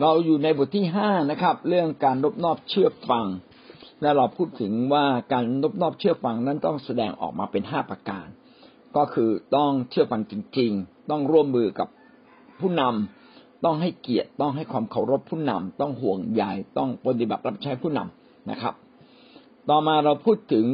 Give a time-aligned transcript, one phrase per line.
[0.00, 3.26] เราอยู่ในบทที่ห้านะครับ เรื่องการนบนอบเชื่อฟัง
[4.02, 8.26] และเราพูดถึงว่าการนบนอบเชื่อฟังนั้นต้องแสดงออกมาเป็นห้าประการ
[8.96, 11.88] ก็คือต้องเชื่อฟังจริง ๆ ต้องร่วมมือกับ
[12.60, 16.42] ผู้นำต้องให้เกียรติต้องให้ความเคารพผู้นำต้องห่วงใย
[16.78, 18.74] ต้องปฏิบัติรับใช้ผู้นำนะครับ
[19.68, 20.64] ต่อมาเราพูดถึง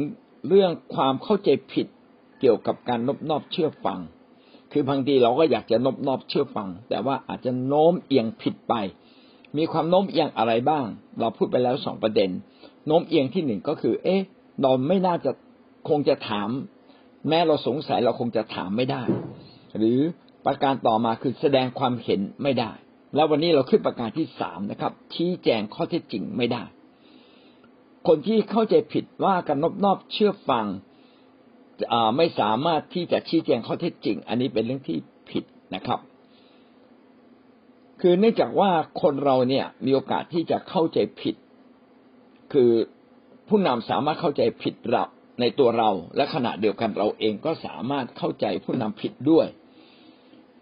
[0.47, 1.87] เรื่องความเข้าใจผิด
[2.39, 3.99] เกี่ยวกับการนบนอบเชื่อฟัง
[4.71, 8.73] คือบางทีเราก็อยากจะนบนอบเชื่อฟัง แต่ว่าอาจจะโน้มเอียงผิดไป
[9.57, 10.85] มีความโน้มเอียงอะไรบ้าง
[11.19, 12.29] เราพูดไปแล้วสองประเด็น
[12.87, 14.21] โน้มเอียงที่หนึ่งก็คือ เอ๊ะ
[14.61, 15.31] เราไม่น่าจะ
[15.89, 16.49] คงจะถาม
[17.27, 19.03] แม้เราสงสัยเราคงจะถามไม่ได้
[19.77, 19.99] หรือ
[20.45, 22.71] ประการต่อมาคือแสดงความเห็นไม่ได้
[23.15, 26.63] แล้ววันนี้เราขึ้นประการที่สามนะครับ ชี้แจงข้อเท็จจริงไม่ได้
[28.07, 30.65] คนที่เข้าใจผิดว่าการนอบนอบเชื่อฟัง
[32.17, 34.97] ไม่สามารถที่จะชี้แจงข้อเท็จจริง อันนี้เป็นเรื่องที่
[35.31, 35.43] ผิด
[35.75, 35.99] นะครับ
[38.01, 41.35] คือเนื่องจากว่าคนเราเนี่ยมีโอกาสที่จะเข้าใจผิด
[42.53, 42.71] คือ
[43.47, 45.03] ผู้นำสามารถเข้าใจผิดเรา
[45.39, 49.47] ในตัวเรา และขณะเดียวกันเราเองก็สามารถเข้าใจผู้นำผิดด้วย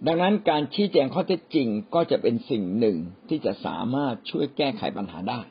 [0.08, 2.98] ดังนั้นการชี้แจงข้อเท็จจริงก็จะเป็นสิ่งหนึ่ง
[3.30, 5.42] ที่จะสามารถช่วยแก้ไขปัญหาได้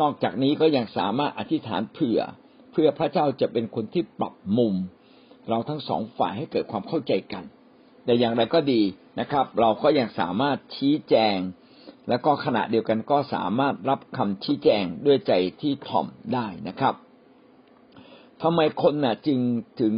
[0.00, 2.20] นอกจากนี้ก็ยังสามารถอธิษฐานเผื่อ
[2.72, 4.74] เพื่อพระเจ้าจะเป็นคนที่ปรับมุม
[5.48, 7.44] เราทั้งสองฝ่ายให้เกิดความเข้าใจกัน
[8.10, 8.82] แต่อย่างไรก็ดี
[9.20, 11.38] นะครับ เราก็ยังสามารถชี้แจง
[12.08, 16.94] แล้วก็ขณะเดียวกันก็สามารถรับคำชี้แจงด้วยใจที่ถ่อมได้นะครับ
[18.42, 19.38] ทำไมคนน่ะจึง
[19.80, 19.94] ถึง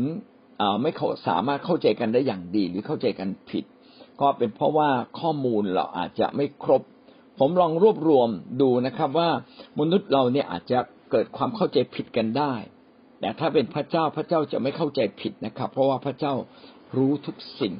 [0.80, 3.64] ไม่เขาสามารถเข้าใจกันได้อย่างดีหรือเข้าใจกันผิด
[4.20, 4.90] ก็เป็นเพราะว่า
[5.20, 6.82] ข้อมูลเราอาจจะไม่ครบ
[7.38, 8.28] ผมลองรวบรวม
[8.60, 9.30] ดูนะครับว่า
[9.80, 10.78] มนุษย์เราเนี่ยอาจจะ
[11.10, 12.54] เกิดความเข้าใจผิดกันได้
[13.20, 16.34] แต่ถ้าเป็นพระเจ้าพระเจ้าจะไม่เข้าใจผิดนะครับ เพราะว่าพระเจ้า
[16.96, 17.74] รู้ทุกสิ่ง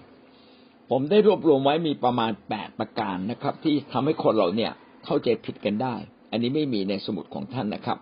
[0.91, 4.73] ผมได้รวบรวมไว้มีประมาณแปดประการนะครับ ที่ทำให้คนเราเนี่ย
[5.05, 5.95] เข้าใจผิดกันได้
[6.31, 7.99] อันนี้ไม่มีในสมุดของท่านนะครับ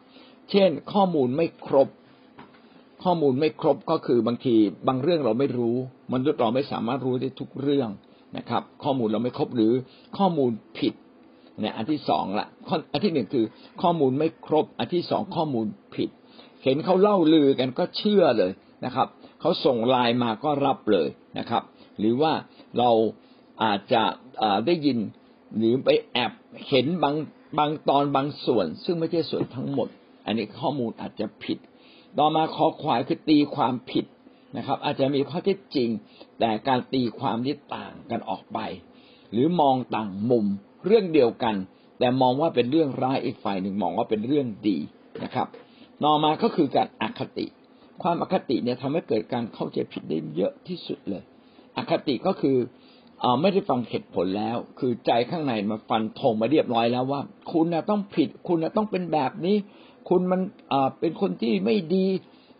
[0.50, 1.88] เช่น ข้อมูลไม่ครบ
[3.04, 4.54] ข้อมูลไม่ครบก็คือบางที
[4.88, 5.76] บางเรื่องเราไม่รู้
[6.12, 7.88] มนุษย์เราไม่สามารถรู้ได้ทุกเรื่อง
[8.36, 9.72] นะครับ ข้อมูลเราไม่ครบหรือ
[10.18, 10.94] ข้อมูลผิด
[11.60, 12.46] เนี่ยอันที่สองละ
[12.92, 13.44] อันที่หนึ่งคือ
[13.82, 16.10] ข้อมูลไม่ครบ อันที่สองข้อมูลผิด
[16.64, 18.52] เห็นเขาเล่าลือกันก็เชื่อเลย
[18.84, 19.06] นะครับ
[19.40, 21.08] เขาส่งไลน์มาก็รับเลย
[21.38, 21.62] นะครับ
[22.00, 22.32] หรือว่า
[22.78, 22.90] เรา
[23.62, 24.02] อาจจะ
[24.66, 24.98] ได้ยิน
[25.56, 26.32] หรือไปแอบ
[26.68, 27.16] เห็นบาง
[27.58, 29.88] บางตอนบางส่วน ซึ่งไม่ใช่ส่วนทั้งหมด
[30.26, 31.58] อันนี้ข้อมูลอาจจะผิด
[32.18, 34.04] ต่อมาคอควายคือตีความผิด
[34.56, 35.88] นะครับ อาจจะมีข้อเท็จจริง
[36.40, 38.58] แต่การตีความที่ต่างกันออกไป
[39.32, 40.46] หรือมองต่างมุม
[40.86, 41.56] เรื่องเดียวกัน
[41.98, 44.78] แต่มองว่าเป็นเรื่องร้ายอีกฝ่ายหนึ่งมองว่าเป็นเรื่องดี
[45.24, 45.46] นะครับ
[46.04, 47.46] ต่อมาก็คือการอคติ
[48.02, 51.22] ความอคติเนี่ยทำให้เกิดการเข้าใจผิดได้เยอะที่สุดเลย
[51.80, 52.56] อคติก็คือ
[53.22, 57.20] อไม่ได้ฟังเหตุผลแล้ว คือใจข้างในมาฟันธงมาเรียบร้อยแล้วว่า
[57.52, 59.56] คุณนะต้องผิด คุณนะต้องเป็นแบบนี้
[60.08, 60.40] คุณมัน
[61.00, 62.06] เป็นคนที่ไม่ดี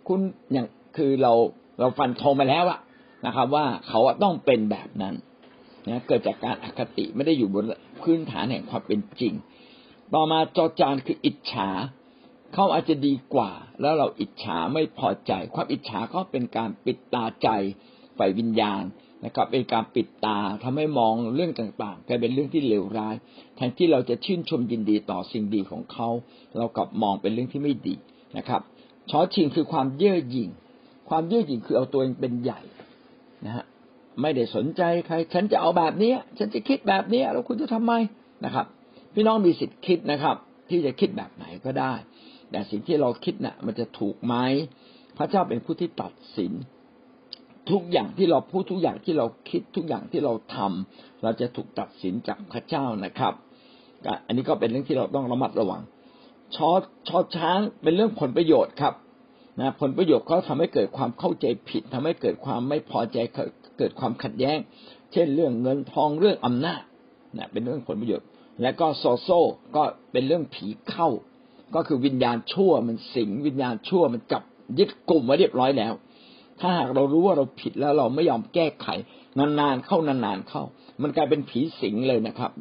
[0.08, 0.20] คุณ
[0.53, 0.66] อย่าง
[0.97, 1.32] คือเรา
[1.81, 2.78] เราฟันธงมาแล้วอะ
[3.26, 5.14] นะครับ ว่าเขาต้องเป็นแบบนั้น
[5.88, 7.64] นะเกิดจากการอคติไม่ได้อยู่บน
[8.02, 9.34] พื้นฐานแห่งความเป็นจริง
[10.14, 11.69] ต่อมาจอจานคืออิจฉา
[12.54, 13.50] เขาอาจจะดีกว่า
[13.81, 17.48] แล้วเราอิจฉาไม่พอใจ ความอิจฉาก็เป็นการปิดตาใจ
[18.19, 18.82] ฝ่ายวิญญาณ
[19.25, 23.14] นะครับเป็นการปิดตาทำให้มองเรื่องต่างๆกลายเป็นเรื่องที่เลวร้าย
[23.56, 26.08] แทนที่เราจะชื่นชมยินดีต่อสิ่งดีของเขา
[26.58, 27.94] เรากลับมองเป็นเรื่องที่ไม่ดี
[28.36, 28.60] นะครับ
[29.10, 30.50] ช้อชิงคือความเย่อหยิ่ง
[31.08, 32.60] ความเย่อหยิ่งคือเอาตัวเองเป็นใหญ่
[33.47, 33.64] นะฮะ
[34.20, 37.92] ไม่ได้สนใจใคร ฉันจะเอาแบบนี้ฉันจะคิดแบบนี้แล้วคุณจะทำไม
[38.44, 38.66] นะครับ
[39.14, 40.37] พี่น้องมีสิทธิ์คิดนะครับ
[40.70, 41.92] ที่จะคิดแบบไหนก็ได้
[42.50, 44.34] แต่สิ่งที่เราคิดนะ่ะ มันจะถูกไหม
[45.16, 46.52] พระเจ้าเป็นผู้ที่ตัดสิน
[47.70, 53.34] ทุกอย่างที่เราพูดทุกอย่างที่เราคิดทุกอย่างที่เราทำเราจะถูกตัดสินจากพระเจ้านะครับ
[54.26, 55.82] อันนี้ก็เป็นเรื่องที่เราต้องระมัดระวัง
[56.54, 56.70] ชอ
[57.08, 58.94] ชอช้างเป็นเรื่องผลประโยชน์ครับ
[59.60, 63.19] นะผลประโยชน์ก็ทำให้เกิดความเข้าใจผิดทำให้เกิดความไม่พอใจ
[63.78, 64.58] เกิดความขัดแย้ง
[65.12, 66.82] เช่นเรื่องเงินทองเรื่องอำนาจ
[67.38, 68.26] นะเป็นเรื่องผลประโยชน์
[68.62, 69.28] และก็โซโซ
[69.76, 69.82] ก็
[70.12, 71.08] เป็นเรื่องผีเข้า
[71.75, 74.43] ก็คือวิญญาณชั่วมันสิงวิญญาณชั่วมันจับ
[74.78, 75.93] ยึดกลุ่มไว้เรียบร้อยแล้ว
[76.60, 78.86] ถ้าหากเรารู้ว่าเราผิดแล้วเราไม่ยอมแก้ไข
[79.38, 80.62] นานๆเข้านานๆเข้า
[81.02, 82.52] มันกลายเป็นผีสิงเลยนะครับ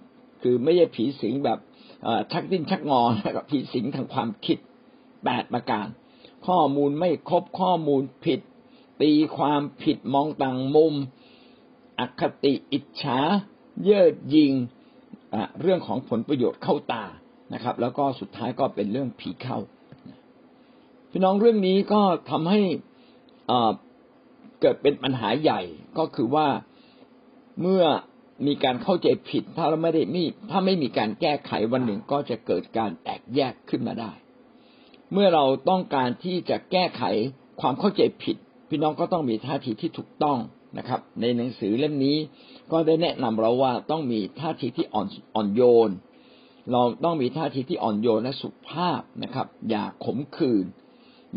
[0.41, 1.59] คือไม่ใช่ผีสิงแบบ
[2.31, 4.57] ชักดิ้นชักงอนะครับผีสิงทางความคิด
[5.25, 5.87] แปดประการ
[6.47, 8.39] ข้อมูลไม่ครบข้อมูลผิด
[9.01, 10.93] ตีความผิดมองต่างมุม
[11.99, 13.19] อคติอิจฉา
[13.83, 14.53] เย่อหยิง
[15.61, 17.03] เรื่องของผลประโยชน์เข้าตา
[17.53, 19.57] นะครับ แล้วก็สุดท้ายก็เป็นเรื่องผีเข้า
[21.11, 22.61] พี่น้องเรื่องนี้ก็ทำให้
[24.61, 25.61] เกิดเป็นปัญหาใหญ่
[25.97, 26.47] ก็คือว่า
[27.61, 27.83] เมื่อ
[28.47, 34.11] มีการเข้าใจผิด ถ้าเราไม่ได้มีถ้าไม่มีการแก้ไขวันหนึ่งก็จะเกิดการแตกแยกขึ้นมาได้
[35.13, 37.03] เมื่อเราต้องการที่จะแก้ไข
[37.61, 38.37] ความเข้าใจผิด
[38.69, 40.37] พี่น้องก็ต้องมีท่าทีที่ถูกต้อง
[40.77, 42.17] นะครับ ในหนังสือเล่มนี้
[42.71, 45.91] ก็ได้แนะนำเราว่าต้องมีท่าทีที่อ่อนอ่อนโยน
[46.71, 50.65] เราต้องมีท่าทีที่อ่อนโยนและสุภาพนะครับ อย่าขมขื่น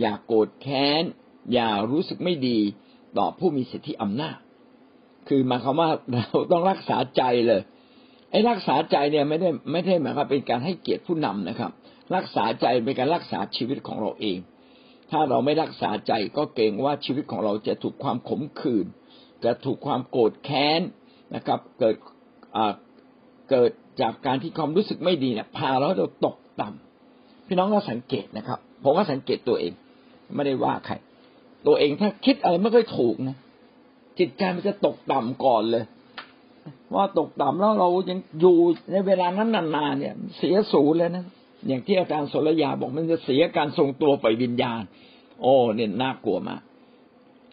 [0.00, 1.02] อย่าโกรธแค้น
[1.52, 2.58] อย่ารู้สึกไม่ดี
[3.18, 4.36] ต่อผู้มีสิทธิอำนาจ
[5.28, 7.60] คือหมายความว่าเราต้องรักษาใจเลย
[8.30, 11.70] ไอ้รักษาใจเนี่ยไม่ได้ไม่ได้หมายความเป็นการให้เกียรติผู้นำนะครับ
[12.16, 14.38] รักษาใจเป็นการรักษาชีวิตของเราเอง
[15.10, 18.86] ถ้าเราไม่รักษาใจก็เกรงว่าชีวิตของเราจะถูกความขมขื่น
[19.44, 20.80] จะถูกความโกรธแค้น
[21.34, 21.96] นะครับ เกิด
[23.50, 23.70] เกิด
[24.00, 29.72] จากการที่ความรู้สึกไม่ดีเนี่ยพาเราเราตกต่ำพี่น้องก็สังเกตนะครับ ผมก็สังเกตตัวเอง
[30.34, 30.94] ไม่ได้ว่าใคร
[31.66, 33.36] ตัวเองถ้าคิดอะไรไม่ค่อยถูกนะ
[34.18, 35.84] จิตใจมันจะตกต่ำก่อนเลย
[36.94, 38.56] ว่าตกต่ำแล้วเรายังอยู่
[38.92, 41.24] ในเวลานั้นนานๆเนี่ย เสียสูญเลยนะ
[41.66, 44.82] อย่างที่อาจารย์สรยาบอกมันจะเสียการทรงตัวไปวิญญาณ
[45.40, 46.62] โอ้เนี่ยน่ากลัวมาก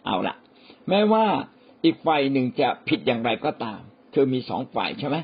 [0.06, 0.36] เอาละ
[0.88, 1.24] แม้ว่า
[1.84, 3.80] อีกฝ่ายหนึ่งจะผิดอย่างไรก็ตาม
[4.14, 5.16] คือมีสองฝ่ายใช่ไหม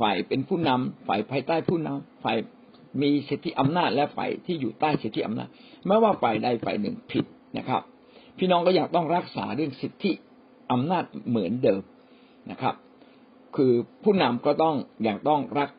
[0.00, 2.36] ฝ่ายเป็นผู้นำฝ่ายภายใต้ผู้นำฝ่าย
[3.02, 5.48] มีสิทธิอำนาจและฝ่ายที่อยู่ใต้สิทธิอำนาจ
[5.86, 7.24] ไม่ว่าฝ่ายใดฝ่ายหนึ่งผิด
[7.58, 7.82] นะครับ
[8.38, 10.12] พี่น้องก็อยากต้องรักษาเรื่องสิทธิ
[10.72, 11.82] อำนาจเหมือนเดิม
[12.50, 12.74] นะครับ
[13.56, 13.72] คือ
[14.02, 15.70] ผู้นำก็ต้องอย่างต้องรัก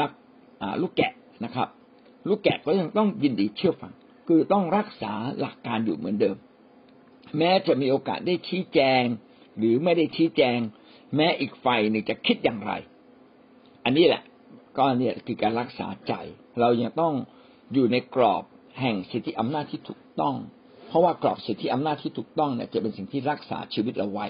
[0.00, 0.10] รัก
[0.80, 1.12] ลูกแกะ
[1.44, 1.68] นะครับ
[2.28, 3.92] ลูกแกะก็ยังต้องยินดีเชื่อฟัง
[4.28, 6.36] คือต้องรักษาหลักการอยู่เหมือนเดิม
[7.38, 9.02] แม้จะมีโอกาสได้ชี้แจง
[9.58, 10.58] หรือไม่ได้ชี้แจง
[11.16, 12.72] แม้อีกฝ่ายหนึ่งจะคิดอย่างไร
[13.84, 14.22] อันนี้แหละ
[14.76, 16.12] ก็เนี่ยคือการรักษาใจ
[16.60, 17.14] เรายังต้อง
[17.72, 18.42] อยู่ในกรอบ
[18.80, 20.34] แห่งสิทธิอำนาจที่ถูกต้อง
[20.88, 24.26] เพราะว่ากรอบสิทธิอำนาจที่ถูกต้องเนี่ยจะเป็นสิ่งที่รักษาชีวิตเราไว้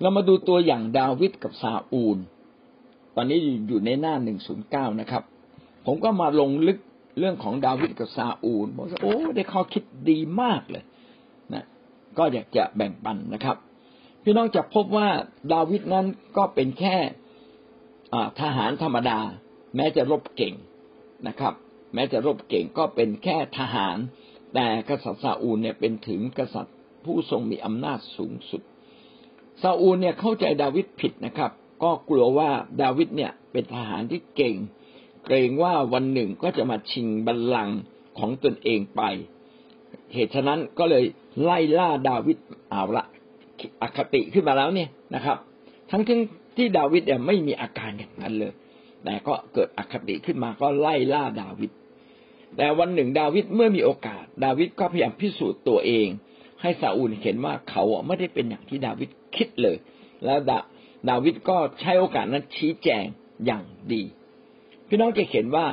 [0.00, 2.18] เรามาดูตัวอย่างดาวิดกับซาอูล
[3.16, 5.22] ตอนนี้อยู่ในหน้าหนึ่งศูนย์เก้านะครับ
[5.86, 6.78] ผมก็มาลงลึก
[7.18, 10.84] เรื่องของดาวิดกับซาอูลบอกว่าโอ้ได้ข้อคิดดีมากเลย
[11.54, 11.64] นะ
[12.18, 13.56] ก็อยากจะแบ่งปันนะครับ
[14.22, 15.08] พี่น้องจะพบว่า
[15.52, 16.96] ดาวิดนั้นก็เป็นแค่
[18.40, 19.18] ทหารธรรมดา
[19.76, 20.54] แม้จะรบเก่ง
[21.28, 21.54] นะครับ
[21.94, 23.96] แม้จะรบเก่งก็เป็นแค่ทหาร
[24.58, 26.74] แต่กษัตริย์ซาอูลเนี่ยเป็นถึงกษัตริย์
[27.04, 28.62] ผู้ทรงมีอำนาจสูงสุด
[29.62, 31.50] ซาอูลเนี่ยเข้าใจดาวิดผิดนะครับ
[31.82, 32.50] ก็กลัวว่า
[32.82, 34.56] ดาวิดเนี่ยเป็นทหารที่เก่ง
[35.26, 37.78] เกรงว่าวันหนึ่งก็จะมาชิงบัลลังก์
[38.18, 39.02] ของตนเองไป
[40.14, 41.04] เหตุฉะนั้นก็เลย
[41.42, 42.38] ไล่ล่าดาวิด
[42.70, 43.04] เอาละ
[43.82, 45.36] อคติขึ้นมาแล้วเนี่ยนะครับ
[45.90, 46.18] ทั้งที่
[46.56, 48.52] ที่ดาวิดเนี่ยไม่มีอาการอย่างนั้นเลย
[49.04, 51.70] แต่ก็เกิดอคติขึ้นมาก็ไล่ล่าดาวิด
[52.56, 56.08] แต่วันหนึ่งดาวิดเมื่อมีโอกาส ดาวิดก็พยายามพิสูจน์ตัวเอง
[56.62, 59.76] ให้ซาอูลเห็นว่าเขาไม่ได้เป็นอย่างที่ดาวิดคิดเลย
[60.24, 60.58] แล้วดา
[61.08, 63.04] ดาวิดก็ใช้โอกาสนั้นชี้แจง
[63.46, 64.02] อย่างดี
[64.88, 65.66] พี่น้องจะเห็นว่า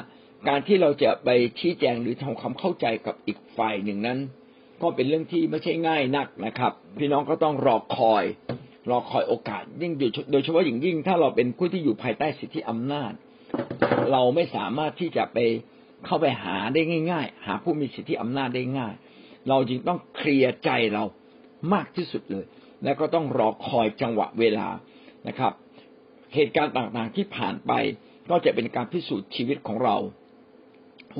[0.48, 1.30] การที่เราจะไป
[1.60, 4.19] ชี้แจงหรือทำความเข้าใจกับอีกฝ่ายหนึ่งนั้น
[4.81, 8.24] ก็เป็นเรื่องที่ไม่ใช่ง่ายนักนะครับ พี่น้องก็ต้องรอคอย
[8.90, 9.94] รอคอยโอกาส ยิ่ง
[10.31, 13.14] โดยเฉพาะอย่างยิ่งถ้าเราเป็นผู้ที่อยู่ภายใต้สิทธิอำนาจ
[14.12, 15.38] เราไม่สามารถที่จะไป
[16.06, 18.94] เข้าไปหาได้ง่าย ๆ หาผู้มีสิทธิอำนาจได้ง่าย
[19.50, 21.04] เราจึงต้องเคลียร์ใจเรา
[21.74, 22.45] มากที่สุดเลย
[22.83, 24.68] และก็ต้องรอคอยจังหวะเวลา
[25.28, 25.54] นะครับ
[26.33, 27.72] เหตุการณ์ต่างๆที่ผ่านไป
[28.30, 29.98] ก็จะเป็นการพิสูจน์ชีวิตของเรา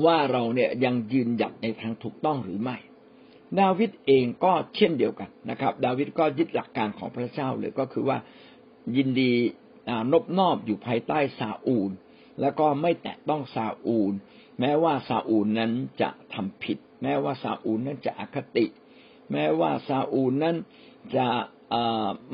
[0.04, 2.76] ว่าเราเนี่ยยังยืนหยัดในทางถูกต้องหรือไม่
[3.60, 8.18] ดาวิดเองก็เช่นเดียวกันนะครับ ดาวิดก็ยึดหลักการของพระเจ้าเลยก็คือว่า
[8.96, 9.32] ยินดี
[10.12, 11.90] นบนอบอยู่ภายใต้ซาอูล
[12.40, 14.12] แล้วก็ไม่แตะต้องซาอูล
[14.60, 15.70] แม้ว่าซาอูลนั้น
[16.00, 18.66] จะทำผิด แม้ว่าซาอูลนั้นจะอคติ
[19.32, 20.56] แม้ว่าซาอูลนั้น
[21.16, 21.26] จะ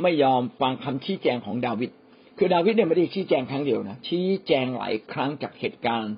[0.03, 1.91] ไม่ยอมฟังคำชี้แจงของดาวิด
[2.39, 6.15] คือดาวิดเนี่ยไม่ได้ชี้แจงครั้งเดียวนะชี้แจงหลายครั้งจากเหตุการณ์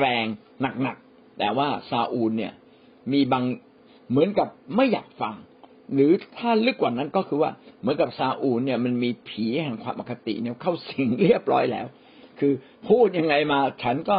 [0.00, 2.52] แรงๆหนักๆแต่ว่าซาอูลเนี่ย
[3.12, 3.44] มีบาง
[4.10, 5.34] เหมือนกับไม่อยากฟัง
[5.94, 7.50] หรือถ้าลึกกว่านั้นก็คือว่า
[7.80, 11.86] เหมือนกับซาอูลเนี่ยมันมีผีแห่งความอคติเนี่ยเข้าสิงเรียบร้อยแล้ว
[12.38, 12.52] คือ
[12.88, 14.18] พูดยังไงมาฉันก็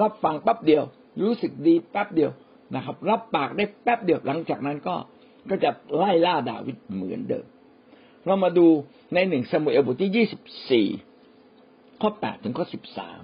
[0.00, 0.82] รับฟังแป๊บเดียว
[1.22, 2.30] รู้สึกดีแป๊บเดียว
[2.74, 4.94] นะครับ รับปากได้แป๊บเดียวหลังจากนั้นก็
[5.50, 7.46] ก็จะไล่ล่าดาวิดเหมือนเดิม
[8.26, 8.66] เรามาดู
[9.14, 10.86] ในหนึ่งสมุเอลบทที่ยี่สิบสี่
[12.00, 13.22] ข้อแปดถึงข้อสิบสาม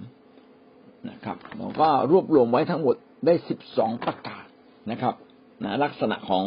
[1.11, 4.47] นะครับเราก็รวบรวมไว้ทั้งหมดได้สิบสองประกาศ
[4.90, 5.14] นะครับ
[5.64, 6.44] นะลักษณะของ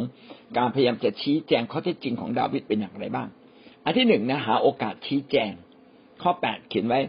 [0.57, 3.27] การพยายามจะชี้แจงข้อเท็จจริงของดาวิดเป็นอย่างไรบ้าง
[3.83, 5.51] อันที่หนึ่งนะหาโอกาสชี้แจง
[6.21, 6.99] ข้อแปดเขียนไว้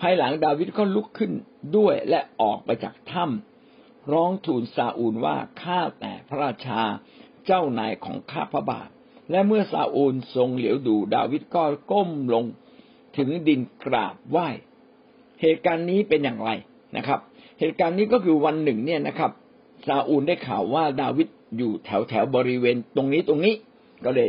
[0.00, 1.32] ภายหลังดาวิดก็ลุกขึ้น
[1.76, 6.82] ด้วยและออกไปจากถ้ำร้องทูลซาอูลว่าข้าแต่พระราชา
[7.46, 8.88] เจ้านายของข้าพระบาท
[9.30, 12.44] และเมื่อซาอูลทรงเหลียวดูดาวิดก็ก้มลง
[13.16, 14.48] ถึงดินกราบไหว้
[15.40, 16.50] เหตุการณ์นี้เป็นอย่างไร
[16.96, 17.20] นะครับ
[17.60, 19.30] เหตุการณ์นี้ก็คือวันหนึ่งเนี่ยนะครับ
[19.86, 23.54] ซาอูลได้ข่าวว่าดาวิดอยู่แถวแถวบริเวณตรงนี้ตรงนี้
[24.04, 24.28] ก็เลย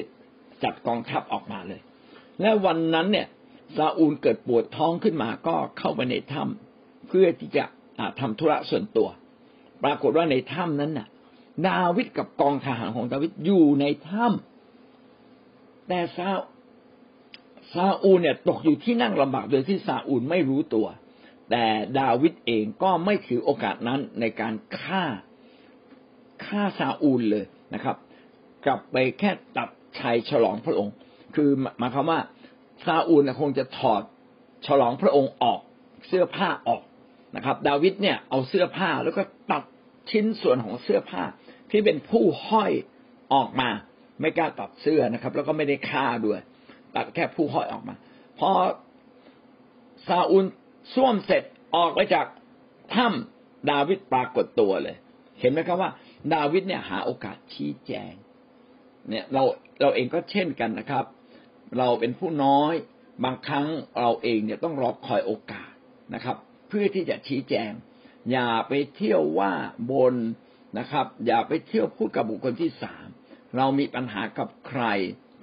[0.63, 1.81] จัดกองทัพออกมาเลย
[2.41, 3.27] และวันนั้นเนี่ย
[3.75, 7.65] ซาอูลเกิดปวดท้องขึ้นมาก็เข้าไปในถ้ำเพื่อที่จะ
[8.19, 9.09] ทำธุระส่วนตัว
[9.83, 11.07] ปรากฏว่าในถ้ำนั้นน่ะ
[11.69, 16.29] ดาวิดกับกองทหารของดาวิดอยู่ในถ้ำแต่ซา
[17.73, 20.87] ซาอูลเนี่ยตกอยู่ที่นั่งลำบากโดยที่ซาอูลไม่รู้ตัว
[21.51, 21.65] แต่
[21.99, 25.03] ดาวิดเองก็ไม่ถือโอกาสนั้นในการฆ่า
[26.45, 27.97] ฆ่าซาอูลเลยนะครับ
[28.65, 29.69] กลับไปแค่ตัด
[29.99, 30.93] ชัยฉลองพระองค์
[31.35, 32.19] คือหมายความว่า
[32.85, 34.01] ซาอูลคงจะถอด
[34.65, 35.59] ฉลองพระองค์ออก
[36.07, 36.81] เสื้อผ้าออก
[37.35, 39.63] นะครับ ดาวิดเนี่ยเอาเสื้อผ้าแล้วก็ตัด
[40.09, 41.23] ชิ้นส่วนของเสื้อผ้า
[41.71, 42.71] ที่เป็นผู้ห้อย
[43.33, 43.69] ออกมา
[44.21, 46.39] ไม่กล้าตัดเสื้อนะครับ แล้วก็ไม่ได้ฆ่าด้วย
[46.95, 47.95] ตัดแค่ผู้ห้อยออกมา
[48.39, 48.49] พอ
[50.07, 50.45] ซาอูล
[50.93, 51.43] ส้วมเสร็จ
[51.75, 52.25] ออกไปจาก
[52.95, 54.95] ถ้ำดาวิดปรากฏตัวเลย
[55.39, 55.91] เห็นไหมครับว่า
[56.33, 58.13] ดาวิดเนี่ยหาโอกาสชี้แจง
[59.09, 59.43] เนี่ยเรา
[59.81, 61.05] เราเองก็เช่นกันนะครับ
[61.77, 62.73] เราเป็นผู้น้อย
[63.23, 63.67] บางครั้ง
[63.99, 65.71] เราเองเนี่ยต้องรอคอยโอกาส
[66.13, 66.35] นะครับ
[66.67, 67.71] เพื่อที่จะชี้แจง
[68.31, 69.53] อย่าไปเที่ยวว่า
[69.91, 70.15] บน
[70.79, 73.07] นะครับ อย่าไปเที่ยวพูดกับบุคคลที่สาม
[73.57, 74.83] เรามีปัญหากับใคร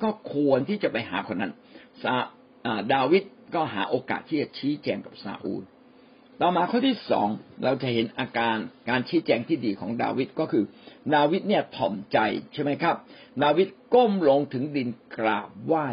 [0.02, 1.52] ก็ควรที่จะไปหาคนนั้น
[2.02, 2.14] ซา
[2.92, 3.22] ดาวิด
[3.54, 5.62] ก็หาโอกาสที่จะชี้แจงกับซาอูล
[6.40, 7.28] ต่อมาข้อที่สอง
[7.64, 8.56] เราจะเห็นอาการ
[8.88, 10.64] การชี้แจงที่ดีของดาวิดก็คือ
[11.14, 12.18] ดาวิดเนี่ยถ่อมใจ
[12.52, 12.96] ใช่ไหมครับ
[13.42, 15.88] ดาวิดก้มลงถึงดินกราบไหว้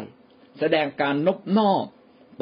[0.58, 1.84] แสดงการนบนอบ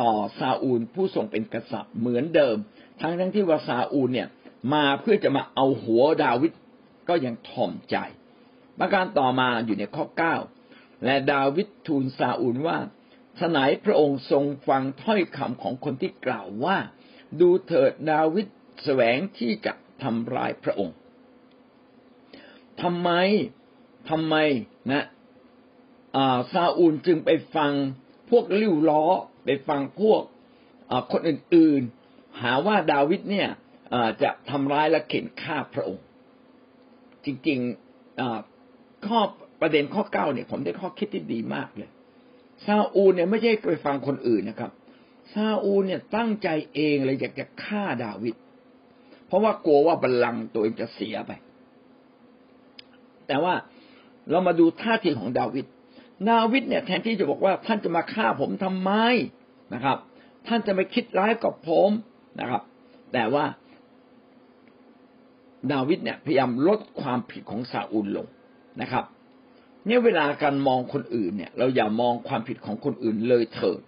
[0.00, 2.56] ต่อซาอูลผู้ทรงเป็นกษัตริย์เหมือนเดิม
[3.00, 4.28] ทั้งทั้งที่ว่าซาอูลเนี่ย
[4.74, 6.52] มาเพื่อจะมาเอาหัวดาวิด
[7.08, 7.96] ก็ยังถ่อมใจ
[8.78, 10.36] ประการต่อมาอยู่ในข้อเก้า
[11.04, 12.78] และดาวิดทูลซาอูลว่า
[13.40, 16.76] สนายพระองค์ทรงฟังถ้อยคำของคนที่กล่าวว่า
[17.40, 18.46] ดูเถิดดาวิด
[18.84, 20.96] แสวงที่จะทำลายพระองค์
[22.82, 23.10] ทำไม
[24.10, 24.36] ทำไม
[24.90, 25.04] นะ
[26.52, 27.72] ซาอูลจึงไปฟัง
[28.30, 29.04] พวกลิ้วล้อ
[29.44, 30.22] ไปฟังพวก
[31.12, 33.48] คนอื่นๆ หาว่าดาวิดเนี่ย
[34.22, 36.04] จะทำร้ายและเข็นฆ่าพระองค์
[37.24, 39.20] จริงๆข้อ
[39.60, 41.90] ประเด็นข้อเก้าเนี่ย ผมได้ข้อคิดที่ดีมากเลย
[42.66, 44.70] ซาอูลเนี่ยไม่ใช่ไปฟังคนอื่นนะครับ
[45.32, 48.34] ซาอูลเนี่ยตั้งใจเองเลยอยากจะฆ่าดาวิด
[49.26, 51.32] เพราะว่ากลัวว่าบัลลังก์ตัวเองจะเสียไป
[53.26, 53.54] แต่ว่า
[54.30, 55.66] เรามาดูท่าทีของดาวิด
[56.28, 58.90] ดาวิดเนี่ยแทนที่จะบอกว่าท่านจะมาฆ่าผมทำไม
[59.74, 59.98] นะครับ
[60.46, 61.90] ท่านจะไม่คิดร้ายกับผม
[62.40, 62.62] นะครับ
[63.12, 63.44] แต่ว่า
[65.72, 68.26] ดาวิดเนี่ยพยายามลดความผิดของซาอูลลง
[68.80, 69.04] นะครับ
[69.86, 73.80] เนี่ยเวลาการมองคนอื่นเนี่ย เราอย่ามองความผิดของคนอื่นเลยเถิด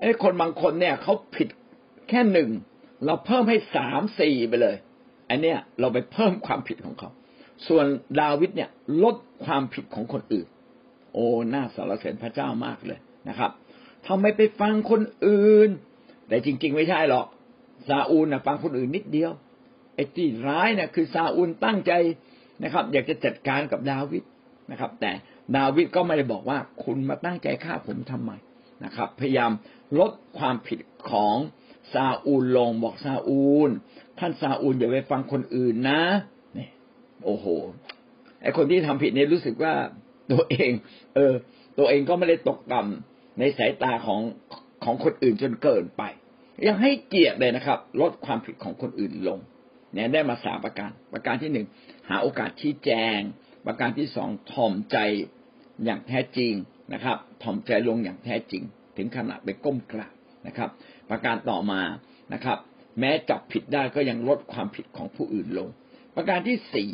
[0.00, 1.48] ไอ้คนบางคนเนี่ยเขาผิด
[2.08, 2.50] แค่หนึ่ง
[3.04, 4.76] เราเพิ่มให้สามสี่ไปเลย
[5.30, 7.10] อันเนี้ยเราไปเพิ่มความผิดของเขา
[7.68, 7.86] ส่วน
[8.20, 8.70] ดาวิดเนี่ย
[9.02, 10.46] ลดความผิดของคนอื่น
[11.12, 12.98] โอ้น่าสรรเสริญพระเจ้ามากเลย
[13.28, 13.50] นะครับ
[14.06, 15.70] ทำไมไปฟังคนอื่น
[16.28, 17.26] แต่จริง ๆ ไม่ใช่หรอก
[17.88, 19.32] ซาอูลนะฟังคนอื่นนิดเดียว
[19.94, 21.92] ไอ้ที่ร้ายนะคือซาอูลตั้งใจ
[22.62, 24.22] นะครับ อยากจะจัดการกับดาวิด
[24.70, 25.10] นะครับ แต่
[25.56, 28.32] ดาวิดก็ไม่ได้บอกว่าคุณมาตั้งใจฆ่าผมทำไม
[28.84, 29.52] นะครับ พยายาม
[29.98, 30.78] ลดความผิด
[31.10, 31.36] ของ
[31.92, 33.70] ซาอูลลงบอกซาอูล
[34.18, 36.02] ท่านซาอูลอย่าไปฟังคนอื่นนะ
[36.58, 36.68] นี่
[37.24, 37.46] โอ้โห
[38.42, 39.74] ไอคนที่ทำผิดเนี่ยรู้สึกว่า
[40.32, 40.70] ตัวเอง
[41.14, 41.34] เออ
[41.78, 44.20] ตัวเองก็ไม่ได้ตกต่ำในสายตาของ
[44.84, 46.02] ของคนอื่นจนเกินไป
[46.68, 49.38] ยังให้เกียรติเลยนะครับ ลดความผิดของคนอื่นลง
[49.92, 51.66] เนี่ยได้มาสามประการ ประการที่หนึ่ง
[52.08, 53.18] หาโอกาสชี้แจง
[53.66, 54.96] ประการที่สองถ่อมใจ
[55.84, 56.52] อย่างแท้จริง
[56.92, 58.62] นะครับ ถ่อมใจลงอย่างแท้จริง
[58.96, 60.14] ถึงขนาดไปก้มกราบ
[60.46, 60.70] นะครับ
[61.10, 61.82] ประการต่อมา
[62.34, 62.58] นะครับ
[62.98, 65.68] แม้จับผิดได้ก็ยังลดความผิดของผู้อื่นลง
[66.16, 66.88] ประการที่สี่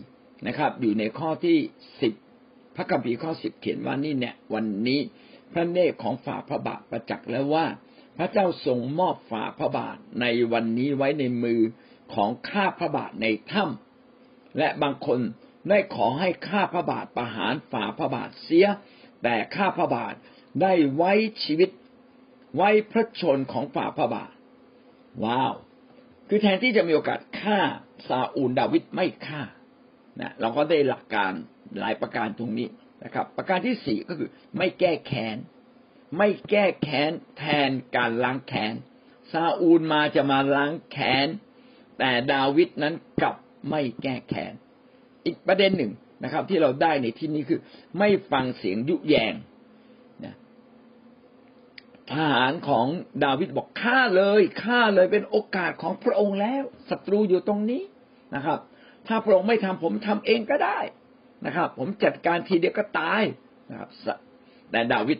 [0.48, 1.56] นะครับ อยู่ในข้อที่
[2.02, 2.14] สิบ
[2.76, 5.00] พระคัมภีร์ข้อสิบเขียนว่านี่เนี่ย วันนี้
[5.52, 7.66] พระเนตรของฝ่าพระบาทประจักษ์แล้วว่า
[8.16, 11.60] พระเจ้าทรงมอบฝ่าพระบาทในวันนี้ไว้ในมือ
[12.14, 15.18] ของข้าพระบาทในถ้ำและบางคน
[15.68, 18.66] ได้ขอให้ข้าพระบาทประหารฝ่าพระบาทเสีย
[19.22, 20.14] แต่ข้าพระบาท
[20.62, 21.12] ได้ไว้
[21.44, 21.70] ชีวิต
[22.56, 24.32] ไว้พระชนของฝ่าพระบาท
[25.24, 25.54] ว้าว
[26.28, 27.58] คือแทนที่จะมีโอกาสฆ่า
[28.08, 29.42] ซาอูลดาวิดไม่ฆ่า
[30.20, 31.32] นะเราก็ได้หลักการ
[31.78, 32.68] หลายประการตรงนี้
[33.04, 35.36] นะครับ ประการที่สี่ก็คือไม่แก้แค้น
[36.18, 38.74] ไม่แก้แค้นแทนการล้างแค้น
[39.32, 41.28] ซาอูลมาจะมาล้างแค้น
[41.98, 43.36] แต่ดาวิดนั้นกลับ
[43.70, 44.52] ไม่แก้แค้น
[45.26, 45.92] อีกประเด็นหนึ่ง
[46.24, 47.60] นะครับ ที่เราได้ในที่นี้คือ
[47.98, 49.34] ไม่ฟังเสียงยุแยง
[50.24, 50.34] นะ
[52.12, 52.86] ทหารของ
[53.24, 57.82] ดาวิดบอกฆ่าเลยฆ่าเลยเป็นโอกาสของพระองค์แล้วศัตรูอยู่ตรงนี้
[58.34, 58.58] นะครับ
[59.08, 60.78] ถ้าพระองค์ไม่ทำผมทำเองก็ได้
[61.46, 63.22] นะครับ ผมจัดการทีเดียวก็ตาย
[63.70, 63.90] นะครับ
[64.70, 65.18] แต่ดาวิด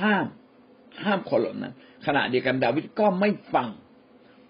[0.00, 0.26] ห้าม
[1.04, 1.74] ห้ามคนเหล่านั้น
[2.06, 3.68] ขณะเดียวกันดาวิดก็ไม่ฟัง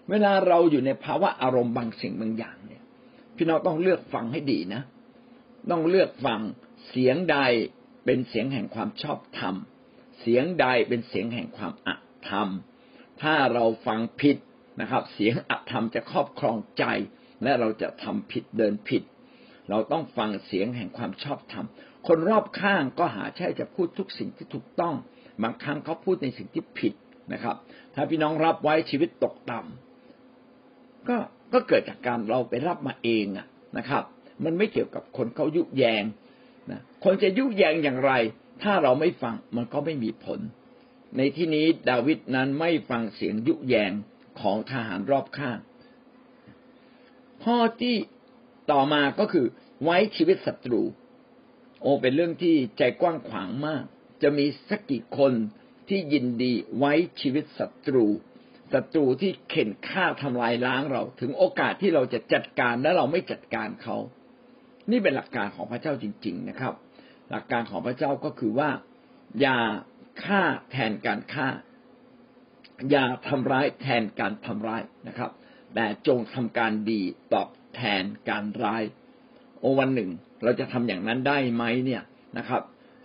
[0.09, 2.83] เวลาเราอยู่ในภาวะอารมณ์บางสิ่งบางอย่างเนี่ย
[3.35, 4.81] พี่น้องต้องเลือกฟังให้ดีนะ
[5.71, 6.41] ต้องเลือกฟัง
[6.89, 7.37] เสียงใด
[8.05, 9.55] เป็นเสียงแห่งความชอบธรรม
[10.19, 11.89] เสียงใดเป็นเสียงแห่งความอ
[12.29, 12.47] ธรรม
[13.21, 14.37] ถ้าเราฟังผิด
[14.81, 16.85] นะครับ เสียงอธรรมจะครอบครองใจ
[17.43, 19.03] และเราจะทำผิดเดินผิด
[19.69, 21.65] เราต้องฟังเสียงแห่งความชอบธรรม
[22.07, 24.95] คนรอบข้างก็หาใช่จะพูดทุกสิ่งที่ถูกต้อง
[25.43, 26.93] บางครั้งเขาพูดในสิ่งที่ผิด
[27.33, 27.55] นะครับ
[27.93, 31.17] ถ้าพี่น้องรับไว้ชีวิตตกต่ำก็
[31.53, 34.03] ก็เกิดจากการเราไปรับมาเองอะนะครับ
[34.43, 36.03] มันไม่เกี่ยวกับคนเขายุแยง
[36.71, 38.11] นะคนจะยุแยงอย่างไร
[38.63, 40.39] ถ้าเราไม่ฟังมันก็ไม่มีผล
[41.17, 43.91] ในที่นี้ดาวิดนั้นไม่ฟังเสียงยุแยง
[44.41, 45.57] ของทหารรอบข้าง
[47.43, 47.95] ข้อที่
[48.71, 49.45] ต่อมาก็คือ
[49.83, 50.81] ไว้ชีวิตศัตรู
[51.81, 53.83] โอ้เป็นเรื่องที่ใจกว้างขวางมาก
[54.23, 55.33] จะมีสักกี่คน
[55.89, 58.05] ที่ยินดีไว้ชีวิตศัตรู
[58.73, 63.97] ศัตรูที่เข็นฆ่าทำลายล้างเรา ถึงโอกาสที่เราจะจัดการและเราไม่จัดการเขา
[64.91, 66.73] นี่เป็นหลักการของพระเจ้าจริง ๆ นะครับ
[67.31, 68.69] หลักการของพระเจ้าก็คือว่า
[69.41, 69.59] อย่า
[70.23, 71.47] ฆ่าแทนการฆ่า
[72.89, 75.31] อย่าทำร้ายแทนการทำร้ายนะครับ
[75.75, 77.01] แต่จงทำการดี
[77.33, 78.83] ตอบแทนการร้าย
[79.59, 80.09] โอวันหนึ่ง
[80.43, 82.03] เราจะทำอย่างนั้นได้ไหมเนี่ย
[82.37, 82.61] นะครับ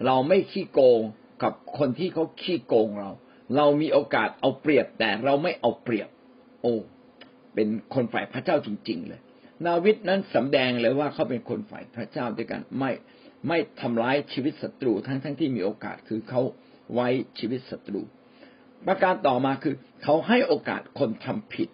[0.07, 1.01] เราไม่ขี้โกง
[1.43, 3.11] กับคนที่เขาขี้โกงเรา
[3.57, 6.09] เรามีโอกาสเอาเปรียบแต่เราไม่เอาเปรียบ
[6.63, 6.75] โอ้
[7.55, 9.21] เป็นคนฝ่ายพระเจ้าจริง ๆ เลย
[9.65, 12.93] นาวิทนั้นสำแดงเลยว่าเขาเป็นคนฝ่ายพระเจ้าด้วยกันไม่
[13.49, 16.43] ไม่ทำร้ายชีวิตศัตรูทั้งทั้งที่มีโอกาสคือเขา
[16.95, 17.09] ไว้
[17.39, 18.03] ชีวิตศัตรู
[18.87, 21.69] ประการต่อมาคือ เขาให้โอกาสคนทำผิด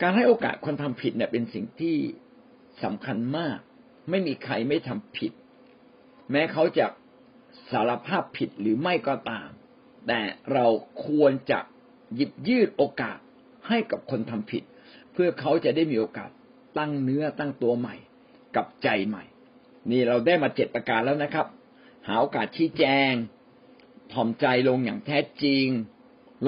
[0.00, 1.96] การให้โอกาสคนทำผิดเนี่ยเป็นสิ่งที่
[2.82, 3.58] สำคัญมาก
[4.10, 5.32] ไม่มีใครไม่ทำผิด
[6.30, 6.86] แม้เขาจะ
[7.70, 9.48] สารภาพผิดหรือไม่ก็ตาม
[10.06, 10.20] แต่
[10.52, 10.66] เรา
[11.06, 11.58] ควรจะ
[12.14, 13.18] หยิบยืดโอกาส
[13.68, 14.62] ให้กับคนทำผิด
[15.12, 16.30] เพื่อเขาจะได้มีโอกาส
[16.78, 17.96] ตั้งเนื้อตั้งตัวใหม่
[18.56, 19.24] กับใจใหม่
[19.90, 21.46] นี่เราได้มาเจ็ดประการแล้วนะครับ
[22.06, 23.12] หาโอกาสชี้แจง
[24.12, 25.66] ถ่อมใจลงอย่างแท้จริง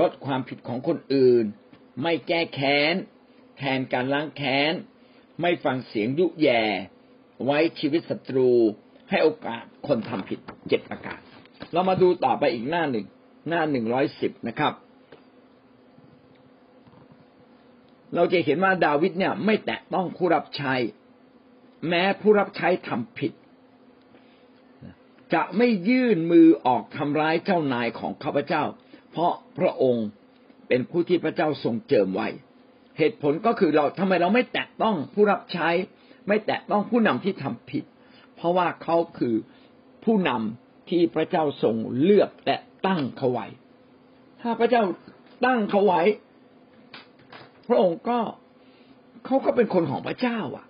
[0.00, 1.44] ลดความผิดของคนอื่น
[2.02, 2.94] ไม่แก้แค้น
[3.58, 4.74] แทนการล้างแค้น
[5.40, 6.62] ไม่ฟังเสียงยุแย่
[7.44, 8.50] ไว้ชีวิตศัตรู
[9.10, 10.38] ให้โอกาสคนทำผิด
[10.68, 11.20] เจ็ดประการ
[11.72, 13.06] เรามาดูต่อไปอีกหน้าหนึ่ง
[13.48, 14.72] หน้าหนึ่งร้อยสิบนะครับ
[18.14, 20.74] เราจะเห็นว่าดาวิดเนี่ย ไม่แตะต้องผู้รับใช้
[21.88, 23.32] แม้ผู้รับใช้ทำผิด
[25.34, 28.62] จะไม่ยื่นมือออกทำร้ายเจ้านายของข้าพเจ้า
[29.10, 30.06] เพราะพระองค์
[30.68, 32.28] เป็นผู้ที่พระเจ้าทรงเจิมไว้
[32.98, 35.68] เหตุผลก็คือเราทำไมเราไม่แตะต้องผู้รับใช้
[36.28, 37.84] ไม่แตะต้องผู้นำที่ทำผิด
[38.36, 39.34] เพราะว่าเขาคือ
[40.04, 42.56] ผู้นำที่พระเจ้าทรงเลือกและ
[42.86, 43.46] ตั้งเขาไว้
[44.40, 44.82] ถ้าพระเจ้า
[45.44, 46.02] ตั้งเขาไว้
[47.68, 48.18] พระองค์ก็
[49.24, 50.66] เขาก็เป็นคนของพระเจ้าอะ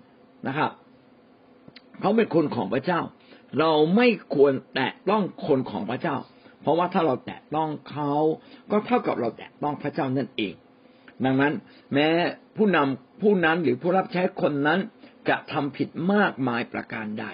[0.49, 0.71] นะครับ
[2.01, 3.01] เขาเป็นคนของพระเจ้า
[3.59, 6.17] เราไม่ควรแตะต้องคนของพระเจ้า
[6.63, 8.13] เพราะว่าถ้าเราแตะต้องเขา
[8.71, 10.55] ก็เท่ากับเราแตะต้องพระเจ้านั่นเอง
[11.25, 11.53] ดังนั้น
[11.95, 12.09] แม้
[12.57, 14.81] ผู้นำผู้นั้นหรือผู้รับใช้คนนั้น
[15.29, 17.27] จะทำผิดมากมายประการใด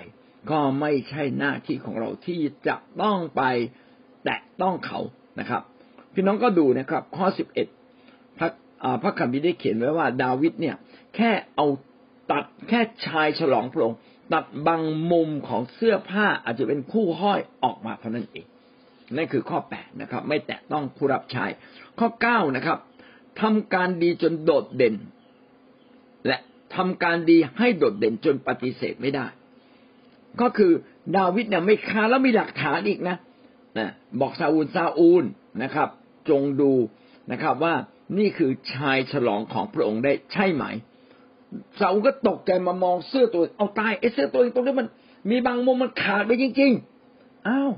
[0.50, 3.42] ก็ไม่ใช่หน้าที่ของเราที่จะต้องไป
[4.24, 5.00] แตะต้องเขา
[5.40, 5.62] นะครับ
[6.14, 7.66] พี่น้องก็ดูนะครับ ข้อสิบเอ็ด
[8.38, 8.48] พระ
[9.02, 10.76] พระคัมภีร์ได้เขียนไว้ว่า ดาวิดเนี่ย
[11.16, 11.66] แค่เอา
[12.30, 13.98] ตัดแค่ชายฉลองพระองค์
[14.32, 18.46] ตัดบางมุมของเสื้อผ้าอาจจะเป็นคู่ห้อยออกมาเท่านั้นเอง
[19.16, 21.44] นั่นคือข้อแปดนะครับ ไม่แตะต้องผู้รับใช้
[21.98, 22.78] ข้อเก้านะครับ
[23.40, 24.94] ทำการดีจนโดดเด่น
[26.26, 26.38] และ
[26.76, 29.26] ทำการดีให้โดดเด่นจนปฏิเสธไม่ได้
[30.40, 30.72] ก็คือ
[31.16, 33.16] ดาวิดเนี่ยไม่ค้าแล้วมีหลักฐานอีกนะ
[33.78, 33.90] นะ
[34.20, 35.24] บอกซาอูลซาอูล
[35.62, 35.88] นะครับ
[36.28, 36.72] จงดู
[37.32, 37.74] นะครับว่า
[38.18, 40.64] นี่คือชายฉลองของพระองค์ได้ใช่ไหม
[41.78, 44.88] ซาอูลก็ตกใจมามองเสื้อตัว เอาตายไอ้เสื้อตัวเองตรงนี้มัน
[45.30, 47.70] มีบางมุมมันขาดไปจริงๆอ้าว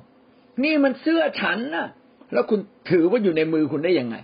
[0.64, 1.86] นี่มันเสื้อฉันนะ
[2.32, 4.16] แล้วคุณถือว่าอยู่ในมือคุณได้ยังไง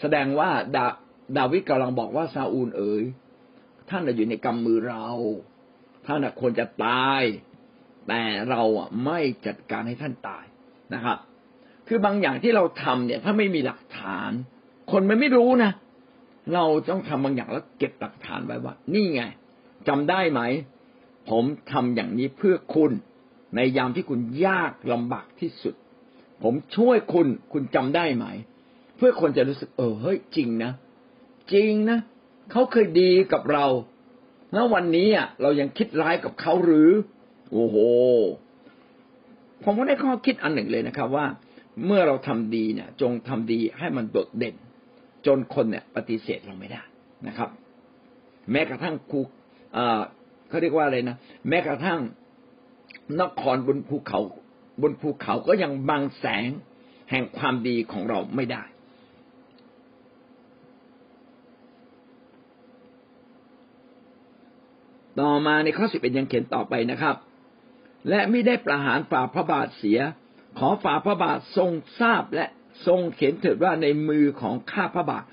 [0.00, 0.86] แสดงว่าดา
[1.36, 3.04] ดาวิดกำลังบอกว่าซาอูลเอ๋ย
[3.88, 5.06] ท่านอยู่ในกำมือเรา
[6.06, 7.22] ท่านควรจะตาย
[8.08, 10.44] แต่เราอะไม่จัดการให้ท่านตาย
[10.94, 11.18] นะครับ
[11.88, 14.30] คือบางอย่างที่เราทำเนี่ย ถ้าไม่มีหลักฐาน
[14.92, 15.72] คนมันไม่รู้นะ
[16.54, 19.22] เราต้องทำบางอย่างแล้วเก็บหลักฐานไว้ว่า นี่ไง
[19.88, 20.40] จำได้ไหม
[21.30, 22.92] ผมทำอย่างนี้เพื่อคุณ
[23.56, 25.74] ในยามที่คุณยากลำบากที่สุด
[26.42, 28.26] ผมช่วยคุณ คุณจำได้ไหม
[28.98, 30.72] เพื่อคนจะรู้สึก เออเฮ้ยจริงนะ
[31.52, 31.98] จริงนะ
[32.50, 33.66] เขาเคยดีกับเรา
[34.52, 36.90] แล้ววันนี้อะเรายังคิดร้ายกับเขาหรือ
[37.52, 37.76] โอ้โห
[39.62, 41.26] ผมก็ได้ข้อคิดอันหนึ่งเลยนะครับ ว่า
[41.86, 44.54] เมื่อเราทำดีเนี่ย จงทำดีให้มันโดดเด่น
[45.26, 46.82] จนคนเนี่ย ปฏิเสธเราไม่ได้
[47.26, 47.48] นะครับ
[48.50, 49.20] แม้กระทั่งครู
[50.48, 51.16] เขาเรียกว่าอะไรนะ
[51.48, 52.00] แม้กระทั่ง
[53.20, 54.20] นครบนภูเขา
[54.82, 56.50] บนภูเขาก็ยังบังแสง
[57.10, 58.62] แห่งความดีของเราไม่ได้
[65.20, 67.16] ต่อมาในข้อสิบเอ็ดยังเขียนต่อไปนะครับ
[68.08, 69.98] และไม่ได้ประหารฝ่าพระบาทเสีย
[70.58, 72.46] ขอฝ่าพระบาททรงทราบและ
[72.86, 75.24] ทรงเขียนเถิดว่าในมือของข้าพระบาท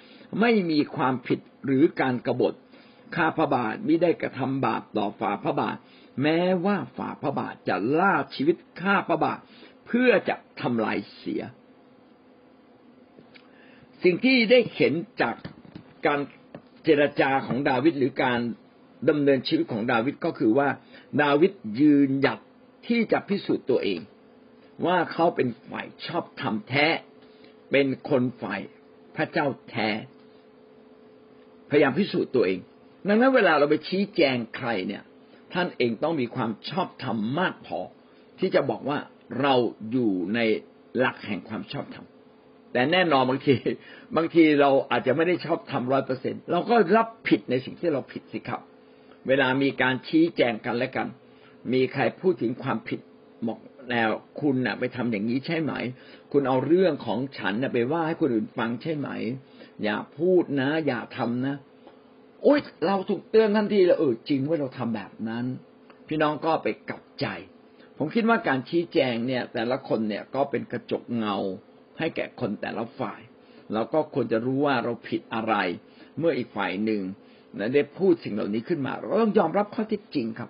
[0.42, 2.54] ไม่มีความผิดหรือการกรบฏ
[3.16, 5.78] ข้าพระบาทไม่ได้กระทำบาปต่อฝ่าพระบาท
[6.22, 9.40] แม้ว่าฝ่าพระบาทจะล่าชีวิตข้าพระบาท
[9.88, 11.42] เพื่อจะทำลายเสีย
[14.04, 15.36] สิ่งที่ได้เห็นจาก
[16.06, 16.20] การ
[16.84, 18.40] เจรจาของดาวิดหรือการ
[19.10, 20.70] ดำเนินชีวิตของดาวิดก็คือว่า
[21.22, 22.40] ดาวิดยืนหยัด
[22.88, 24.00] ที่จะพิสูจน์ตัวเอง
[24.86, 26.88] ว่าเขาเป็นฝ่ายชอบธรรมแท้
[27.72, 28.62] เป็นคนฝ่าย
[29.16, 29.90] พระเจ้าแท้
[31.70, 32.60] พยายามพิสูจน์ตัวเอง
[33.08, 35.04] ดังนั้นเวลาเราไปชี้แจงใครเนี่ย
[35.54, 37.80] ท่านเองต้องมีความชอบธรรมมากพอ
[38.40, 39.00] ที่จะบอกว่า
[39.42, 39.54] เรา
[39.92, 40.40] อยู่ใน
[41.00, 42.06] หลักแห่งความชอบธรรม
[42.74, 43.54] แต่แน่นอนบางที
[44.16, 48.62] บางทีเราอาจจะไม่ได้ชอบทำร้อยเปอร์เซ็นเราก็รับผิดในสิ่งที่เราผิดสิครับ
[49.28, 51.08] เวลามีการชี้แจงกันและกัน
[51.74, 53.00] มีใครพูดถึงความผิด
[53.48, 53.60] บอก
[53.92, 54.10] แล้ว
[54.40, 55.74] คุณนะ่ะ ไปทำอย่างนี้ใช่ไหม
[56.32, 59.10] คุณเอาเรื่องของฉันนะไปว่าให้คนอื่นฟังใช่ไหม
[59.84, 61.56] อย่าพูดนะ อย่าทำนะ
[62.44, 65.46] โอ๊ยเราถูกเตือนทันทีแล้วเออจริงว่าเราทำแบบนั้น
[66.08, 67.26] พี่น้องก็ไปกลับใจ
[67.98, 71.36] ผมคิดว่าการชี้แจงเนี่ย แต่ละคนเนี่ยก็เป็นกระจกเงา
[72.00, 73.22] ให้แก่คนแต่ละฝ่าย
[73.74, 75.56] เราก็ควรจะรู้ว่าเราผิดอะไร
[76.20, 77.02] เมื่ออีกฝ่ายหนึ่ง
[77.60, 80.50] นะได้พูดสิ่งเหล่านี้ขึ้นมา เราต้องยอมรับข้อเท็จจริงครับ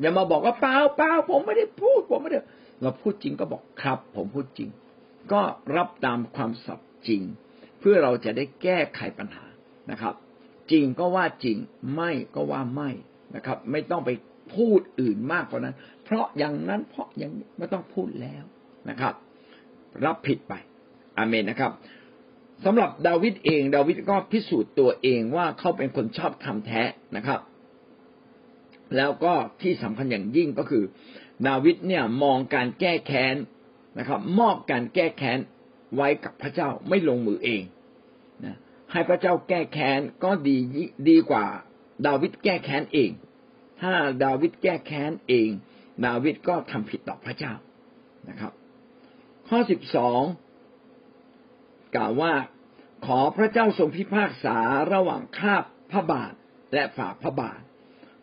[0.00, 2.40] อย่ามาบอกว่าเปล่าเปล่าผมไม่ได้พูด ผมไม่ได้
[2.82, 4.68] เราพูดจริงก็บอกครับ ผมพูดจริง
[5.32, 5.40] ก็
[5.76, 7.22] รับตามความสัตย์จริง
[7.80, 9.46] เพื่อเราจะได้แก้ไขปัญหา
[9.90, 10.14] นะครับ
[10.70, 11.56] จริงก็ว่าจริง
[11.94, 12.90] ไม่ก็ว่าไม่
[13.36, 14.10] นะครับ ไม่ต้องไป
[14.56, 18.44] พูดอื่นมากกว่านั้น เพราะอย่างนั้นเพราะอย่างนี้ไม่ต้องพูดแล้ว
[18.90, 19.14] นะครับ
[20.04, 20.54] รับผิดไป
[21.18, 21.72] อเมนนะครับ
[22.64, 26.82] สำหรับดาวิดเองดาวิดก็พิสูจน์ตัวเองว่าเขาเป็นคนชอบทำแท้
[27.16, 27.40] นะครับ
[28.96, 30.84] แล้วก็ที่สำคัญอย่างยิ่งก็คือ
[31.48, 33.36] ดาวิดเนี่ยมองการแก้แค้น
[33.98, 35.38] นะครับ มอบการแก้แค้น
[35.96, 37.62] ไว้กับพระเจ้าไม่ลงมือเอง
[38.44, 38.56] นะ
[38.92, 40.56] ให้พระเจ้าแก้แค้นก็ดี
[41.08, 41.46] ดีกว่า
[42.06, 43.10] ดาวิดแก้แค้นเอง
[43.80, 43.92] ถ้า
[44.24, 45.48] ดาวิดแก้แค้นเอง
[46.06, 47.52] ดาวิดก็ทำผิดต่อพระเจ้า
[48.28, 48.52] นะครับ
[49.48, 50.22] ข้อสิบสอง
[51.96, 52.32] กล่าวว่า
[53.06, 54.56] ขอพระเจ้าทรงพิพากษา
[54.92, 55.54] ระหว่างข้า
[55.92, 56.32] พระบาท
[56.74, 57.60] และฝ่าพระบาท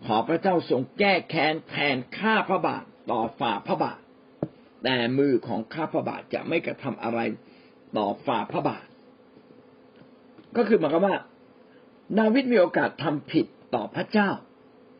[0.05, 3.99] ขอพระเจ้าทรงแก้แค้นแทนข้าพระบาทต่อฝ่าพระบาท
[4.83, 7.19] แต่มือของข้าพระบาทจะไม่กระทำอะไร
[7.97, 8.85] ต่อฝ่าพระบาท
[10.57, 11.15] ก็คือหมายความว่า
[12.19, 14.29] ดาวิดมีโอกาสทำผิดต่อพระเจ้า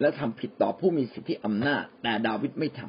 [0.02, 2.82] และทำผิดต่อผู้มีสิทธิอำนาจ แต่ดาวิดไม่ท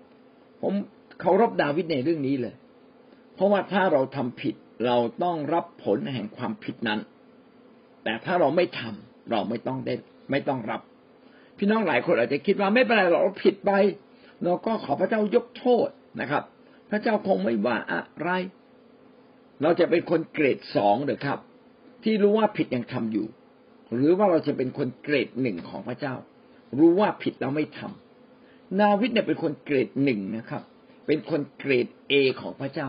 [0.00, 0.72] ำผม
[1.20, 2.54] เคารพดาวิดในเรื่องนี้เลย
[3.34, 7.00] เพราะว่าถ้าเราทำผิด เราต้องรับผลแห่งความผิดนั้น
[8.04, 9.94] แต่ถ้าเราไม่ทำเราไม่ต้องได้
[10.30, 10.80] ไม่ต้องรับ
[11.58, 13.72] พี่น้องหลายคนอาจจะคิดว่าไม่เป็นไรเราผิดไป
[14.44, 15.88] เราก็ขอพระเจ้ายกโทษ
[16.20, 16.42] นะครับ
[16.90, 18.28] พระเจ้าคงไม่ว่าอะไร
[19.62, 21.38] เราจะเป็นคนเกรดสองหรือครับ
[22.04, 23.26] ที่รู้ว่าผิดยังทำอยู่
[23.94, 26.14] หรือว่าเราจะเป็นคนเกรดหนึ่งของพระเจ้า
[26.78, 30.62] รู้ว่าผิดแล้วไม่ทำนาวิทเนี่ยเป็นคนเกรดหนึ่งนะครับ
[31.06, 32.88] เป็นคนเกรดเอของพระเจ้า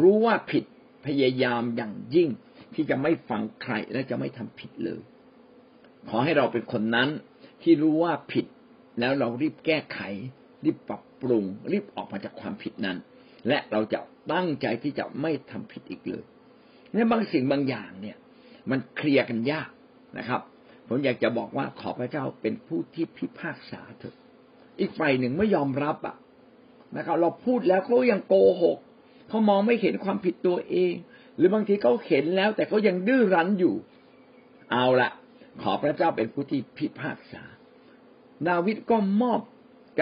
[0.00, 0.64] รู้ว่าผิด
[1.06, 2.28] พยายามอย่างยิ่ง
[2.74, 5.00] ที่จะไม่ฟังใครและจะไม่ทำผิดเลย
[6.08, 7.08] ขอให้เราเป็นคนนั้น
[7.62, 8.46] ที่รู้ว่าผิด
[9.00, 9.98] แล้วเรารีบแก้ไข
[10.64, 12.96] รีบปรับปรุง รีบออกมาจากความผิดนั้น
[13.48, 14.00] และเราจะ
[14.32, 16.24] ตั้งใจที่จะไม่ทำผิดอีกเลย
[16.92, 18.16] ในบางสิ่งบางอย่างเนี่ย
[18.70, 19.70] มันเคลียร์กันยาก
[20.18, 20.40] นะครับ
[20.88, 24.16] ผมอยากจะบอกว่าขอพระเจ้าเป็นผู้ที่พิพากษาเถอะ
[24.80, 26.16] อีกฝ่ายหนึ่งไม่ยอมรับอะ
[26.96, 28.78] นะครับ เราพูดแล้วเขายังโกหก
[29.28, 30.94] เขามองไม่เห็นความผิดตัวเอง
[31.36, 33.74] หรือบางทีเขาเห็นแล้ว แต่เขายังดื้อรั้นอยู่
[34.72, 35.10] เอาละ
[35.62, 37.42] ขอพระเจ้าเป็นผู้ที่พิพากษา
[38.48, 39.40] ดาวิดก็มอบ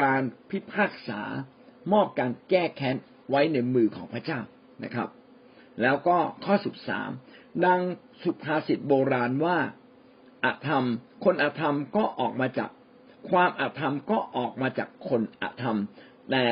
[0.01, 1.21] การพิพากษา
[1.93, 2.97] มอบการแก้แค้น
[3.31, 4.41] ไว้ในมือของพระเจ้า
[4.85, 5.09] นะครับ
[5.83, 7.11] แล้วก็ข้อสิบสาม
[7.67, 7.81] ดัง
[8.23, 9.59] สุภาษิตโบราณว่า
[10.45, 10.85] อาธรรม
[11.25, 12.71] คนอาธรรมก็ออกมาจาก
[13.31, 15.79] ความอาธรรมก็ออกมาจากคนอาธรรม
[16.31, 16.45] แต่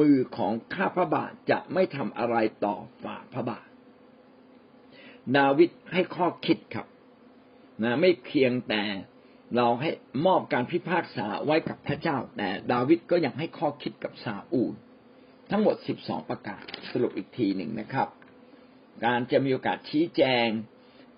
[0.00, 3.68] มือของข้าพระบาทจะไม่ทำอะไรต่อฝ่าพระบาท
[5.36, 6.86] ดาวิดให้ข้อคิดครับ
[7.82, 8.82] นะไม่เพียงแต่
[9.56, 9.90] เราให้
[10.26, 14.74] มอบการพิพากษาไว้กับพระเจ้า แต่ดาวิดก็ยังให้ข้อคิดกับซาอูล
[15.50, 18.08] ทั้งหมดสิบสองประการสรุปอีกทีหนึ่งนะครับ
[19.04, 20.48] การจะมีโอกาสชี้แจง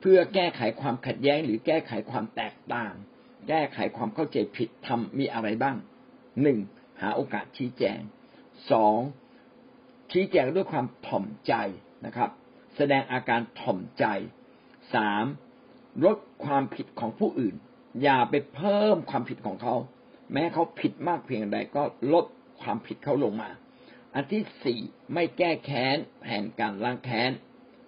[0.01, 2.95] เพื่อแก้ไขความขัดแย้ง หรือแก้ไขความแตกต่าง
[3.49, 5.77] แก้ไขความเข้าใจผิดทำมีอะไรบ้าง
[6.43, 6.59] หนึ่ง
[7.03, 8.01] หาโอกาสชี้แจง
[8.71, 8.99] สอง
[10.13, 11.55] ชี้แจงด้วยความถ่อมใจ
[12.07, 12.31] นะครับ
[12.77, 14.05] แสดงอาการถ่อมใจ
[14.95, 15.25] สาม
[16.05, 17.55] ลดความผิดของผู้อื่น
[18.03, 19.75] อย่าไปเพิ่มความผิดของเขา
[20.33, 21.83] แม้เขาผิดมากเพียงใดก็
[22.13, 22.25] ลด
[22.61, 23.51] ความผิดเขาลงมา
[24.15, 24.81] อันที่สี่
[25.15, 27.31] ไม่แก้แค้นแผนการล้างแค้น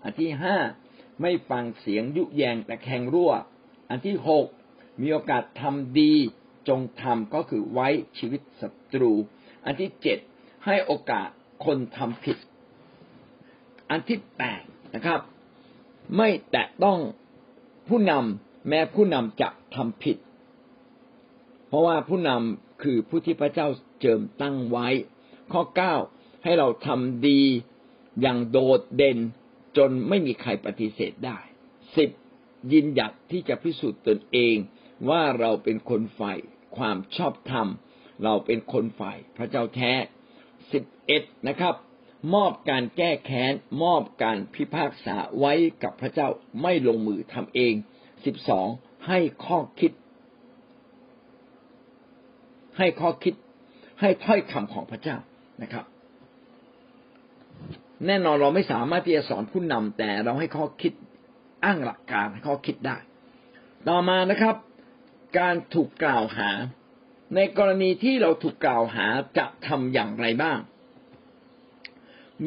[0.03, 0.57] อันที่ห้า
[1.23, 3.33] ไม่ฟังเสียงยุแยงแต่แข่งรั่ว
[3.90, 4.46] อันที่หก
[5.01, 6.14] มีโอกาสทำดี
[6.68, 9.12] จงทำก็คือไว้ชีวิตศัตรู
[9.64, 10.18] อันที่เจ็ด
[10.64, 11.29] ให้โอกาส
[11.64, 12.38] คนทำผิด
[13.90, 14.62] อันที่แปด
[14.94, 15.20] นะครับ
[16.16, 16.99] ไม่แตะต้อง
[17.88, 20.16] ผู้นำแม้ผู้นำจะทำผิด
[21.68, 23.68] เพราะว่าผู้นำคือผู้ที่พระเจ้า
[24.01, 24.88] เจิมตั้งไว้
[25.53, 25.94] ข้อเก้า
[26.44, 27.40] ให้เราทำดี
[28.20, 29.18] อย่างโดดเด่น
[29.77, 31.38] จนไม่มีใครปฏิเสธได้
[31.96, 32.11] สิบ
[32.73, 34.57] ยินหยัดที่จะพิสูจน์ตนเอง
[35.08, 36.38] ว่าเราเป็นคนฝ่าย
[36.76, 37.68] ความชอบธรรม
[38.24, 39.92] เราเป็นคนฝ่ายพระเจ้าแท้
[40.72, 41.74] สิบเอ็ดนะครับ
[42.34, 46.28] มอบการแก้แค้น มอบการพิพากษาไว้กับพระเจ้า
[46.62, 47.74] ไม่ลงมือทำเอง
[48.24, 48.66] สิบสอง
[49.06, 49.92] ให้ข้อคิด
[52.78, 53.34] ให้ข้อคิด
[54.00, 55.16] ให้ถ้อยคำของพระเจ้า
[55.62, 55.84] นะครับ
[58.06, 60.92] แน่นอนเราไม่สามารถที่จะสอนผู้นำแต่เราให้ข้อคิด
[61.64, 62.96] อ้างหลักการข้อคิดได้
[63.88, 64.54] ต่อมานะครับ
[65.38, 66.51] การถูกกล่าวหา
[67.35, 69.07] ในกรณีที่เราถูกกล่าวหา
[69.38, 70.59] จะทำอย่างไรบ้าง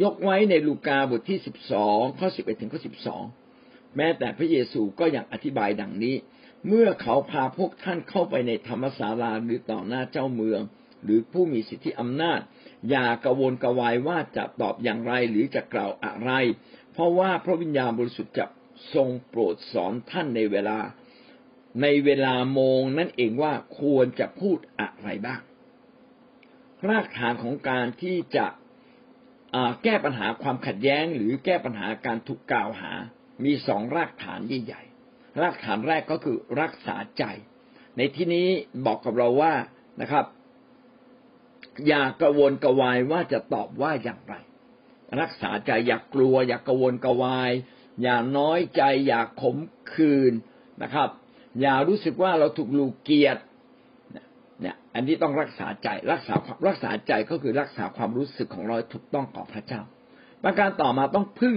[0.04, 3.24] ยกไว้ในลูกาบทที่สิบสองข้อสิบเอ็ดถึงข้อสิบสอง
[3.98, 6.16] แม้แต่พระเยซูก็ยังอธิบายดังนี้
[6.68, 10.62] เมื่อเขาพาพวกท่านเข้าไปในธรรมศาลาหรือต่อหน้าเจ้าเมือง
[11.04, 12.40] หรือผู้มีสิทธิอำนาจ
[12.90, 16.32] อย่ากระวนกระวายว่าจะตอบอย่างไรหรือจะกล่าวอะไร
[16.94, 18.46] เพราะว่าพระวิญญาณบริสุทธิ์จะ
[18.94, 20.80] ทรงโปรดสอนท่านในเวลา
[21.82, 25.42] ในเวลาโมงนั่นเองว่าควรจะพูดอะไรบ้าง
[26.90, 28.46] รากฐานของการที่จะ
[29.84, 32.92] แก้ปัญหาความขัดแย้ง หรือแก้ปัญหาการถูกกล่าวหา
[33.44, 37.24] มีสองรากฐานใหญ่ๆรากฐานแรกก็คือรักษาใจ
[37.98, 38.48] ในที่นี้
[38.86, 39.54] บอกกับเราว่า
[40.02, 40.26] นะครับ
[41.88, 44.36] อย่ากระวนกระวายว่าจะตอบว่าอย่างไร
[45.20, 47.52] รักษาใจอย่ากลัว อย่ากระวนกระวาย
[48.02, 49.58] อย่าน้อยใจ อย่าขม
[49.94, 50.34] ขื่น
[50.84, 51.10] นะครับ
[51.62, 53.42] อย่ารู้สึกว่าเราถูกลูกเกียรติ
[54.62, 56.34] เนี่ยอันนี้ต้องรักษาใจรักษา
[56.68, 59.82] รักษาใจก็คือรักษาความรู้สึกของเราถูกต้องกับพระเจ้า
[60.44, 61.56] ประการต่อมาต้องพึ่ง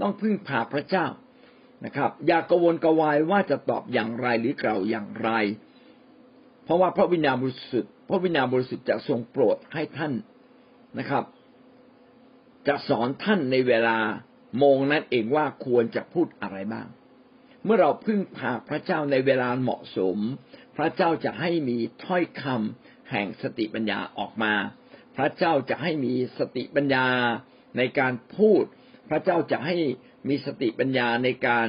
[0.00, 1.06] ต้องพึ่งพาพระเจ้า
[1.84, 5.30] นะครับ อย่ากระวนกวายว่าจะตอบอย่างไรหรือกล่าวอย่างไร
[6.64, 10.12] เพราะว่าพระวิญญาณบริสุทธิ์พระวิญญาณบริสุทธิ์จะทรงโปรดให้ท่าน
[10.98, 11.24] นะครับ
[12.68, 13.96] จะสอนท่านในเวลา
[14.58, 16.86] โมงนั้นเองว่าควรจะพูดอะไรบ้าง
[17.64, 20.18] เมื่อเราพึ่งพาพระเจ้าในเวลาเหมาะสม
[20.76, 24.54] พระเจ้าจะให้มีถ้อยคำแห่งสติปัญญาออกมา
[25.16, 27.06] พระเจ้าจะให้มีสติปัญญา
[27.76, 28.64] ในการพูด
[29.08, 29.76] พระเจ้าจะให้
[30.28, 31.68] มีสติปัญญาในการ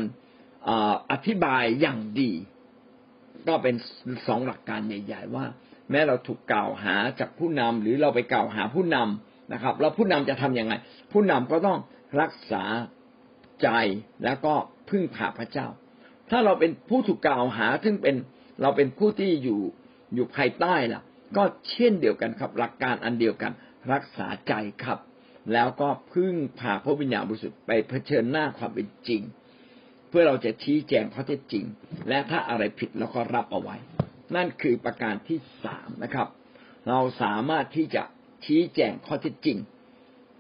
[1.12, 2.32] อธิบายอย่างดี
[3.48, 3.76] ก็เป็น
[4.28, 5.46] สองหลักการใหญ่ ๆ ว่า
[5.92, 10.74] แม้เราถูกกล่าวหาจากผู้นำหรือเราไปกล่าวหาผู้นำนะครับ แล้วผู้นำจะทํำยังไง
[11.12, 11.80] ผู้นำก็ต้อง
[12.22, 12.64] รักษา
[13.62, 13.70] ใจ
[14.24, 14.54] แล้วก็
[14.90, 15.68] พึ่งพาพระเจ้า
[16.32, 18.16] ถ้าเราเป็นผู้ถูกกล่าวหาซึ่งเป็น
[18.62, 19.60] เราเป็นผู้ที่อยู่
[20.16, 21.02] อยู่ภายใต้ล่ะ
[21.38, 23.52] ก็เช่นเดียวกันครับ หลักการอันเดียวกัน
[23.94, 25.00] รักษาใจครับ
[25.54, 29.22] แล้วก็พึ่งพาพระวิญญาณบริสุทธิ์ไปเผชิญหน้าความเป็นจริง
[30.10, 31.66] เพื่อเราจะชี้แจงข้อเท็จจริง
[32.10, 33.76] และถ้าอะไรผิดเราก็รับเอาไว้
[34.36, 36.28] นั่นคือประการที่สามนะครับ
[36.90, 38.04] เราสามารถที่จะ
[38.46, 39.58] ชี้แจงข้อเท็จจริง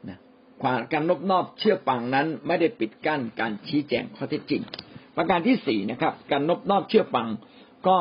[0.07, 0.19] นะ
[0.61, 4.61] ความการนบนอบเชื่อฟังนั้นไม่ได้ปิดกั้นการชี้แจงข้อเท็จจริง
[5.17, 7.28] ประการที่สี่นะครับ การนบนอบเชื่อฟัง
[7.88, 7.97] ก็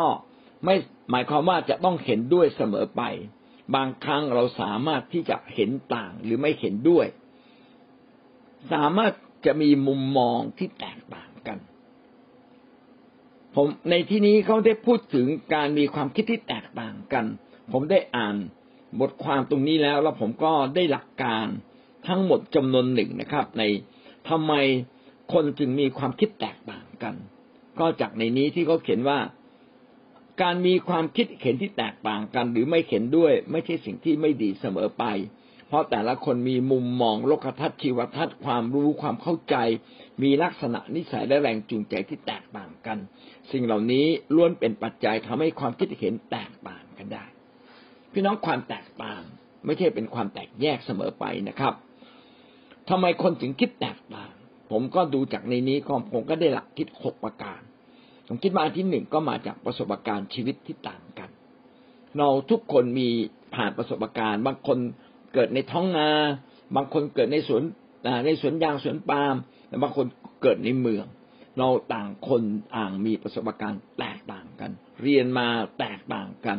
[0.65, 0.75] ไม่
[1.11, 3.03] หมายความว่าจะต้องเห็นด้วยเสมอไป
[3.75, 7.07] บางครั้งเราสามารถที่จะเห็นต่างหรือไม่เห็นด้วย
[8.73, 9.13] สามารถ
[9.47, 11.59] จะมีมุมมองที่แตกต่างกัน
[13.55, 17.25] ผมในที่นี้เขาได้พูดถึงการมีความคิดที่แตกต่างกัน
[17.73, 18.37] ผมได้อ่าน
[19.01, 21.47] บทความตรงนี้แล้ว แล้วผมก็ได้หลักการ
[22.09, 23.63] ทั้งหมดจำนวนหนึ่งนะครับ ใน
[24.29, 24.53] ทำไม
[25.33, 27.15] คนจึงมีความคิดแตกต่างกัน
[27.79, 29.19] ก็จากในนี้ที่เขาเขียนว่า
[30.43, 35.05] การมีความคิดเห็นที่แตกต่างกัน หรือไม่เห็นด้วย ไม่ใช่สิ่งที่ไม่ดีเสมอไป
[35.69, 39.57] เพราะแต่ละคนมีมุมมองโลกทัศน์ชีวทัศน์ความรู้ความเข้าใจ
[40.23, 42.99] มีลักษณะนิสัยและแรงจูงใจที่แตกต่างกัน
[43.53, 47.25] สิ่งเหล่านี้ล้วนเป็นปัจจัยทำให้ความคิดเห็นแตกต่างกันได้
[48.13, 49.23] พี่น้องความแตกต่าง
[49.65, 51.75] ไม่ใช่เป็นความแตกแยกเสมอไปนะครับ
[52.89, 54.33] ทำไมคนถึงคิดแตกต่าง
[54.77, 57.61] ผมก็ดูจากในนี้ก็ผมก็ได้หลักคิดหกประการ
[58.29, 61.29] ผมคิดมาที่หนึ่งก็มาจากประสบการณ์ชีวิตที่ต่างกัน
[62.19, 63.09] เราทุกคนมี
[63.55, 64.79] ผ่านประสบการณ์ บางคน
[65.35, 66.09] เกิดในท้องนา
[66.77, 67.63] บางคนเกิดในสวน
[68.27, 69.35] ในสวนยางสวนปาล์ม
[69.69, 70.07] และบางคน
[70.43, 71.05] เกิดในเมือง
[71.59, 72.43] เราต่างคน
[72.77, 74.71] อ่างมีประสบการณ์แตกต่างกัน
[75.03, 76.59] เรียนมาแตกต่างกัน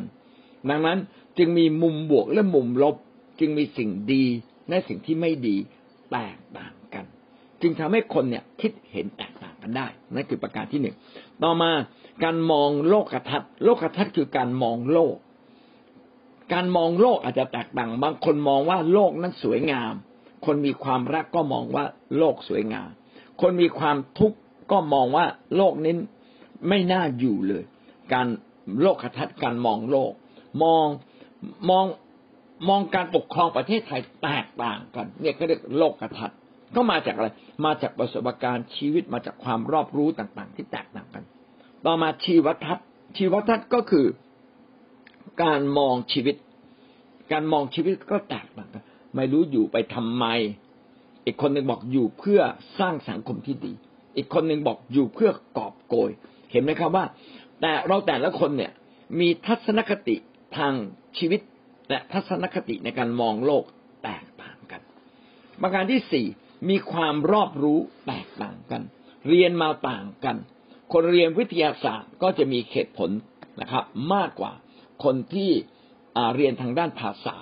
[0.70, 1.00] ดังนั้น
[1.38, 2.96] จึงมีมุมบวกและมุมลบ
[3.40, 4.26] จึงมีสิ่งดี
[4.70, 5.58] และสิ่งที่ไม่ดี
[6.12, 6.74] แตกต่าง
[7.66, 10.96] จึงทำให้คนเนี่ยคิดเห็นแตกต่างกันได้นั่นคือประการที่หนึ่ง
[11.44, 11.72] ต่อมา
[12.24, 15.16] การมองโลกทัศน์โลกทัศน์คือการมองโลก
[16.54, 19.94] การมองโลกอาจจะแตกต่าง บางคนมองว่าโลกนั้นสวยงาม
[20.46, 21.86] คนมีความรักก็มองว่า
[22.18, 22.90] โลกสวยงาม
[23.42, 24.38] คนมีความทุกข์
[24.72, 25.26] ก็มองว่า
[25.56, 25.94] โลกนี้
[26.68, 27.64] ไม่น่าอยู่เลย
[28.14, 28.28] การ
[28.82, 30.12] โลกทัศน์การมองโลก
[30.64, 30.86] มอง
[31.70, 31.86] มอง
[32.70, 36.40] มองการปกครองประเทศไทยแตกต่างกัน เนี่ยก็เรียกโลกทัศน์
[36.76, 37.28] ก็มาจากอะไร
[37.66, 41.24] มาจากประสบการณ์ชีวิตมาจากความรอบรู้ต่างๆ ที่แตกต่างกัน
[41.86, 44.06] ต่อมาชีวทัศน์ชีวทัศน์ก็คือ
[45.44, 46.36] การมองชีวิต
[47.32, 48.84] การมองชีวิตก็แตกต่างกัน
[49.16, 50.26] ไม่รู้อยู่ไปทำไม
[51.26, 52.42] อีกคนหนึ่งบอกอยู่เพื่อ
[52.80, 53.74] สร้างสังคมที่ดี
[54.18, 56.12] อีกคนหนึ่งบอกอยู่เพื่อกอบโกย
[56.52, 57.06] เห็นไหมครับว่า
[57.62, 58.72] แต่เราแต่ละคนเนี่ย
[59.20, 60.16] มีทัศนคติ
[60.58, 60.74] ทาง
[61.18, 61.42] ชีวิต
[61.90, 63.64] และทัศนคติในการมองโลก
[64.04, 64.82] แตกต่างกัน
[65.62, 66.26] ประการที่สี่
[66.70, 68.82] มีความรอบรู้แตกต่างกัน
[69.30, 70.38] เรียนมาต่างกัน
[70.94, 73.10] คนเรียนวิทยาศาสตร์ก็จะมีเหตุผล
[73.62, 74.54] นะครับ มากกว่า
[75.04, 75.52] คนที่
[76.36, 77.38] เรียนทางด้านภาษา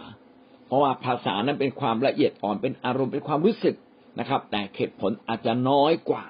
[0.66, 3.76] เพราะว่าภาษานั้นเป็นความละเอียดอ่อนเป็นอารมณ์เป็นความรู้สึก
[4.20, 6.26] นะครับ แต่เหตุผลอาจจะน้อยกว่า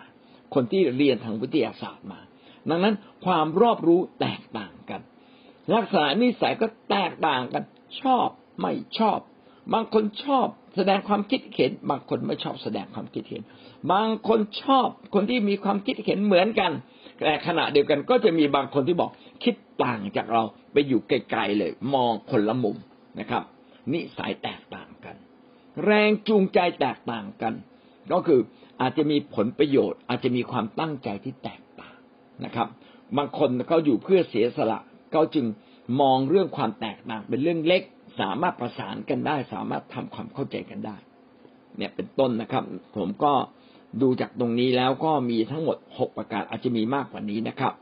[0.53, 2.19] คนที่เรียนทางวิทยาศาสตร์มา
[2.69, 5.01] ดังนั้นความรอบรู้แตกต่างกัน
[5.73, 7.63] ลักษณะนิสัยก็แตกต่างกัน
[8.01, 8.27] ชอบ
[8.61, 9.19] ไม่ชอบ
[9.73, 13.41] บางคนชอบ แสดงความคิดเห็น บางคนไม่ชอบแสดงความคิดเห็น
[13.91, 16.71] บางคนชอบคนที่มีความคิดเห็นเหมือนกัน
[17.19, 19.11] แต่ขณะเดียวกันก็จะมีบางคนที่บอก
[19.43, 22.77] คิดต่างจากเราไปอยู่ไกลๆเลย มองคนละมุม
[23.19, 23.43] นะครับ
[23.93, 25.15] นิสัยแตกต่างกัน
[25.85, 27.53] แรงจูงใจแตกต่างกัน
[28.11, 28.39] ก็คือ
[28.81, 31.95] อาจจะมีผลประโยชน์ อาจจะมีความตั้งใจที่แตกต่าง
[32.45, 32.67] นะครับ
[33.17, 34.79] บางคนเขาอยู่เพื่อเสียสละ
[35.11, 35.45] เขาจึง
[36.01, 37.81] มองเรื่องความแตกต่างเป็นเรื่องเล็ก
[38.19, 40.95] สามารถประสานกันได้ สามารถทำความเข้าใจกันได้
[41.77, 42.63] เนี่ยเป็นต้นนะครับ
[42.97, 43.33] ผมก็
[44.01, 47.73] ดูจากตรงนี้แล้วก็มีทั้งหมดหกประการอาจจะมีมากกว่านี้นะครับ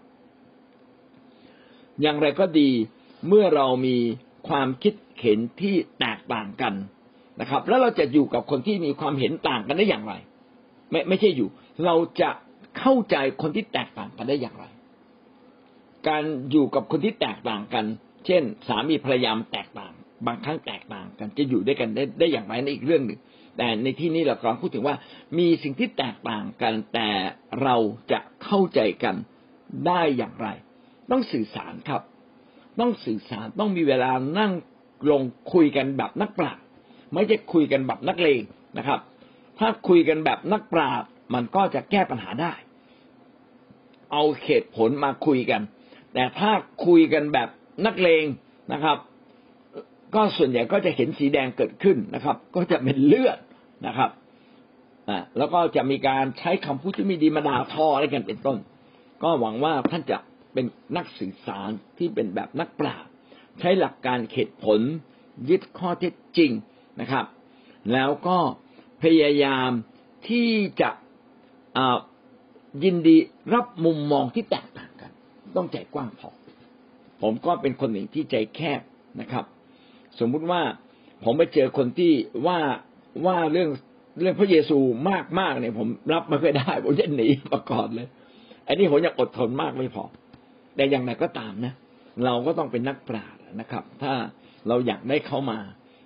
[2.02, 2.70] อย่างไรก็ดี
[3.28, 3.98] เมื่อเรามี
[4.50, 6.74] ความคิดเห็นที่แตกต่างกัน
[7.42, 10.14] นะครับ แล้วเราจะอยู่กับคนที่มีความเห็นต่างกันได้อย่างไร
[10.92, 11.50] ไม่ไม่ใช่อยู่
[11.86, 12.30] เราจะ
[12.80, 14.66] เข้าใจคนที่แตกต่างกันได้อย่างไร
[16.08, 17.86] การอยู่กับคนที่แตกต่างกัน
[18.26, 19.94] เช่น สามีภรรยาแตกต่าง
[20.28, 23.20] บางครั้งแตกต่างกันจะอยู่ด้วยกันได้ได้อย่างไรในอีกเรื่องหนึ่ง
[23.58, 24.96] แต่ในที่นี้เรากำลังพูดถึงว่า
[25.38, 27.10] มีสิ่งที่แตกต่างกัน แต่
[27.64, 27.76] เรา
[28.12, 29.16] จะเข้าใจกัน
[29.88, 30.48] ได้อย่างไร
[31.12, 32.02] ต้องสื่อสารครับ
[32.80, 34.52] ต้องสื่อสารต้องมีเวลานั่ง
[35.12, 35.22] ลง
[35.54, 36.64] คุยกันแบบนักปราชญ์
[37.14, 38.42] ไม่ใช่คุยกันแบบนักเลง
[38.78, 39.00] นะครับ
[39.60, 42.54] ถ้าคุยกันแบบนักปราชญ์มันก็จะแก้ปัญหาได้
[44.12, 45.62] เอาเหตุผลมาคุยกัน
[46.14, 46.52] แต่ถ้า
[46.86, 47.50] คุยกันแบบ
[47.86, 48.26] นักเลง
[48.74, 48.98] นะครับ
[50.16, 53.38] ก็ส่วนใหญ่ก็จะเห็นสีแดงเกิดขึ้นนะครับ ก็จะเป็นเลือด
[53.88, 54.10] นะครับ
[55.10, 58.58] อ่าแล้วก็จะมีการใช้คำพูดที่ไม่ดีมาด่าทออะไรกันเป็นต้น
[59.24, 60.18] ก็หวังว่าท่านจะ
[60.54, 63.10] เป็นนักสื่อสารที่เป็นแบบนักปราชญ์
[63.60, 64.80] ใช้หลักการเหตุผล
[65.50, 66.52] ยึดข้อเท็จจริง
[67.02, 67.26] นะครับ
[67.94, 68.38] แล้วก็
[69.04, 69.70] พยายาม
[70.30, 70.90] ที่จะ
[72.84, 73.18] ยินดี
[73.54, 75.12] รับมุมมองที่แตกต่างกัน
[75.56, 76.30] ต้องใจกว้างพอ
[77.22, 78.82] ผมก็เป็นคนหนึ่งที่ใจแคบ
[79.22, 79.46] นะครับ
[80.20, 80.62] สมมุติว่า
[81.24, 82.12] ผมไปเจอคนที่
[82.48, 82.60] ว่า
[83.26, 83.70] ว่าเรื่อง
[84.22, 84.78] เรื่องพระเยซู
[85.10, 88.08] มากมากเนี่ย ผมรับไม่ค่อยได้ ผมจะหนีมาก่อนเลย
[88.68, 90.04] อันนี้ผมยังอดทนมากไม่พอ
[90.76, 91.74] แต่อย่างไรก็ตามนะ
[92.26, 94.14] เราก็ต้องเป็นนักปราชญ์นะครับ ถ้า
[94.68, 95.60] เราอยากได้เขามา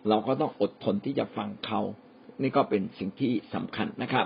[0.09, 1.81] เราก็ต้องอดทนที่จะฟังเขา
[2.41, 4.25] นี่ก็เป็นสิ่งที่สำคัญนะครับ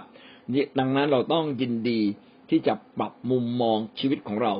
[0.79, 2.01] ดังนั้นเราต้องยินดี
[2.49, 4.53] ที่จะปรับมุมมองชีวิตของเรา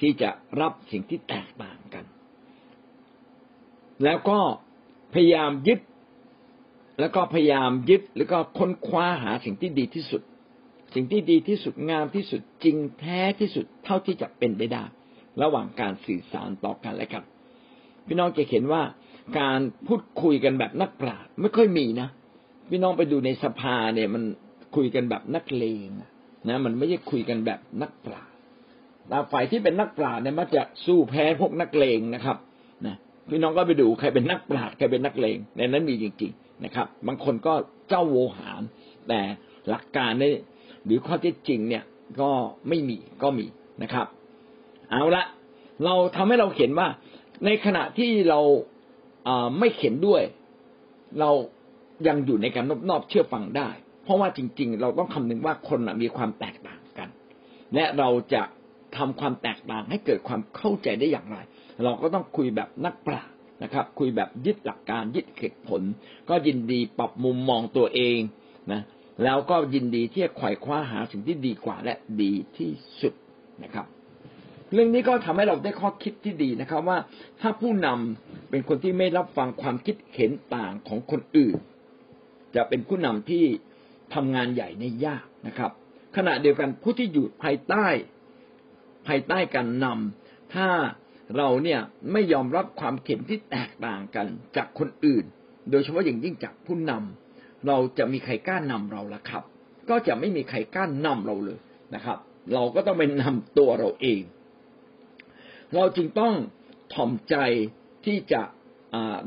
[0.00, 2.04] ที่จะรับสิ่งที่แตกต่างกัน
[4.04, 4.38] แล้วก็
[5.14, 5.80] พยายามยึด
[7.00, 10.22] แล้วก็พยายามยึดแล้วก็ค้นคว้าหาสิ่งที่ดีที่สุด
[10.94, 14.84] สิ่งที่ดีที่สุดงามที่สุดจริงแท้ที่สุดเท่าที่จะเป็นไปได้
[15.42, 17.24] ระหว่างการสื่อสารต่อกันและกัน
[18.06, 18.82] พี่น้องจะเห็นว่า
[19.38, 22.08] การพูดคุยกันแบบนักปราชญ์ไม่ค่อยมีนะ
[22.70, 24.22] พี่น้องไปดูในสภาเนี่ยมัน
[24.76, 25.88] คุยกันแบบนักเลง
[26.48, 28.34] นะมันไม่ใช่คุยกันแบบนักปราชญ์
[29.08, 32.36] แต่ฝ่ายที่เป็นนักปราชญ์เนี่ยมักจะสู้แพ้พวกนักเลงนะครับ
[33.28, 37.54] พี่น้องก็ไปดูใครเป็นนักปราชญ์ใครเป็นนักเลงในนั้นมีจริง ๆนะครับ บางคนก็
[37.88, 38.62] เจ้าโวหาร
[39.08, 39.20] แต่
[39.68, 40.24] หลักการใน
[40.84, 41.84] หรือข้อเท็จจริงเนี่ย
[42.20, 42.30] ก็
[42.68, 43.46] ไม่มีก็มี
[43.82, 44.06] นะครับ
[44.90, 45.24] เอาละ
[45.84, 46.88] เราทำให้เราเห็นว่า
[47.44, 48.40] ในขณะที่เรา
[49.58, 50.22] ไม่เข็นด้วย
[51.20, 51.30] เรา
[52.08, 53.68] ยังอยู่ในการนบนอบเชื่อฟังได้
[54.04, 57.08] เพราะว่าจริง ๆ เราต้องคำนึงว่าคนมีความแตกต่างกัน
[57.74, 58.42] และเราจะ
[58.96, 61.38] ทำความแตกต่างให้เกิดความเข้าใจได้อย่างไร
[61.84, 65.82] เราก็ต้องคุยแบบนักปราชญ์นะครับ คุยแบบยึดหลักการยึดเหตุผล
[66.28, 68.18] ก็ยินดีปรับมุมมองตัวเอง
[68.72, 68.82] นะ
[69.24, 72.70] แล้วก็ยินดีที่จะไขว่คว้าหาสิ่งที่ดีกว่าและดีที่
[73.00, 73.14] สุด
[73.64, 73.86] นะครับ
[74.72, 76.98] เรื่องนี้ก็ทำให้เราได้ข้อคิดที่ดีนะครับ ว่า
[77.40, 81.56] ถ้าผู้นำเป็นคนที่ไม่รับฟังความคิดเห็นต่างของคนอื่น
[82.54, 83.44] จะเป็นผู้นำที่
[84.14, 85.70] ทำงานใหญ่ในยากนะครับ
[86.16, 87.86] ขณะเดียวกันผู้ที่อยู่ภายใต้
[89.06, 90.68] ภายใต้การนำถ้า
[91.36, 91.80] เราเนี่ย
[92.12, 95.24] ไม่ยอมรับความเห็นที่แตกต่างกันจากคนอื่น
[95.70, 99.42] โดยเฉพาะอย่างยิ่งจากผู้นำเราจะมีใครกล้านำเราละครับ
[99.90, 101.58] ก็จะไม่มีใครกล้านำเราเลย
[101.94, 102.18] นะครับ
[102.54, 104.22] เราก็ต้องเป็นนำตัวเราเอง
[105.74, 106.34] เราจึงต้อง
[106.94, 107.36] ถ่อมใจ
[108.06, 108.42] ที่จะ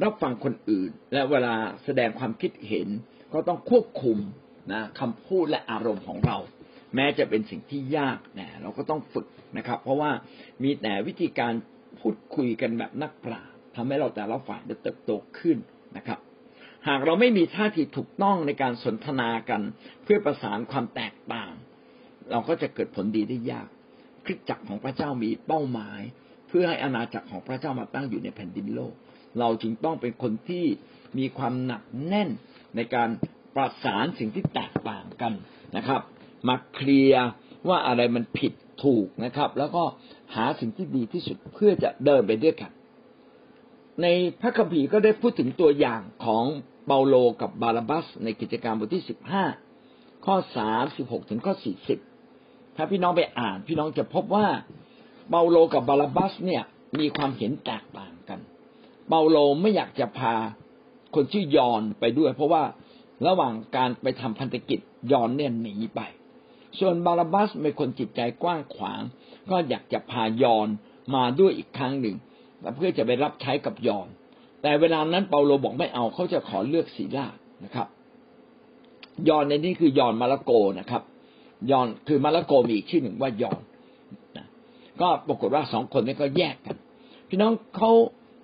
[0.04, 2.88] รับฟังคนอื่น และเวลาแสดงความคิดเห็น
[3.34, 4.18] ก็ต้องควบคุม
[4.72, 6.38] นะคำพูดและอารมณ์ของเรา
[6.96, 9.28] แม้จะเป็นสิ่งที่ยากนะเราก็ต้องฝึก
[9.58, 10.12] นะครับ เพราะว่า
[10.64, 11.54] มีแต่วิธีการ
[12.00, 15.58] พูดคุยกันแบบนักปราชญ์ทำให้เราแต่ละฝ่ายเติบโตขึ้น
[15.98, 16.20] นะครับ
[16.88, 19.62] หากเราไม่มีท่าทีถูกต้องในการสนทนากัน
[20.04, 21.52] เพื่อประสานความแตกต่าง
[22.32, 23.68] เราก็จะเกิดผลดีได้ยาก
[24.26, 26.02] คริสจักรของพระเจ้ามีเป้าหมาย
[26.48, 28.94] เพื่อให้อาณาจักรของพระเจ้ามาตั้งอยู่ในแผ่นดินโลก
[29.40, 30.66] เราจึงต้องเป็นคนที่
[31.18, 32.30] มีความหนักแน่น
[32.76, 33.10] ในการ
[33.56, 35.34] ประสานสิ่งที่แตกต่างกัน
[35.78, 36.02] นะครับ
[36.48, 37.28] มาเคลียร์
[37.68, 39.84] ว่าอะไรมันผิดถูกนะครับ แล้วก็
[40.36, 42.72] หาสิ่งที่ดีที่สุดเพื่อจะเดินไปด้วยกัน
[44.02, 44.08] ใน
[44.42, 46.46] พระคัมภีร์ก็ได้พูดถึงตัวอย่างของ
[46.86, 49.44] เปาโลกับบาลบัส ในกิจการบทที่สิบห้า
[50.26, 52.00] ข้อสามสิบหกถึงข้อสี่สิบ
[52.76, 54.48] ถ้าพี่น้องไปอ่าน พี่น้องจะพบว่า
[55.30, 56.64] เปาโลกับบาลบัสเนี่ย
[57.00, 58.40] มีความเห็นแตกต่างกัน
[59.08, 60.34] เปาโลไม่อยากจะพา
[61.16, 62.64] คนชื่อยอนไปด้วย เพราะว่า
[63.28, 64.80] ระหว่างการไปทำพันธกิจ
[65.12, 66.02] ยอนเนี่ยหนีไป
[66.80, 69.02] ส่วนบาลบัสเป็นคนจิตใจกว้างขวาง
[69.52, 70.68] ก็อยากจะพายอน
[71.16, 72.16] มาด้วยอีกครั้งหนึ่ง
[72.76, 74.08] เพื่อจะไปรับใช้กับยอน
[74.62, 77.28] แต่เวลานั้นเปาโลบอกไม่เอาเขาจะขอเลือกศีลา
[77.64, 77.88] นะครับ
[79.30, 81.04] ยอนในนี้คือยอนมาระโกนะครับ
[81.72, 83.62] ยอนคือมาระโกมีอีกชื่อหนึ่งว่ายอน
[84.38, 84.46] นะ
[85.02, 86.76] ก็ปรากฏว่าสองคนนี้ก็แยกกัน
[87.30, 87.92] พี่น้องเขา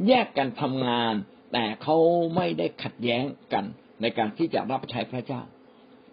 [0.08, 1.14] แยกกันทำงาน
[1.54, 1.98] แต่เขา
[2.36, 3.64] ไม่ได้ขัดแย้งกัน
[4.02, 5.42] ในการที่จะรับใช้พระเจ้า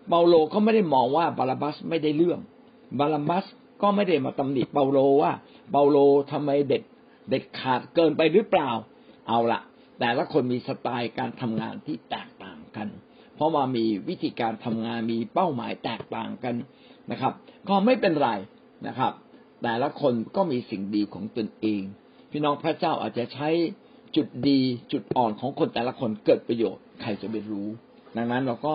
[0.08, 2.40] เปาโลก็ไม่ได้มองว่าบาลาบัสไม่ได้เรื่อง
[2.98, 3.44] บาลาบัส
[3.82, 5.32] ก็ไม่ได้มาตำหนิเปาโลว่า
[5.70, 5.98] เปาโล
[6.32, 6.82] ทำไมเด็ด
[7.28, 8.70] เด็ดขาดเกินไปหรือเปล่า
[9.28, 9.60] เอาละ
[10.00, 12.88] แต่ละคนมีสไตล์การทำงานที่แตกต่างกัน
[13.34, 16.54] เพราะว่ามีวิธีการทำงานมีเป้าหมายแตกต่างกัน
[17.10, 17.32] นะครับ
[17.68, 18.30] ก็ไม่เป็นไร
[18.86, 19.12] นะครับ
[19.62, 21.82] แต่ละคนก็มีสิ่งดีของตนเอง
[22.30, 23.48] พี่น้องพระเจ้าอาจจะใช้
[24.16, 24.60] จุดดี
[24.92, 27.68] จุดอ่อนของคนแต่ละคนเกิดประโยชน์ใครจะไปรู้
[28.16, 28.74] ดังนั้นเราก็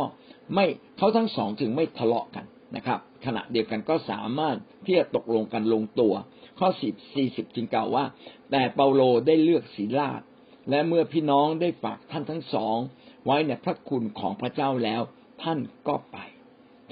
[0.53, 0.65] ไม่
[0.97, 2.45] เขาทั้งสองถึงไม่ทะเลาะกัน
[2.75, 6.13] นะครับ ขณะเดียวกันก็สามารถที่จะตกลงกันลงตัว
[6.59, 8.05] ข้อสิบสี่สิบจึงกล่าวว่า
[8.51, 10.21] แต่เปาโลได้เลือกศีลาด
[10.69, 12.77] และเมื่อพี่น้องได้ฝากท่านทั้งสอง
[13.25, 15.01] ไว้ในพระคุณของพระเจ้าแล้ว
[15.43, 16.17] ท่านก็ไป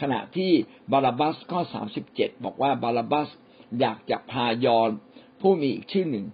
[0.02, 0.52] ขณะที่
[0.92, 3.30] บาลาบัสข้อสามสิบเจ็ดบอกว่าบาลาบัส
[3.80, 4.90] อยากจะพายอน
[5.42, 6.26] ผู้มีอีกชื่อหนึ่ง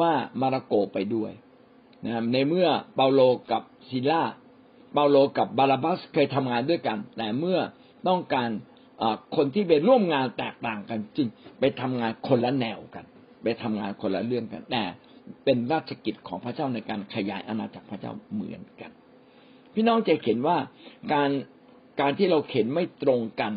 [0.00, 1.32] ว่ามาระโกไปด้วย
[2.04, 3.20] นะในเมื่อเปาโล
[3.50, 4.22] กับศิลา
[4.92, 7.58] เปาโลกับบาลาบัสเคยทำงานด้วยกัน แต่เมื่อ
[8.08, 8.50] ต้องการ
[9.36, 11.28] คนที่ไปร่วมงานแตกต่างกันจริง
[11.60, 13.04] ไปทำงานคนละแนวกัน
[13.42, 14.84] ไปทำงานคนละเรื่องกัน แต่
[15.44, 18.90] เป็นราชกิจของพระเจ้าในการขยายอาณาจักรพระเจ้าเหมือนกัน
[19.74, 20.58] พี่น้องจะเห็นว่า
[21.12, 21.30] การ
[22.00, 23.52] การที่เราเข็นไม่ตรงกัน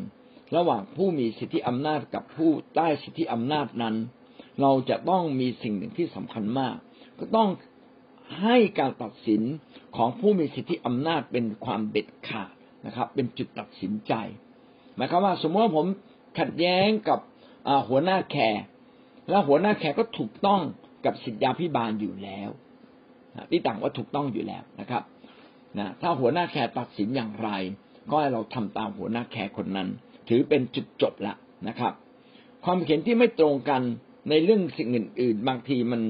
[0.55, 3.95] ระหว่างผู้มีสิทธิอำนาจกับผู้ใต้สิทธิอำนาจนั้น
[4.61, 6.75] เราจะต้องมีสิ่งหนึ่งที่สำคัญมาก
[7.19, 7.49] ก็ต้อง
[8.41, 9.41] ให้การตัดสิน
[9.95, 12.51] ของผู้มีสิทธิอำนาจเป็นความเด็ดขาด
[12.85, 14.13] นะครับ เป็นจุดตัดสินใจ
[14.95, 15.87] หมายความว่า สมมติว่าผม
[16.39, 17.19] ขัดแย้งกับ
[17.89, 18.61] หัวหน้าแขก
[19.29, 20.61] แล้วหัวหน้าแขกก็ถูกต้อง
[21.05, 22.49] กับสิทธยาพิบาลอยู่แล้ว
[23.51, 25.03] ที่ต่างว่าถูกต้องอยู่แล้วนะครับ
[25.77, 27.49] นะถ้าหัวหน้าแขกตัดสินอย่างไร
[28.09, 29.87] ก็ให้เราทำตามหัวหน้าแขกคนนั้น
[30.29, 31.33] ถือเป็นจุดจบละ
[31.67, 31.93] นะครับ
[32.65, 33.81] ความเห็นที่ไม่ตรงกัน
[34.29, 36.01] ในเรื่องสิ่งอื่น ๆ บางทีมัน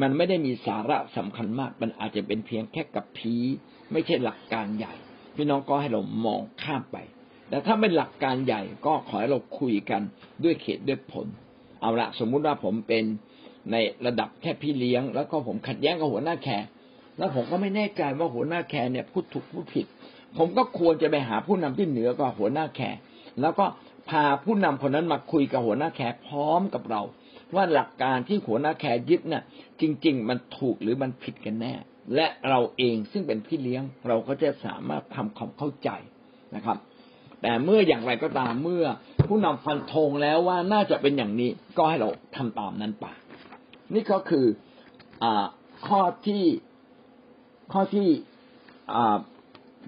[0.00, 3.34] มันไม่ได้มีสาระสำคัญมาก มันอาจจะเป็นเพียงแค่กับพี
[3.92, 4.94] ไม่ใช่หลักการใหญ่
[5.36, 6.96] พี่น้องก็ให้เรามองข้ามไป
[7.48, 10.02] แต่ถ้าเป็นหลักการใหญ่ก็ขอให้เราคุยกัน
[10.44, 11.26] ด้วยเหตุด้วยผล
[11.80, 13.04] เอาละสมมุติว่าผมเป็น
[13.72, 13.76] ใน
[14.06, 16.64] ระดับแค่พี่เลี้ยง แล้วก็ผมขัดแย้งกับหัวหน้าแขก
[17.18, 19.86] แล้วผมก็ไม่แน่ใจว่าหัวหน้าแขกเนี่ยพูดถูกพูดผิด
[20.38, 22.96] ผมก็ควรจะไปหาผู้นำที่เหนือกว่าหัวหน้าแขก
[23.40, 23.66] แล้วก็
[24.10, 27.02] พาผู้นำคนนั้นมาคุยกับหัวหน้าแขกพร้อมกับเรา
[27.54, 29.42] ว่าหลักการที่หัวหน้าแขกยึดเนี่ย
[29.80, 31.74] จริง ๆ มันถูกหรือมันผิดกันแน่
[32.14, 35.90] และเราเองซึ่งเป็นพี่เลี้ยงเราก็จะสามารถทำความเข้าใจ
[36.54, 36.78] นะครับ
[37.42, 38.84] แต่เมื่ออย่างไรก็ตามเมื่อ
[39.26, 43.06] ผู้นำฟันธงแล้วว่าน่าจะเป็นอย่างนี้ก็ให้เราทำตามนั้นไป
[43.94, 44.46] นี่ก็คือ
[45.22, 45.24] อ
[45.86, 46.44] ข้อที่
[47.72, 48.08] ข้อที่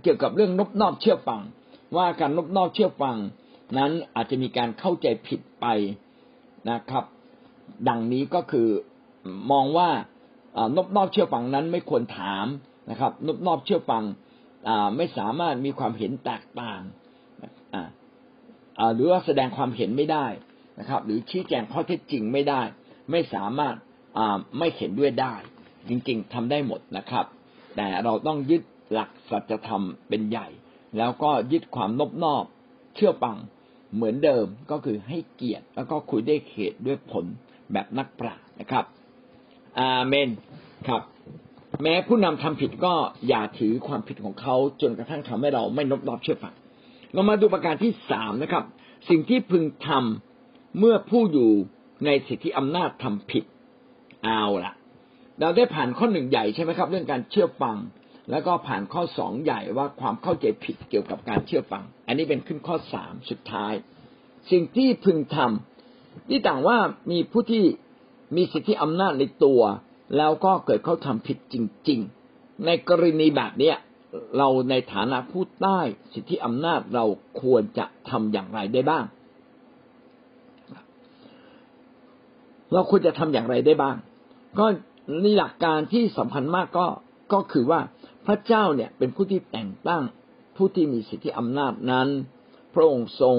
[0.03, 1.41] เกี่ยวกับเรื่องนบนอบเชื่อฟัง
[1.97, 3.17] ว่าการนบนอบเชื่อฟัง
[3.79, 5.67] นั้นอาจจะมีการเข้าใจผิดไป
[6.71, 7.05] นะครับ
[7.89, 8.69] ดังนี้ก็คือ
[9.53, 9.91] มองว่า
[10.77, 12.47] นบนอบเชื่อฟังนั้นไม่ควรถาม
[12.91, 14.05] นะครับ นบนอบเชื่อฟัง
[14.97, 16.81] ไม่สามารถมีความเห็นแตกต่าง
[18.95, 20.27] หรือว่าแสดงความเห็นไม่ได้
[20.81, 22.63] นะครับ หรือชี้แจงข้อเท็จจริงไม่ได้
[23.11, 23.75] ไม่สามารถ
[24.59, 25.35] ไม่เห็นด้วยได้
[25.89, 27.25] จริงๆทำได้หมดนะครับ
[27.77, 28.63] แต่เราต้องยึด
[28.93, 30.49] หลักสัจธรรมเป็นใหญ่
[30.99, 32.45] แล้วก็ยึดความนบนอบ
[32.95, 33.37] เชื่อฟัง
[33.95, 37.25] เหมือนเดิมก็คือให้เกียรติแล้วก็คุยได้เหตุด้วยผล
[37.73, 38.85] แบบนักปราชญ์นะครับ
[39.81, 40.29] อาเมน
[40.89, 41.03] ครับ
[41.83, 42.95] แม้ผู้นำทำผิดก็
[43.29, 46.55] อย่าถือความผิดของเขาจนกระทั่งทำให้เราไม่นบนอบเชื่อฟัง
[47.15, 48.65] เรามาดูประการที่สามนะครับ
[49.09, 51.51] สิ่งที่พึงทำเมื่อผู้อยู่
[52.05, 53.45] ในสิทธิอำนาจทำผิด
[54.25, 54.73] เอาละ
[55.41, 57.77] เราได้ผ่านข้อหนึ่งใหญ่ใช่ไหมครับ เรื่องการเชื่อฟัง
[58.31, 63.73] แล้วก็ผ่านข้อสองใหญ่ว่าความเข้าใจผิดเกี่ยวกับการเชื่อฟัง อันนี้เป็นขึ้นข้อสามสุดท้าย
[64.51, 66.79] สิ่งที่พึงทำที่ต่างว่า
[67.11, 67.65] มีผู้ที่
[68.37, 69.63] มีสิทธิอำนาจในตัว
[70.17, 71.57] แล้วก็เกิดเขาทำผิดจ
[71.89, 72.01] ริง
[72.33, 73.77] ๆ ในกรณีแบบเนี้ย
[74.39, 75.81] เราในฐานะผู้ใต้
[76.13, 77.05] สิทธิอำนาจเรา
[77.43, 79.05] ควรจะทำอย่างไรได้บ้าง
[82.73, 83.97] เราควรจะทำอย่างไรได้บ้าง
[84.59, 84.67] ก็
[85.25, 86.87] นี่หลักการที่สำคัญมากก็
[87.33, 87.81] ก็คือว่า
[88.27, 90.03] พระเจ้าเนี่ยเป็นผู้ที่แต่งตั้ง
[90.57, 92.09] ผู้ที่มีสิทธิอำนาจนั้น
[92.75, 93.37] พระองค์ทรง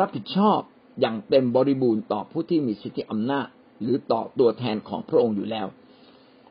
[0.00, 0.60] รับผิดชอบ
[1.00, 3.46] อย่างเต็มบริบูรณ์ต่อผู้ที่มีสิทธิอำนาจ
[3.82, 5.66] หรือต่อตัวแทนของพระองค์อยู่แล้ว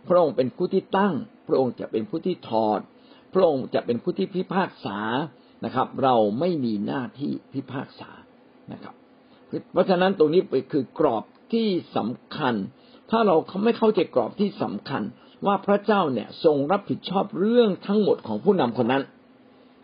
[0.07, 1.13] พระองค์เป็นผู้ที่ตั้ง
[1.47, 2.79] พระองค์จะเป็นผู้ที่ถอด
[3.33, 4.97] พระองค์จะเป็นผู้ที่พิพากษา
[5.65, 8.09] นะครับ เราไม่มีหน้าที่พิพากษา
[8.71, 8.93] นะครับ
[9.73, 11.23] เพราะฉะนั้นตรงนี้คือกรอบ
[11.53, 11.67] ที่
[11.97, 12.55] สำคัญ
[13.11, 15.03] ถ้าเราไม่เข้าใจกรอบที่สำคัญ
[15.45, 19.03] ว่าพระเจ้าเนี่ยทรงรับผิดชอบเรื่องทั้งหมดของผู้นำคนนั้น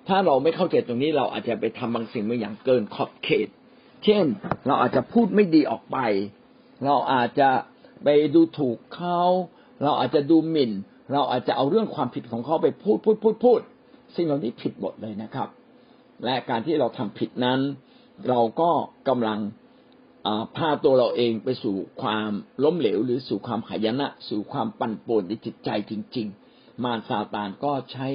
[0.07, 3.47] ถ้าเราไม่เข้าใจตรงนี้เราอาจจะไปทำบางสิ่งบางอย่างเกินขอบเขต
[4.03, 4.25] เช่น
[4.65, 5.97] เราอาจจะพูดไม่ดีออกไป
[6.85, 7.49] เราอาจจะ
[8.03, 9.19] ไปดูถูกเขา
[9.83, 10.71] เราอาจจะดูหมิ่น
[11.14, 13.59] เราอาจจะเอาเรื่องความผิดของเขาไปพูดพูดพูดพูด
[14.16, 15.49] สิ่งเหล่านี้ผิดหมดเลยนะครับ
[16.26, 17.59] และการที่เราทำผิดนั้น
[18.30, 18.70] เราก็
[19.09, 19.39] กำลัง
[20.55, 22.32] พาตัวเราเองไปสู่ความ
[22.64, 28.07] ล้มเหลว หรือสู่ความขยนะ สู่ความปั่นป่วนในจิตใจจริง ๆ มารซาตานก็ใช้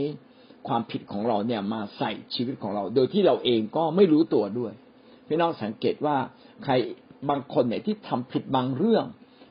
[0.69, 4.73] ความผิดของเราเนี่ยมาใส่ชีวิตของเรา โดยที่เราเองก็ไม่รู้ตัวด้วย
[5.27, 6.17] พี่น้องสังเกตว่า
[6.65, 6.73] ใคร
[7.29, 9.05] บางคนเนี่ยที่ทำผิดบางเรื่อง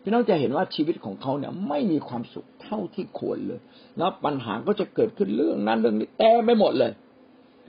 [0.08, 3.60] พี่น้องจะเห็นว่าชีวิตของเขาเนี่ย ไม่มีความสุขเท่าที่ควรเลย
[3.98, 6.92] แล้วปัญหาก็จะเกิดขึ้นเรื่องนั้นเรื่องนี้แต่ไม่หมดเลย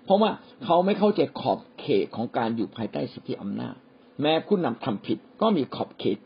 [0.05, 0.31] เพราะว่า
[0.65, 3.77] เขาไม่เข้าใจขอบเขตของการอยู่ภายใต้สิทธิอำนาจ
[4.23, 6.19] แม้ผู้นำทำผิดก็มีขอบเขต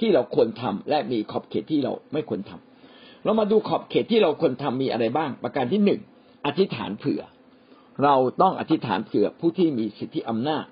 [0.00, 6.00] ที่เราควรทำและมีขอบเขตที่เราไม่ควรทำเรามาดูขอบเขตที่เราควรทำมีอะไรบ้าง ประการที่หนึ่ง
[6.46, 7.22] อธิษฐานเผื่อ
[8.02, 10.64] เราต้องอธิษฐานเผื่อผู้ที่มีสิทธิอำนาจ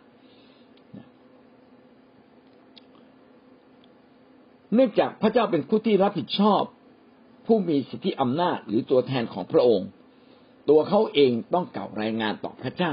[4.75, 6.63] เนื่องจากพระเจ้าเป็นผู้ที่รับผิดชอบ
[7.47, 9.89] ผู้มีสิทธิอำนาจหรือตัวแทนของพระองค์
[10.69, 12.93] ตัวเขาเองต้องเก่ารายงานต่อพระเจ้า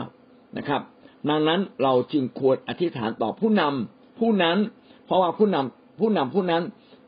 [0.58, 0.82] นะครับ
[1.30, 4.58] ดังนั้นเราจึงควรอธิษฐานต่อผู้นำผู้นั้น
[5.06, 6.64] เพราะว่าผู้นำผู้นำผู้นั้น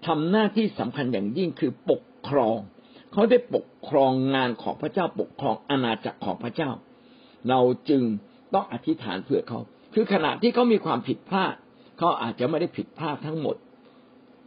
[0.07, 2.57] ทำหน้าที่สำคัญอย่างยิ่งคือปกครอง
[3.13, 6.71] เขาได้ปกครองงานของพระเจ้าปกครองอาณาจักรของพระเจ้า
[7.49, 8.01] เราจึง
[8.53, 9.59] ต้องอธิษฐานเผื่อเขา
[9.93, 11.53] คือขณะที่เขามีความผิดพลาด
[11.97, 13.55] เขาอาจจะไม่ได้ผิดพลาดทั้งหมด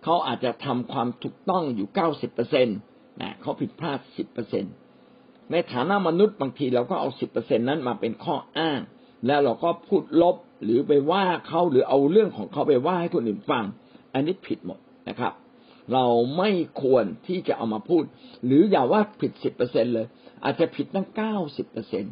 [0.02, 2.76] เขาอาจจะทำความถูกต้องอยู่เก้าสิบเปอร์เซ็นต์
[3.20, 4.68] นะเขาผิดพลาดสิบเปอร์เซ็นต
[5.50, 8.80] ในฐานะมนุษย์บางทีเราก็เอาสิบเปอร์เซ็นนั้นมาเป็นข้ออ้าง
[9.26, 13.64] แล้วเราก็พูดลบหรือไปว่าเขาหรือเอาเรื่องของเขาไปว่าให้คนอื่นฟัง
[14.14, 14.78] อันนี้ผิดหมด
[15.08, 15.32] นะครับ
[15.92, 16.06] เรา
[16.38, 16.50] ไม่
[16.82, 18.02] ควรที่จะเอามาพูด
[18.44, 20.06] หรืออย่าว่าผิดสิบเปอร์เซ็นเลย
[20.44, 22.04] อาจจะผิดตั้งเก้าสิบเปอร์เซ็น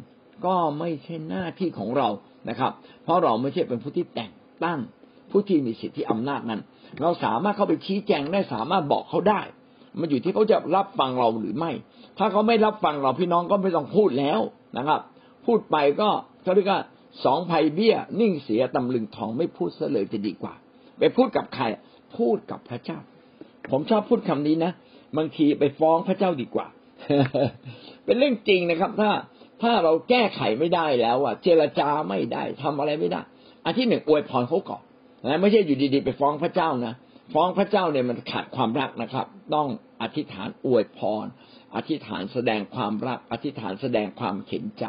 [0.45, 2.09] ก็ไม่ใช่หน้าที่ของเรา
[2.49, 2.71] นะครับ
[3.03, 4.33] เพราะเราไม่ใช่เป็นผู้ที่แต่ง
[4.63, 4.79] ตั้ง
[5.31, 6.61] ผู้ที่มีสิทธิอำนาจนั้น
[7.01, 9.41] เราสามารถเข้าไปชี้แจงได้สามารถบอกเขาได้
[9.99, 11.71] มันอยู่ที่เขาจะรับฟังเราหรือไม่
[12.17, 14.39] ถ้าเขาไม่รับฟังเราพี่น้องก็ไม่ต้องพูดแล้ว
[14.77, 14.99] นะครับ
[15.45, 16.09] พูดไปก็
[16.43, 16.81] เขาเรียกว่า
[17.25, 20.53] สองภัยเบี้ย นิ่งเสียตำลึงทองไม่พูดซะเลยจะดีกว่า
[20.99, 21.63] ไปพูดกับใคร
[22.17, 22.99] พูดกับพระเจ้า
[23.71, 24.71] ผมชอบพูดคำนี้นะ
[25.17, 26.67] บางทีไปฟ้องพระเจ้าดีกว่า
[28.05, 29.11] เป็นเรื่องจริงนะครับ ถ้า
[29.61, 33.21] ถ้าเราแก้ไขไม่ได้แล้วอะ เจรจาไม่ได้ทำอะไรไม่ได้
[33.65, 34.83] อันที่หนึ่งอวยพรเขาก่อน
[35.25, 36.93] นะไม่ใช่อยู่ดีๆ ไปฟ้องพระเจ้านะ
[37.33, 39.67] ฟ้องพระเจ้าเนี่ยมันขาดความรักนะครับ ต้อง
[40.01, 41.25] อธิษฐานอวยพร
[41.75, 44.85] อธิษฐานแสดงความรัก อธิษฐานแสดงความเข็นใจ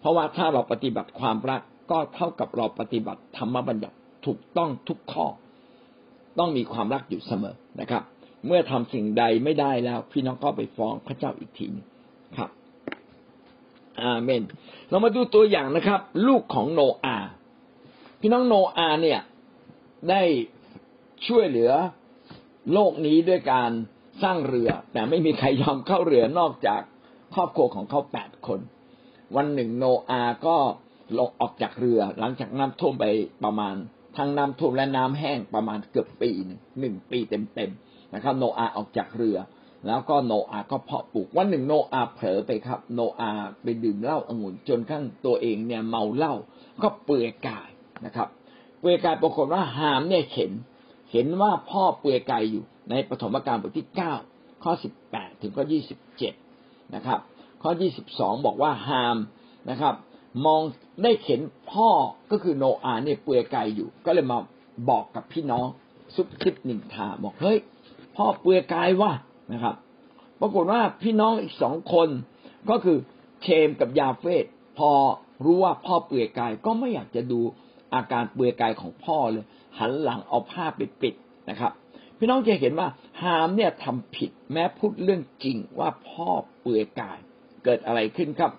[0.00, 1.60] เพราะว่าถ้าเราปฏิบัติความรัก
[1.90, 3.96] ก็เท่ากับเราปฏิบัติธรรมบัญญัติ
[4.26, 5.26] ถูกต้องทุกข้อ
[6.38, 8.02] ต้องมีความรักอยู่เสมอนะครับ
[8.46, 11.66] เมื่อทำสิ่งใดไม่ได้แล้ว พี่น้องก็ไปฟ้องพระเจ้าอีกที
[12.36, 12.50] ครับ
[14.02, 14.42] อาเมน
[14.90, 17.18] เรามาดูตัวอย่างนะครับ ลูกของโนอา
[18.20, 19.20] พี่น้องโนอาเนี่ย
[20.10, 20.22] ได้
[21.26, 21.72] ช่วยเหลือ
[22.72, 23.70] โลกนี้ด้วยการ
[24.22, 26.80] สร้างเรือ แต่ไม่มีใครยอมเข้าเรือนอกจาก
[27.34, 28.60] ครอบครัวของเขาแปดคน
[29.36, 30.56] วันหนึ่งโนอาก็
[31.18, 33.04] ลงออกจากเรือ หลังจากน้ำท่วมไป
[33.44, 33.74] ประมาณ
[34.16, 39.38] ทั้งน้ำท่วมและน้ำแห้งประมาณเกือบปีหนึ่งหนึ่งปีเต็มๆนะครับ โนอาออกจากเรือ
[39.86, 43.30] แล้วก็โนอาก็เพาะปลูกวันหนึ่งโนอาเผลอไปครับ โนอา
[43.62, 46.34] ไปดื่มเหล้าองุ่นจนขั้นตัวเองเนี่ยเมาเหล้า
[46.82, 47.68] ก็เปื่อยกาย
[48.04, 48.28] นะครับ
[48.84, 50.52] เปื่อยกายปรากฏว่าหามเนี่ยเข็น
[51.12, 54.12] เห็นว่าพ่อเปลือยกายอยู่ในปฐมกาลบทที่เก้า
[54.62, 56.34] ข้อสิบแปดถึงข้อยี่สิบเจ็ด
[56.94, 57.18] นะครับ
[57.62, 59.16] ข้อยี่สิบสองบอกว่าฮาม
[59.70, 59.94] นะครับ
[60.46, 60.60] มอง
[61.02, 61.40] ได้เห็น
[61.72, 61.88] พ่อ
[62.30, 64.38] ก็คือโนอาเนี่ยเปลือยกายอยู่ ก็เลยมา
[64.90, 65.66] บอกกับพี่น้อง
[66.14, 67.58] ซุบซิบนินทาบอกเฮ้ย
[68.16, 69.12] พ่อเปลือยกายว่ะ
[69.52, 69.74] นะครับ
[70.40, 72.08] ปรากฏว่าพี่น้องอีกสองคน
[72.70, 72.98] ก็คือ
[73.42, 74.44] เชมกับยาเฟต
[74.78, 74.90] พอ
[75.44, 77.40] รู้ว่าพ่อเปลือยกายก็ไม่อยากจะดู
[77.94, 79.44] อาการเปลือยกายของพ่อเลย
[79.78, 81.14] หันหลังเอาผ้าไปปิด
[81.50, 81.72] นะครับ
[82.18, 82.88] พี่น้องจะเห็นว่า
[83.22, 86.28] ฮามเนี่ยทำผิดแม้พูดเรื่องจริงว่าพ่อ
[86.60, 87.18] เปลือยกาย
[87.64, 88.52] เกิดอะไรขึ้นครับ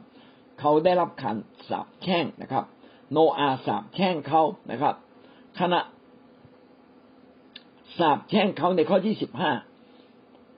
[0.59, 1.35] เขาได้รับขัน
[1.69, 2.63] สาบแช่งนะครับ
[3.11, 4.95] โนอาสาบแช่งเขานะครับ
[5.59, 5.79] ขณะ
[7.97, 9.51] สาบแช่งเขาในข้อที่สิบห้า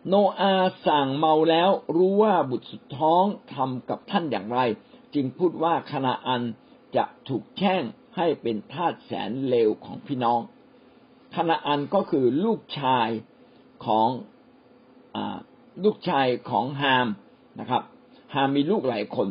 [0.07, 0.53] โนอา
[0.87, 3.23] สั่งเมาแล้วรู้ว่าบุตรสุดท้อง
[3.53, 4.61] ทำกับท่านอย่างไร
[5.15, 6.41] จึงพูดว่าคณาอัน
[6.95, 7.83] จะถูกแช่ง
[8.17, 10.39] ให้เป็นทาสแสนเลวของพี่น้อง
[11.35, 13.09] คณาอันก็คือลูกชาย
[13.85, 14.07] ของ
[15.15, 15.17] อ
[15.83, 17.07] ลูกชายของฮาม
[17.59, 17.81] นะครับ
[18.33, 19.29] ฮามมีลูกหลายคน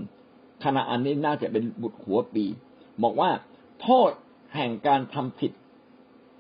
[0.63, 2.45] คณาอันนี้น่าจะเป็นบุตรหัวปี
[3.03, 3.31] บอกว่า
[3.83, 4.11] โทษ
[4.55, 5.53] แห่งการทำผิด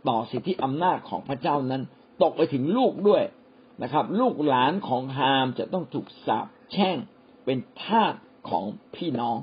[0.08, 1.82] ต่อสิทธิอำนาจของพระเจ้านั้น
[2.22, 3.22] ตกไปถึงลูกด้วย
[3.82, 6.96] นะครับ ลูกหลานของฮามจะต้องถูกสาปแช่ง
[7.44, 8.14] เป็นทาส
[8.50, 8.64] ของ
[8.96, 9.36] พี่น้อง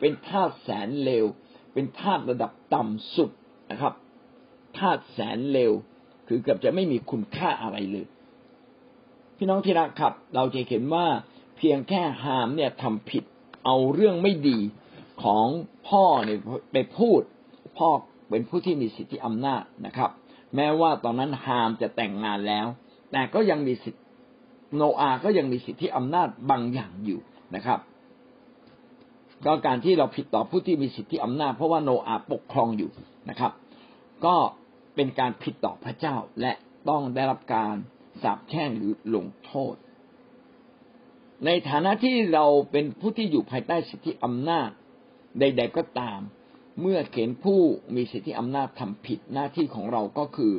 [0.00, 1.26] เป็นทาสแสนเลว
[1.72, 3.30] เป็นทาสระดับต่ำสุด
[3.70, 3.94] นะครับ
[4.78, 5.72] ทาสแสนเลว
[6.28, 8.06] คือเกือบจะไม่มีคุณค่าอะไรเลย
[9.36, 11.06] พี่น้องที่รักครับ เราจะเห็นว่า
[11.56, 13.24] เพียงแค่ฮามเนี่ยทำผิด
[13.64, 14.58] เอาเรื่องไม่ดี
[15.22, 15.46] ของ
[15.88, 16.38] พ่อเนี่ย
[16.72, 17.20] ไปพูด
[17.78, 17.88] พ่อ
[18.30, 20.10] เป็นผู้ที่มีสิทธิอำนาจนะครับ
[20.56, 22.66] แม้ว่าตอนนั้นฮามจะแต่งงานแล้ว
[23.12, 24.00] แต่ก็ยังมีสิทธิ
[24.76, 27.20] โนอาก็ยังมีสิทธิอำนาจบางอย่างอยู่
[27.54, 27.78] นะครับ
[29.46, 32.90] ก็การที่เราผิดต่อผู้ที่มีสิทธิอำนาจ เพราะว่าโนอาปกครองอยู่
[33.30, 33.52] นะครับ
[34.24, 34.36] ก็
[34.94, 36.52] เป็นการผิดต่อพระเจ้าและ
[36.88, 37.74] ต้องได้รับการ
[38.22, 39.74] สาปแช่งหรือลงโทษ
[41.46, 44.68] ในฐานะที่เราเป็นผู้ที่อยู่ภายใต้สิทธิอำนาจ
[45.38, 46.20] ใด ๆก็ตาม
[46.80, 47.60] เมื่อเห็นผู้
[47.94, 50.52] มีสิทธิอำนาจทำผิดหน้าที่ของเราก็คือ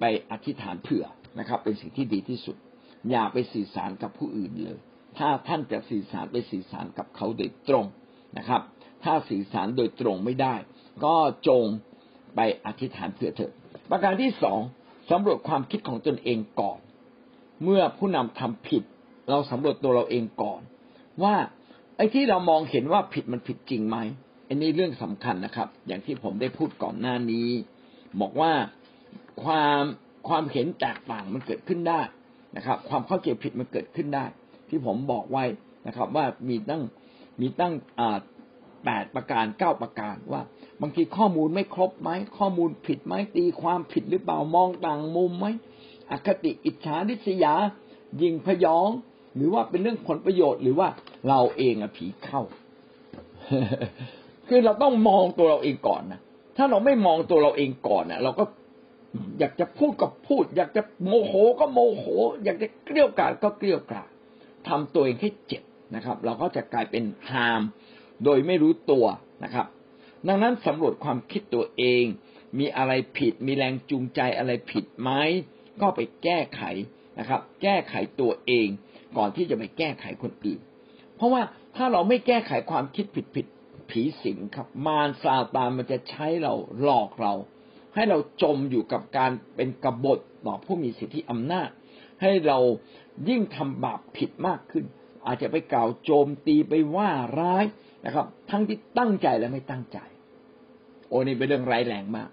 [0.00, 1.04] ไปอธิษฐานเผื่อ
[1.38, 2.56] นะครับ เป็นสิ่งที่ดีที่สุด
[3.10, 4.78] อย่าไปสื่อสารกับผู้อื่นเลย
[5.18, 7.86] ถ้าท่านจะสื่อสารไปสื่อสารกับเขาโดยตรง
[8.38, 8.62] นะครับ
[9.04, 10.54] ถ้าสื่อสารโดยตรงไม่ได้
[11.04, 11.16] ก็
[11.48, 11.64] จง
[12.34, 13.52] ไปอธิษฐานเผื่อเถิด
[13.90, 14.60] ประการที่สอง
[15.10, 16.78] สำรวจความคิดของตนเองก่อน
[17.62, 18.82] เมื่อผู้นำทำผิด
[19.30, 20.60] เราสำรวจตัวเราเองก่อน
[21.22, 21.34] ว่า
[21.96, 23.96] ไอ้ที่เรามองเห็นว่าผิดมันผิดจริงไหม
[24.48, 27.48] อันนี้เรื่องสำคัญนะครับ อย่างที่ผมได้พูดก่อนหน้านี้
[28.20, 28.52] บอกว่า
[29.44, 29.82] ความ
[30.28, 32.00] ความเห็นแตกต่างมันเกิดขึ้นได้
[32.56, 34.24] นะครับ ความเข้าใจผิดมันเกิดขึ้นได้
[34.74, 35.44] ที่ผมบอกไว้
[35.86, 36.82] นะครับ ว่ามีตั้ง
[37.40, 37.72] มีตั้ง
[38.84, 40.42] แปดประการเก้าประการว่า
[40.80, 45.46] บางทีข้อมูลไม่ครบไหมข้อมูลผิดไหมตีความผิดหรือเปล่ามองต่างมุมไหม
[46.10, 47.54] อคติอิจฉาริษยา
[48.22, 48.88] ยิงพยอง
[49.36, 50.88] หรือว่าเป็นเรื่องผลประโยชน์ หรือว่า
[51.28, 52.42] เราเองอะผีเข้า
[54.48, 56.20] คือเราต้องมองตัวเราเองก่อนนะ
[56.56, 58.44] ถ้าเราไม่มองตัวเราเองก่อนนะเราก็
[59.38, 62.04] อยากจะพูดก็พูด อยากจะโมโหก็โมโห
[62.44, 64.08] อยากจะเกลี้ยกล่อมก็เกลี้ยกล่อม
[64.68, 65.62] ทำตัวเองให้เจ็บ
[65.94, 67.62] นะครับ เราก็จะกลายเป็นฮาม
[68.24, 69.06] โดยไม่รู้ตัว
[69.44, 69.66] นะครับ
[70.28, 72.04] ดังนั้นสำรวจความคิดตัวเอง
[72.58, 75.10] มีอะไรผิด มีแรงจูงใจอะไรผิดไหม
[75.80, 76.62] ก็ไปแก้ไข
[77.18, 78.66] นะครับ แก้ไขตัวเอง
[79.16, 80.60] ก่อนที่จะไปแก้ไขคนอื่น
[81.16, 81.42] เพราะว่า
[81.76, 83.46] ถ้าเราไม่แก้ไขความคิดผิดผิด
[83.90, 87.34] ผีสิงครับ มารซาตานมันจะใช้เราหลอกเรา
[87.94, 91.68] ให้เราจมอยู่กับการเป็นกบฏต่อผู้มีสิทธิอำนาจ
[92.22, 92.58] ให้เรา
[93.28, 94.84] ยิ่งทำบาปผิดมากขึ้น
[95.26, 97.10] อาจจะไปกล่าวโจมตีไปว่า
[97.40, 97.64] ร้าย
[98.04, 99.98] นะครับ ทั้งที่ตั้งใจและไม่ตั้งใจ
[101.08, 102.28] โอ้นี่เป็นเรื่องร้ายแรงมาก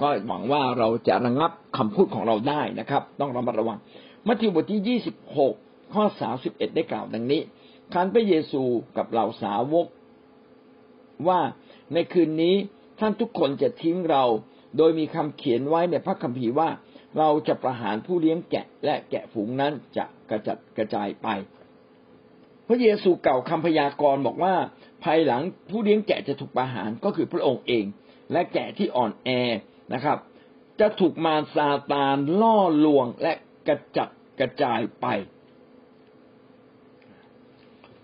[0.00, 3.78] ก็หวังว่าเราจะระงับคำพูดของเราได้นะครับ ต้องระมัดระวัง
[4.26, 5.54] มัทธิวบทที่ยี่สิบหก
[5.92, 7.40] ข้อสาสิบเอ็ดได้กล่าวดังนี้
[7.92, 8.62] คันพระเยซู
[8.96, 9.86] กับเหล่าสาวก
[11.28, 11.40] ว่า
[11.94, 12.56] ในคืนนี้
[13.00, 14.24] ท่านทุกคนจะทิ้งเรา
[14.76, 16.68] โดยมีคำเขียนไว้ในพระคัมภีร์ว่า
[17.18, 21.28] เราจะประหารผู้เลี้ยงแกะและแกะฝูงนั้นจะกระจัดกระจายไป
[22.68, 24.54] พระเยซูเก่าคำพยากรณ์บอกว่า
[25.04, 27.84] ภายหลังผู้เลี้ยงแกะจะถูกประหารก็คือพระองค์เอง
[28.32, 29.28] และแกะที่อ่อนแอ
[29.94, 30.18] นะครับ
[30.80, 33.32] จะถูกมารซาตานล่อลวงและ
[33.68, 34.08] กระจัด
[34.40, 35.06] กระจายไป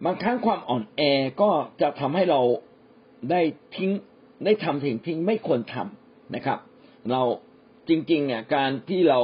[0.04, 1.00] บางครั้งความอ่อนแอ
[1.42, 1.50] ก็
[1.80, 2.40] จะทำให้เรา
[3.30, 3.40] ได้
[3.76, 3.90] ทิ้ง
[4.44, 6.58] ได้ทำสิ่งทิ้งไม่ควรทำนะครับ
[7.12, 7.22] เรา
[7.88, 9.20] จริงๆเนี่ยการที่เรา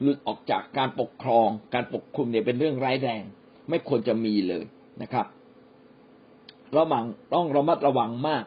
[0.00, 3.22] หลุดออกจากการปกครอง การปกคุมเนี่ยเป็นเรื่องร้ายแรง
[3.68, 4.64] ไม่ควรจะมีเลย
[5.02, 5.26] นะครับ
[6.76, 8.44] ระวังต้องระมัดระวังมาก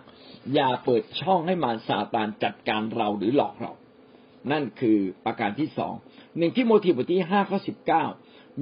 [0.54, 3.72] อย่าเปิดช่องให้มารซาตานจัดการเราหรือหลอกเรา
[4.52, 5.94] นั่นคือประการที่สอง
[6.38, 8.04] หนึ่งที่โมทีบทที่ห้าข้อสิบเก้า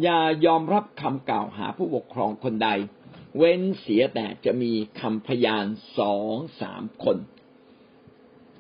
[0.02, 2.70] อย่ายอมรับคำกล่าวหาผู้ปกครองคนใด
[3.38, 5.66] เว้นเสียแต่จะมีคำพยาน
[6.00, 7.18] สองสามคน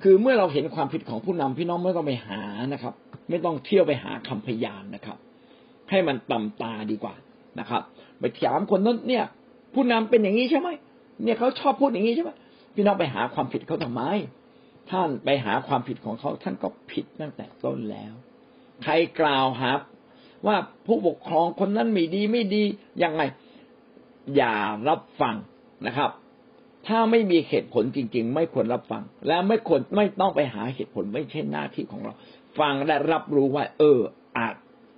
[0.04, 2.41] คือเมื่อเราเห็นความผิดของผู้นำพี่น้องไม่ต้องไปหา
[2.74, 2.93] นะครับ
[3.30, 5.18] ไม่ต้องเที่ยวไปหาคำพยานนะครับ
[5.89, 7.16] ให้มันต่ำตาดีกว่า
[7.60, 7.82] นะครับ
[8.20, 9.24] ไปถามคนนั้นเนี่ย
[9.74, 10.70] ผู้นำเป็นอย่างนี้ใช่ไหม
[11.24, 12.32] เนี่ยเขาชอบพูดอย่างนี้ใช่ไหม
[12.76, 14.02] พี่น้องไปหาความผิดเขาทำไม
[14.91, 18.14] ท่านไปหาความผิดของเขาท่านก็ผิดตั้งแต่ต้นแล้ว
[18.84, 19.72] ใครกล่าวหา
[20.48, 22.64] ว่าผู้ปกครองคนนั้นไม่ดีไม่ดี
[23.04, 23.22] ยังไง
[24.36, 24.56] อย่า
[24.88, 25.36] รับฟัง
[25.86, 26.10] นะครับ
[26.88, 32.13] ถ้าไม่มีเหตุผลจริง ๆ ไม่ควรรับฟัง และไม่ควรไม่ต้องไปหาเหตุผลไม่ใช่หน้าที่ของเรา
[32.59, 33.99] ฟังและรับรู้ว่า เออ
[34.38, 34.55] อาจ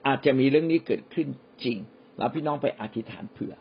[0.08, 1.28] อาจจะมีเรื่องนี้เกิดขึ้น
[1.64, 1.78] จริง
[2.18, 3.54] แล้วพี่น้องไปอธิษฐานเผื่อ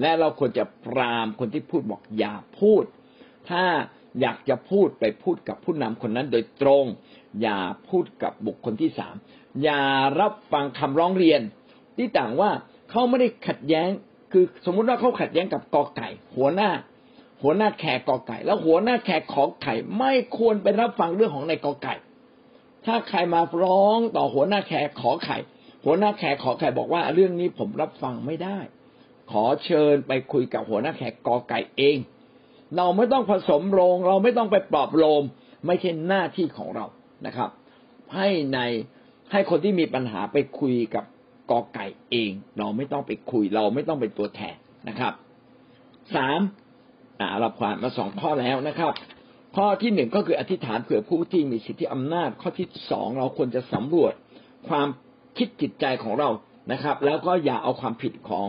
[0.00, 2.84] และเราควรจะปรามคนที่พูดบอกอย่าพูด
[3.50, 3.62] ถ้า
[4.20, 6.84] อยากจะพูดไปพูดกับผู้นำคนนั้นโดยตรง
[7.42, 7.58] อย่า
[7.88, 9.14] พูดกับบุคคลที่สาม
[9.62, 9.82] อย่า
[10.20, 11.40] รับฟังคำร้องเรียน
[11.96, 12.50] ที่ต่างว่า
[12.90, 13.88] เขาไม่ได้ขัดแย้ง
[14.32, 16.70] คือสมมุติว่าเขาขัดแย้งกับกอไก่ หัวหน้า
[17.42, 21.94] หัวหน้าแขกกอไก่ แล้วหัวหน้าแขกขอไข่ไม่ควรไปรับฟังเรื่องของในกอไก่
[22.86, 25.38] ถ้าใครมาร้องต่อหัวหน้าแขกขอไข่
[25.84, 28.58] หัวหน้าแขกขอไข่บอกว่าเรื่องนี้ผมรับฟังไม่ได้
[29.32, 31.96] ขอเชิญไปคุยกับหัวหน้าแขกกอไก่เอง
[32.76, 35.24] เราไม่ต้องผสมโรงเราไม่ต้องไปปลอบโลม
[35.66, 36.86] ไม่ใช่หน้าที่ของเรา
[37.26, 37.50] นะครับ
[38.14, 38.58] ให้ใน
[39.32, 41.04] ให้คนที่มีปัญหาไปคุยกับ
[41.50, 44.56] กอไก่เอง เราไม่ต้องไปคุย เราไม่ต้องเป็นตัวแทน
[44.88, 45.12] นะครับ
[46.16, 46.40] สาม
[47.40, 48.92] เราผ่านมาสองข้อแล้วนะครับ
[49.56, 54.12] ข้อที่หนึ่งก็คืออธิษฐานเผื่อผู้ที่มีสิทธิอำนาจ ข้อที่สองเราควรจะสำรวจ
[54.68, 54.88] ความ
[55.36, 56.28] คิดจิตใจของเรา
[56.72, 58.48] นะครับ แล้วก็อย่าเอาความผิดของ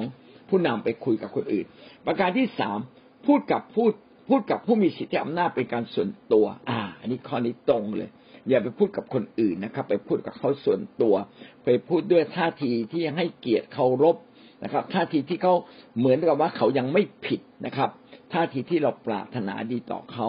[0.49, 1.65] ผู้นำไปคุยกับคนอื่น
[2.05, 2.79] ประการที่สาม
[3.25, 3.91] พูดกับพูด
[4.29, 8.09] พูดกับผู้มีสิทธิอำนาจเป็นการส่วนตัว อ่า อันนี้ข้อนี้ตรงเลย
[8.49, 11.15] อย่าไปพูดกับคนอื่นนะครับ ไปพูดกับเขาส่วนตัว
[11.63, 14.15] ไปพูดด้วยท่าทีที่ให้เกียรติเคารพ
[14.63, 15.53] นะครับ ท่าทีที่เขา
[15.97, 17.89] เหมือนกับว่าเขายังไม่ผิดนะครับ
[18.33, 20.27] ท่าทีที่เราปรารถนาดีต่อเขา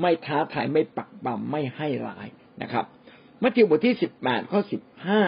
[0.00, 2.26] ไม่ท้าทายไม่ปักบัมไม่ให้ร้าย
[2.62, 2.84] นะครับ
[3.42, 5.22] มัทธิวบทที่สิบแปดข้อสิบห้า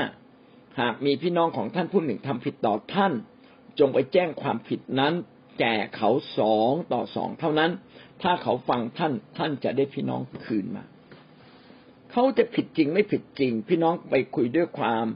[0.81, 3.13] หากมีพี่น้องของท่านผู้หนึ่งทำผิดต่อท่าน
[3.79, 5.15] จงไปแจ้งความผิดนั้น
[5.61, 7.71] แก่เขาสองต่อสองเท่านั้น
[8.23, 10.85] ถ้าเขาฟังท่านท่านจะได้พี่น้องคืนมา
[12.13, 15.07] เขาจะผิดจริงไม่ผิดจริง พี่น้องไปคุยด้วยความ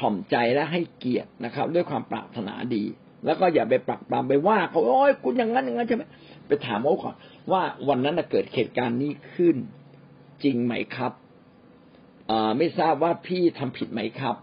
[0.00, 2.84] ถ่อมใจและให้เกียรตินะครับ ด้วยความปรารถนาดี
[3.26, 6.02] แล้วก็อย่าไปปรักปรามไปว่าเขาโอ้ยคุณอย่างนั้นอย่างนั้นใช่ไหม
[6.48, 7.14] ไปถามเขาก่อน
[7.52, 9.56] ว่าวันนั้นเกิดเหตุการณ์นี้ขึ้น
[10.44, 11.12] จริงไหมครับ
[12.58, 14.36] ไม่ทราบว่าพี่ทำผิดไหมครับ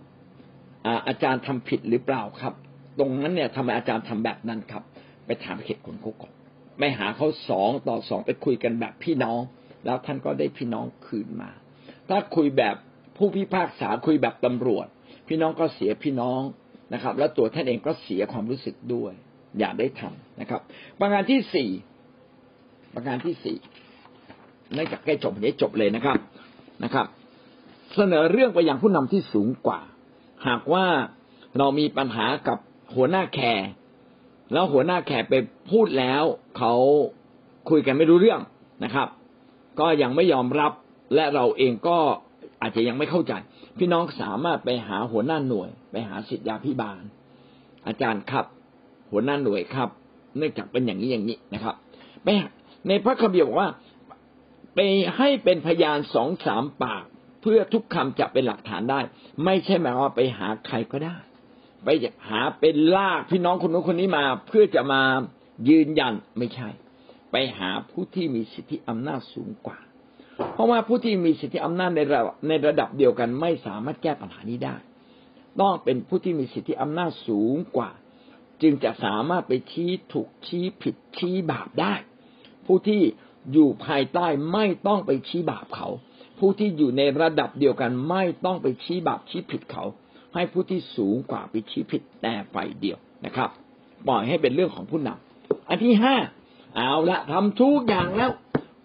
[1.07, 2.53] อาจารย์ทำผิดหรือเปล่าครับ
[2.99, 4.83] ตรงนั้นเนี่ยทำไมอาจารย์ทำแบบนั้นครับ
[5.25, 6.33] ไปถามเหตุผลเขาก่อน
[6.79, 9.41] ไม่หาเขาสองต่อสองไปคุยกันแบบพี่น้อง
[9.85, 11.49] แล้วท่านก็ได้พี่น้องคืนมา
[12.09, 12.75] ถ้าคุยแบบ
[13.17, 14.87] ผู้พิพากษาคุยแบบตำรวจ
[15.27, 16.41] พี่น้องก็เสียพี่น้อง
[16.93, 19.13] นะครับ แล้วตัวท่านเองก็เสียความรู้สึกด้วย
[19.59, 20.61] อย่าได้ทำนะครับ
[20.99, 21.69] ประการที่สี่
[22.95, 23.57] ประการที่สี่
[24.73, 26.17] เนื่องจากใกล้จบนี้จบเลยนะครับ
[26.83, 27.05] นะครับ
[27.95, 29.79] เสนอเรื่องไปยังผู้นำที่สูงกว่า
[30.47, 30.85] หากว่า
[31.57, 32.57] เรามีปัญหากับ
[32.95, 33.67] หัวหน้าแคร์
[34.53, 35.33] แล้วหัวหน้าแคร์ไป
[35.71, 36.23] พูดแล้ว
[36.57, 36.73] เขา
[37.69, 38.41] คุยกันไม่รู้เรื่อง
[38.83, 39.07] นะครับ
[39.79, 40.71] ก็ยังไม่ยอมรับ
[41.15, 41.97] และเราเองก็
[42.61, 43.33] อาจจะยังไม่เข้าใจ
[43.77, 47.01] พี่น้องสามารถไปหาหัวหน้าหน่วย ไปหาสิทธยาพิบาล
[47.87, 48.45] อาจารย์ครับ
[49.11, 49.89] หัวหน้าหน่วยครับ
[50.37, 51.75] เนื่องจากเป็นอย่างนี้อย่างนี้นะครับ
[52.23, 52.27] ไป
[52.87, 53.69] ในพระคัมภีร์บอกว่า
[54.75, 54.79] ไป
[55.17, 57.03] ให้เป็นพยานสองสามปาก
[57.41, 58.99] เพื่อทุกคำจะเป็นหลักฐานได้
[59.45, 61.15] ไม่ใช่หมายว่าไปหาใครก็ได้
[61.85, 61.89] ไป
[62.29, 65.01] หาเป็นลากพี่น้องคนนู้นคนนี้มา เพื่อจะมา
[65.69, 66.69] ยืนยันไม่ใช่
[67.31, 69.79] ไปหาผู้ที่มีสิทธิอำนาจสูงกว่า
[70.53, 74.75] เพราะว่าผู้ที่มีสิทธิอำนาจในระในระดับเดียวกันไม่สามารถแก้ปัญหานี้ได้
[75.59, 77.91] ต้องเป็นผู้ที่มีสิทธิอำนาจสูงกว่า
[78.61, 81.93] จึงจะสามารถไปชี้ถูกชี้ผิดชี้บาปได้
[82.71, 83.03] ผู้ที่
[83.53, 85.87] อยู่ภายใต้ไม่ต้องไปชี้บาปเขา
[86.39, 89.83] ผู้ที่อยู่ในระดับเดียวกันไม่ต้องไปชี้บาปชี้ผิดเขา
[90.33, 93.49] ให้ผู้ที่สูงกว่าไปชี้ผิดแต่ฝ่ายเดียวนะครับ
[94.07, 96.15] ปล่อยให้เป็นเรื่องของผู้นำอันที่ห้า
[96.75, 98.31] เอาละทำทุกอย่างแล้ว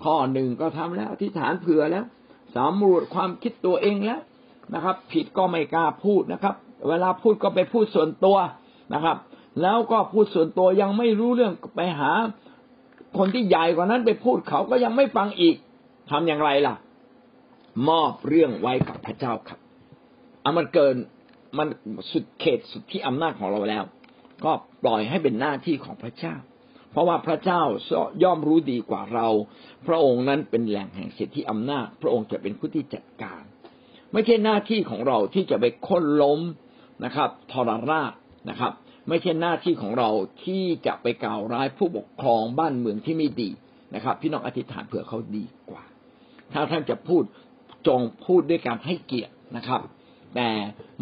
[0.05, 2.05] ข้อหนึ่งก็ทำแล้วที่ฐานเผื่อแล้ว
[2.57, 4.21] สำรวจความคิดตัวเองแล้ว
[4.75, 6.55] นะครับ ผิดก็ไม่กล้าพูดนะครับ
[6.89, 8.37] เวลาพูดก็ไปพูดส่วนตัว
[8.95, 9.17] นะครับ
[9.63, 12.11] แล้วก็พูดส่วนตัวยังไม่รู้เรื่องไปหา
[13.19, 15.57] คนที่ใหญ่กว่านั้นไปพูดเขาก็ยังไม่ฟังอีก
[16.11, 16.75] ทำอย่างไรล่ะ
[17.89, 19.59] มอบเรื่องไว้กับพระเจ้าครับ
[20.43, 20.97] เอามันเกิน
[21.59, 21.69] มัน
[22.11, 23.85] สุดเขตสุดที่อำนาจของเราแล้ว
[24.45, 24.53] ก็
[24.85, 26.35] ปล่อยให้เป็นหน้าที่ของพระเจ้า
[26.91, 27.63] เพราะว่าพระเจ้า
[28.23, 29.29] ย่อมรู้ดีกว่าเรา
[29.87, 33.43] พระองค์นั้นเป็นแหล่งแห่งสิทธิอำนาจ พระองค์จะเป็นผู้ที่จัดการ
[34.13, 36.41] ไม่ใช่หน้าที่ของเราที่จะไปค้นล้ม
[37.05, 38.13] นะครับทรราช
[38.51, 38.73] นะครับ
[39.09, 40.11] ไม่ใช่หน้าที่ของเรา
[40.45, 43.51] ที่จะไปกล่าวร้ายผู้ปกครองบ้านเมืองที่ไม่ดี
[43.95, 45.85] นะครับ พี่น้องอธิษฐานเผื่อเขาดีกว่า
[46.53, 47.23] ถ้าท่านจะพูด
[47.87, 49.81] จงพูดด้วยการให้เกียรตินะครับ
[50.35, 50.51] แต่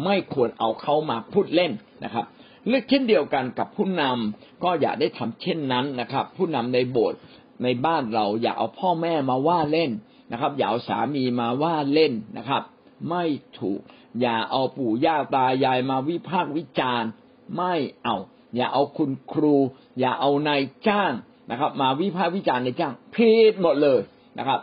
[0.03, 1.71] ไม่ควรเอาเขามาพูดเล่น
[2.03, 2.25] นะครับ
[2.67, 7.19] เลือกเช่นเดียวกันกับผู้นำก็อย่าได้ทำเช่นนั้นนะครับ ผู้นำในโบสถ์
[7.63, 9.91] ในบ้านเราอย่าเอาพ่อแม่มาว่าเล่น
[10.31, 12.63] นะครับ อย่าเอาสามีมาว่าเล่นนะครับ
[13.09, 13.23] ไม่
[13.59, 13.79] ถูก
[14.21, 17.09] อย่าเอาปู่ย่าตายายมาวิพากษ์วิจารณ์
[17.55, 17.73] ไม่
[18.03, 18.15] เอา
[18.55, 19.55] อย่าเอาคุณครู
[19.99, 21.13] อย่าเอานายจ้าง
[21.51, 23.99] นะครับ มาวิพากษ์วิจารณ์ในจ้างผิดหมดเลย
[24.37, 24.59] นะครับ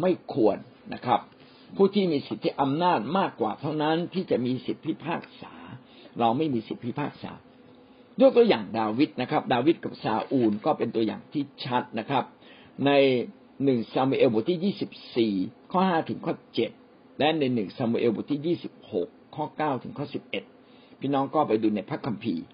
[0.00, 0.56] ไม่ควร
[0.94, 1.20] นะครับ
[1.76, 5.54] ผู้ที่มีสิทธิอำนาจมากกว่าเท่านั้นที่จะมีสิทธิพิพากษา
[6.18, 7.32] เราไม่มีสิทธิพิพากษา
[8.20, 12.24] ยกตัวอย่างดาวิดนะครับ ดาวิดกับซาอูลก็เป็นตัวอย่างที่ชัดนะครับ
[12.86, 12.90] ใน
[13.64, 15.34] หนึ่งซามูเอลบทที่ยี่สิบสี่
[15.72, 16.70] ข้อห้าถึงข้อเจ็ด
[17.18, 20.44] และในหนึ่งซามูเอลบทที่ยี่สิบหกข้อเก้าถึงข้อสิบเอ็ด
[21.00, 22.44] พี่น้องก็ไปดูในพระคัมภีร์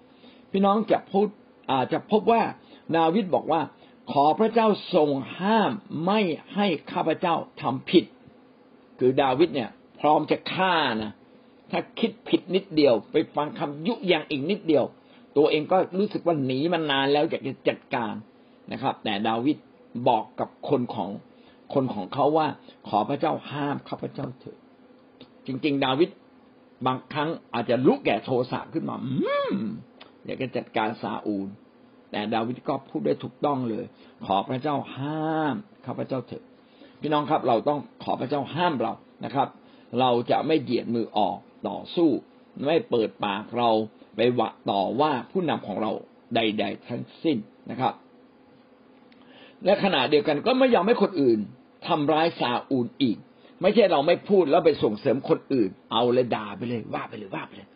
[0.51, 1.27] พี่น้องจะพูด
[1.71, 2.41] อาจจะพบว่า
[2.97, 3.61] ดาวิดบอกว่า
[4.11, 5.71] ขอพระเจ้าทรงห้าม
[6.05, 6.19] ไม่
[6.53, 8.05] ให้ข้าพเจ้าทำผิด
[8.99, 9.69] คือดาวิดเนี่ย
[9.99, 11.11] พร้อมจะฆ่านะ
[11.71, 14.85] ถ้าคิดผิดนิดเดียว ไปฟังคำยุยงอีกนิดเดียว
[15.37, 18.13] ตัวเองก็รู้สึกว่าหนีมันนานแล้วอยากจะจัดการ
[18.71, 19.57] นะครับ แต่ดาวิด
[20.07, 21.09] บอกกับคนของ
[21.73, 22.47] คนของเขาว่า
[22.87, 24.57] ขอพระเจ้าห้ามข้าพเจ้าเถิด
[25.45, 26.09] จริง ๆ ดาวิด
[26.85, 29.09] บางครั้งอาจจะลุกแก่โทสะขึ้นมา อื
[29.53, 29.55] ม
[30.25, 31.47] อยากจะจัดการซาอูล
[32.11, 33.85] แต่ดาวิดก็พูดได้ถูกต้องเลย
[34.25, 35.55] ขอพระเจ้าห้าม
[35.85, 36.43] ข้าพเจ้าเถิด
[37.01, 38.93] พี่น้องครับ เราต้องขอพระเจ้าห้ามเรา
[39.25, 39.47] นะครับ
[39.99, 42.09] เราจะไม่เหยียดมือออกต่อสู้
[42.67, 43.69] ไม่เปิดปากเรา
[44.15, 45.91] ไปวะต่อว่าผู้นำของเรา
[46.35, 47.37] ใด ๆ ทั้งสิ้น
[47.71, 47.93] นะครับ
[49.65, 51.39] และขณะเดียวกันก็ไม่ยอมให้คนอื่น
[51.87, 53.17] ทำร้ายซาอูลอีก
[53.63, 57.67] ไม่ใช่เราไม่พูดแล้วไปส่งเสริมคนอื่น เอาเลยด่าไปเลย ว่าไปเลยว่าไปเลย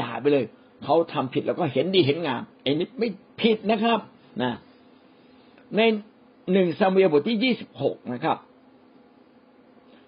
[0.00, 0.44] ด่าไปเลย
[0.84, 3.08] เขาทำผิดแล้วก็เห็นดีเห็นงามไอ้นี่ไม่
[3.40, 4.00] ผิดนะครับ
[4.42, 4.52] นะ
[5.76, 5.80] ใน
[6.52, 8.36] หนึ่งซามูเอลบทที่ยี่สิบหกนะครับ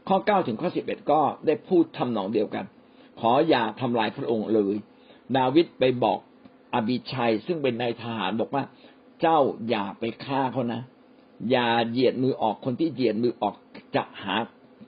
[0.09, 2.65] ข้อเก้าถึงข้อสิบเอ็ดก็ได้พูดทำนองเดียวกัน
[3.21, 4.77] ขออย่าทำลายพระองค์เลย
[5.37, 6.19] ดาวิดไปบอก
[6.75, 8.65] อบิชัย ซึ่งเป็นนายทหารบอกว่า
[9.21, 10.83] เจ้าอย่าไปฆ่าเขานะ
[11.51, 13.55] อย่าเหยียดมือออกคนที่เหยียดมือออก
[13.97, 14.35] จะหา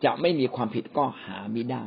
[0.04, 1.84] จะไม่มีความผิดก็หาไม่ได้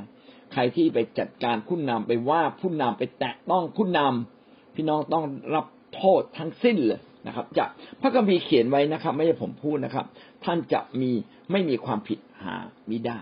[0.53, 7.65] ใครที่ไปจัดการผู้นำไปว่าผู้นำไปแตะต้องผู้นำพี่น้องต้องรับโทษทั้งสิ้นเลยนะครับ จะ
[8.01, 10.05] พระคัมภีร์เขียนไว้นะครับ ไม่ใช่ผมพูดนะครับ
[10.45, 11.11] ท่านจะมี
[11.51, 12.55] ไม่มีความผิดหา
[12.87, 13.21] ไม่ได้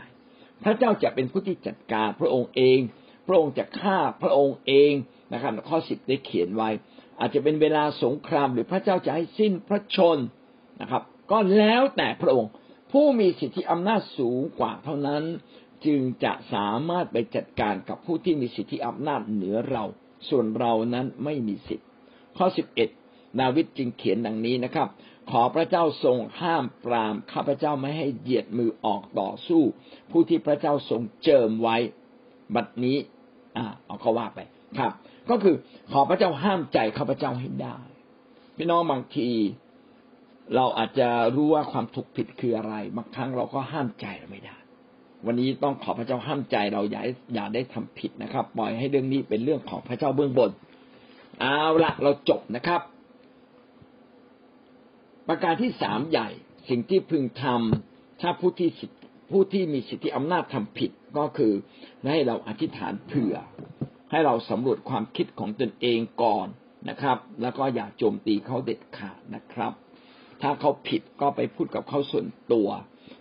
[0.63, 2.79] พระเจ้าจะเป็นผู้ที่จัดการพระองค์เอง
[3.27, 4.91] พระองค์จะฆ่าพระองค์เอง
[5.33, 6.69] นะครับข้อสิบได้เขียนไว้
[7.19, 10.17] อาจจะเป็นเวลาสงครามหรือพระเจ้าจะให้สิ้นพระชน
[10.81, 12.51] นะครับ ก็แล้วแต่พระองค์
[12.93, 15.23] ผู้มีสิทธิอำนาจสูงกว่าเท่านั้น
[15.85, 19.83] จึงจะสามารถไปจัดการกับผู้ที่มีสิทธิอำนาจเหนือเรา
[20.29, 21.85] ส่วนเรานั้นไม่มีสิทธิ
[22.37, 22.89] ข้อสิบเอ็ด
[23.39, 24.87] ดาวิดจึงเขียนดังนี้นะครับ
[25.31, 29.63] ขอพระเจ้าทรงห้ามปรามข้าพเจ้าไม่ให้เหยียดมือออกต่อสู้
[30.11, 31.77] ผู้ที่พระเจ้าทรงเจิมไว้
[32.55, 32.97] บัดนี้
[33.57, 34.39] อ่าเอาเขาว่าไป
[34.79, 34.91] ครับ
[35.29, 35.55] ก็คือ
[35.91, 37.77] ขอพระเจ้าห้ามใจข้าพเจ้าให้ได้
[38.57, 39.29] พี่น้องบางที
[40.55, 44.57] เราอาจจะรู้ว่าความถูกผิดคืออะไร บางครั้งเราก็ห้ามใจเราไม่ได้
[45.25, 47.01] วันนี้ต้องขอพระเจ้าห้ามใจเราอย่า
[47.33, 50.51] อย่าได้ทำผิดนะครับ ปล่อยให้เรื่องนี้เป็นเรื่องของพระเจ้าเบื้องบน
[51.39, 52.81] เอาละเราจบนะครับ
[55.27, 56.29] ประการที่สามใหญ่
[56.69, 58.69] สิ่งที่พึงทำถ้าผู้ที่
[59.31, 61.53] ผู้ที่มีสิทธิอำนาจทำผิดก็คือ
[62.11, 63.35] ให้เราอธิษฐานเผื่อ
[64.11, 66.47] ให้เราสำรวจความคิดของตนเองก่อน
[66.89, 69.73] นะครับ แล้วก็อย่าโจมตีเขาเด็ดขาดนะครับ
[70.43, 72.69] ถ้าเขาผิดก็ไปพูดกับเขาส่วนตัว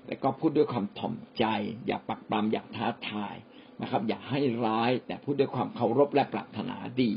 [0.06, 1.44] แต่ก็พูดด้วยความถ่อมใจ
[1.86, 3.34] อย่าปักปรำอย่าท้าทาย
[3.82, 7.10] นะครับ อย่าให้ร้าย แต่พูดด้วยความเคารพและปรารถนาดี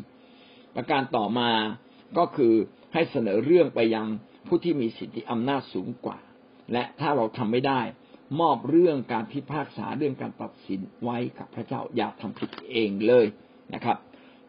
[0.75, 1.51] ประการต่อมา
[2.17, 2.53] ก็คือ
[2.93, 4.07] ให้เสนอเรื่องไปยัง
[4.47, 6.19] ผู้ที่มีสิทธิอำนาจสูงกว่า
[6.73, 7.81] และถ้าเราทำไม่ได้
[8.39, 13.25] มอบเรื่องการพิพากษาเรื่องการตัดสินไว้กับพระเจ้าอย่าทำผิดเองเลย
[13.73, 13.97] นะครับ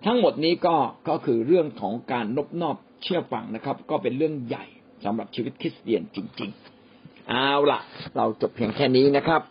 [0.06, 0.76] ทั้งหมดนี้ก็
[1.08, 4.66] ก็คือเรื่องของการนบนอบเชื่อฟังนะครับ ก็เป็นเรื่องใหญ่
[5.04, 6.50] สำหรับชีวิตคริสเตียนจริง
[6.90, 7.80] ๆ เอาละ
[8.16, 9.42] เราจบเพียงแค่นี้นะครับ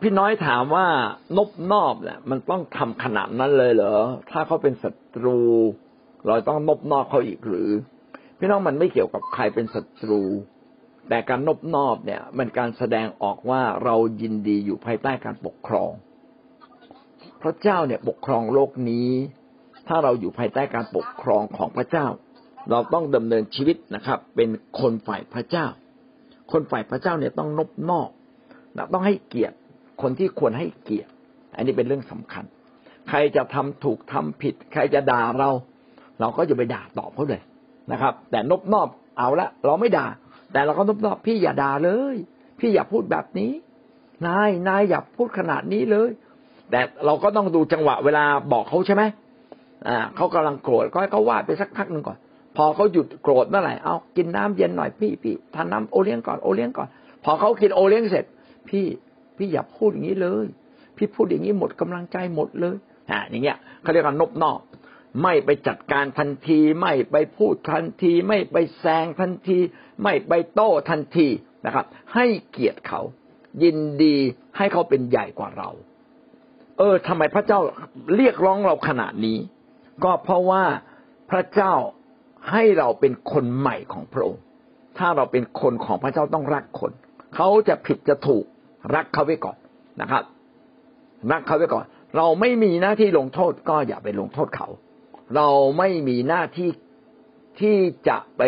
[0.00, 0.86] พี่น้อยถามว่า
[1.36, 3.96] นบนอบเนี่ยมันต้องทำขนาดนั้นเลยเหรอ
[4.30, 5.40] ถ้าเขาเป็นศัตรู
[6.26, 7.70] เราต้องนบนอบเขาอีกหรือ
[8.38, 10.22] พี่น้องมันไม่เกี่ยวกับใครเป็นศัตรู
[11.08, 15.90] แต่การนบนอบเนี่ย มันการแสดงออกว่าเรายินดีอยู่ภายใต้การปกครอง
[17.42, 19.08] พระเจ้าเนี่ยปกครองโลกนี้
[19.88, 22.06] ถ้าเราอยู่ภายใต้การปกครองของพระเจ้า
[22.70, 24.48] เราต้องดำเนินชีวิตนะครับ เป็น
[24.80, 25.66] คนฝ่ายพระเจ้า
[26.52, 28.08] คนฝ่ายพระเจ้าเนี่ยต้องนบนอก
[28.76, 29.56] นะต้องให้เกียรติ
[30.02, 31.10] คนที่ควรให้เกียรติ
[31.56, 32.44] อันนี้เป็นเรื่องสำคัญ
[33.08, 35.50] ใครจะทำถูกทำผิด ใครจะด่าเรา
[36.20, 37.42] เราก็จะไปด่าตอบเขาเลย
[37.92, 40.06] นะครับ แต่นบนอบเอาละเราไม่ด่า
[40.52, 42.16] แต่เราก็นบนอบพี่อย่าด่าเลย
[42.60, 43.52] พี่อย่าพูดแบบนี้
[44.26, 46.10] นายนายอย่าพูดขนาดนี้เลย
[46.70, 49.02] แต่เราก็ต้องดูจังหวะเวลาบอกเขาใช่ไหม
[49.88, 52.18] อ่าเขากำลังโกรธก็ให้เขาวาดไปสักพักหนึ่งก่อน
[52.56, 56.88] พอเขาหยุดโกรธเมื่อไหร่เอากินน้ำเย็นหน่อยพี่พี่ทานน้าโอเลี้ยงก่อนโอเลี้ยงก่อน
[57.24, 58.24] พอเขากินโอเลี้ยงเสร็จ
[58.68, 58.84] พี่
[59.36, 60.46] พี่อย่าพูดอย่างนี้เลย
[60.96, 62.76] พี่พูดอย่างนี้หมดกำลังใจหมดเลย
[63.10, 64.60] อ่าอย่างเงี้ยเขาเรียกว่านบนอก
[65.22, 69.58] ไม่ไปจัดการทันที ไม่ไปพูดทันที ไม่ไปแซงทันที
[70.02, 71.28] ไม่ไปโต้ทันที
[71.66, 73.00] นะครับ ให้เกียรติเขา
[73.62, 74.16] ยินดี
[74.56, 75.70] ให้เขาเป็นใหญ่กว่าเรา
[76.78, 77.60] เออทำไมพระเจ้า
[78.16, 79.38] เรียกร้องเราขนาดนี้
[80.04, 80.64] ก็เพราะว่า
[81.30, 81.74] พระเจ้า
[82.50, 84.42] ให้เราเป็นคนใหม่ของพระองค์
[84.98, 86.92] ถ้าเราเป็นคนของพระเจ้าต้องรักคน
[87.34, 88.44] เขาจะผิดจะถูก
[88.94, 89.56] รักเขาไว้ก่อน
[90.00, 90.22] นะครับ
[91.32, 91.84] รักเขาไว้ก่อน
[92.16, 94.68] เราไม่มีหน้าที่ลงโทษก็อย่าไปลงโทษเขา
[95.36, 96.70] เราไม่มีหน้าที่
[97.60, 97.76] ที่
[98.08, 98.42] จะไป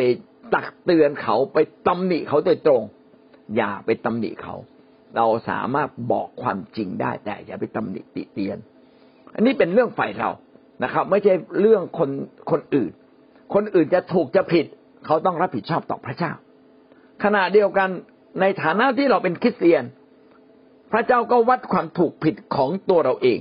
[0.55, 2.82] ตักเตือนเขาไปตำหนิเขาโดยตรง
[3.57, 4.55] อย่าไปตำหนิเขา
[5.16, 8.59] เราสามารถบอกความจริงได้แต่อย่าไปตำหนิติเตียน
[9.34, 10.30] อันนี้เป็นเรื่องฝ่ายเรา
[10.83, 12.11] นะครับ ไม่ใช่เรื่องคน
[12.51, 12.93] คนอื่น
[13.55, 14.66] คนอื่นจะถูกจะผิด
[15.07, 16.33] เขาต้องรับผิดชอบต่อพระเจ้า
[17.25, 17.89] ขณะเดียวกัน
[18.41, 19.85] ในฐานะที่เราเป็นคริสเตียน
[20.93, 23.41] พระเจ้าก็วัดความถูกผิดของตัวเราเอง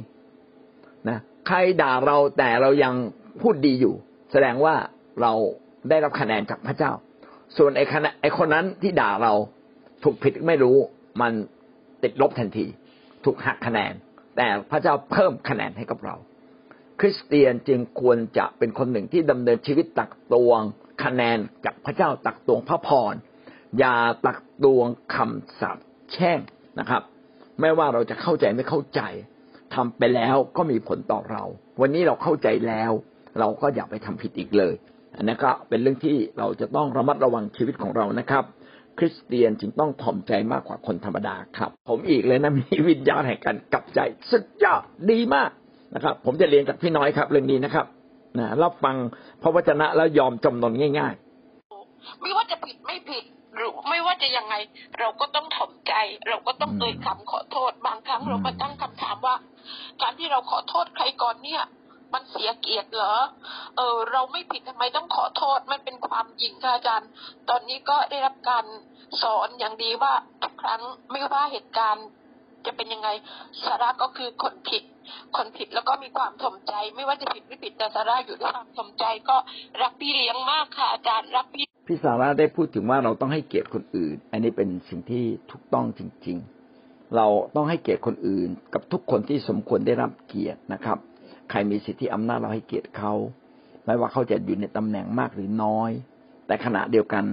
[1.09, 2.93] นะใครด่าเราแต่เรายัง
[3.41, 3.93] พูดดีอยู่
[4.31, 4.75] แสดงว่า
[5.21, 5.33] เรา
[5.89, 6.91] ได้รับคะแนนจากพระเจ้า
[7.57, 9.33] ส่วนไอ้คณะไอ้คนนั้นที่ด่าเรา
[10.03, 10.75] ถูกผิดไม่รู้
[11.21, 11.31] มัน
[12.03, 12.65] ติดลบทันที
[13.25, 13.93] ถูกหักคะแนน
[14.37, 16.15] แต่พระเจ้าเพิ่มคะแนนให้กับเรา
[17.05, 20.61] คริสเตียนจึงควรจะเป็นคนหนึ่งที่ดำเนินชีวิตตักตวง
[21.03, 23.13] คะแนนจากพระเจ้าตักตวงพระพร
[23.79, 23.95] อย่า
[24.25, 25.77] ตักตวงคำสาป
[26.11, 26.39] แช่ง
[26.79, 27.01] นะครับ
[27.61, 29.01] ไม่ว่าเราจะเข้าใจไม่เข้าใจ
[29.75, 31.43] ทำไปแล้วก็มีผลต่อเรา
[31.81, 32.91] วันนี้เราเข้าใจแล้ว
[33.39, 34.73] เราก็อย่าไปทำผิดอีกเลย
[35.15, 38.43] อันนี้ก็เป็นเรื่องที่เราจะต้องระมัดระวังชีวิตของเรานะครับ
[38.97, 43.99] คริสเตียนจึงต้องถ่อมใจมากกว่าคนธรรมดาครับ ผมอีกเลยนะมีวิญญาณแห่งการกลับใจ
[44.31, 44.81] สุดยอด
[45.11, 45.51] ดีมาก
[45.93, 47.85] นะครับ ผมจะเรียนกับพี่น้อยครับ เรื่องนี้นะครับ
[48.37, 48.95] นะรับฟัง
[49.41, 51.13] พระวจนะแล้วยอมจำนนง่าย
[51.67, 53.23] ๆ ไม่ว่าจะผิดไม่ผิด
[53.55, 54.55] หรือไม่ว่าจะยังไง
[54.99, 55.93] เราก็ต้องถ่อมใจ
[56.27, 59.35] เราก็ต้องเอ่ยคำขอโทษ บางครั้งเราก็ตั้งคำถามว่า
[60.01, 61.63] การที่เราขอโทษใครก่อนเนี่ย
[62.13, 63.15] มันเสียเกียรติเหรอ
[63.77, 67.09] เออ เราไม่ผิดทำไมต้องขอโทษมันเป็นความจริงค่ะอาจารย์
[67.49, 68.65] ตอนนี้ก็ได้รับการ
[69.21, 70.13] สอนอย่างดีว่า
[70.43, 70.81] ทุกครั้ง
[71.11, 72.05] ไม่ว่าเหตุการณ์
[72.65, 73.09] จะเป็นยังไง
[73.65, 74.83] สาระก็คือคนผิด
[75.35, 79.35] คนผิดแล้วก็มีความสมใจ ไม่ว่าจะผิดไม่ผิดแต่สาระอยู่ด้วยความสมใจก็
[79.81, 86.37] รักพี่เลี้ยงมากค่ะอาจารย์รักพี่พี่สาระได้พูดถึงว่าเราต้องให้เกียรติคนอื่น อันนี้เป็นสิ่งที่ถูกต้องจริง
[86.75, 90.97] ๆ เราต้องให้เกียรติคนอื่น กับทุกคนที่สมควรได้รับเกียรตินะครับ
[91.49, 93.13] ใครมีสิทธิอำนาจเราให้เกียรติเขา
[93.85, 95.91] ไม่ว่าเขาจะอยู่ในตำแหน่งมากหรือน้อย
[96.47, 97.25] แต่ขณะเดียวกัน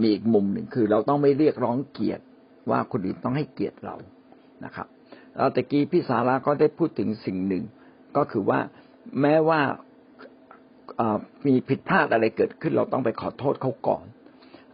[0.00, 2.22] มีอีกมุมหนึ่งคือ เราต้องไม่เรียกร้องเกียรติ
[2.70, 3.96] ว่าคนอื่นต้องให้เกียรติเรา
[4.64, 4.86] นะครับ
[5.36, 7.64] เราตะกี้พี่สาระก็ได้พูดถึงสิ่งหนึ่ง
[8.16, 8.60] ก็คือว่า
[9.20, 9.60] แม้ว่า
[11.46, 14.04] มีผิดพลาดอะไรเกิดขึ้น เราต้องไปขอโทษเขาก่อน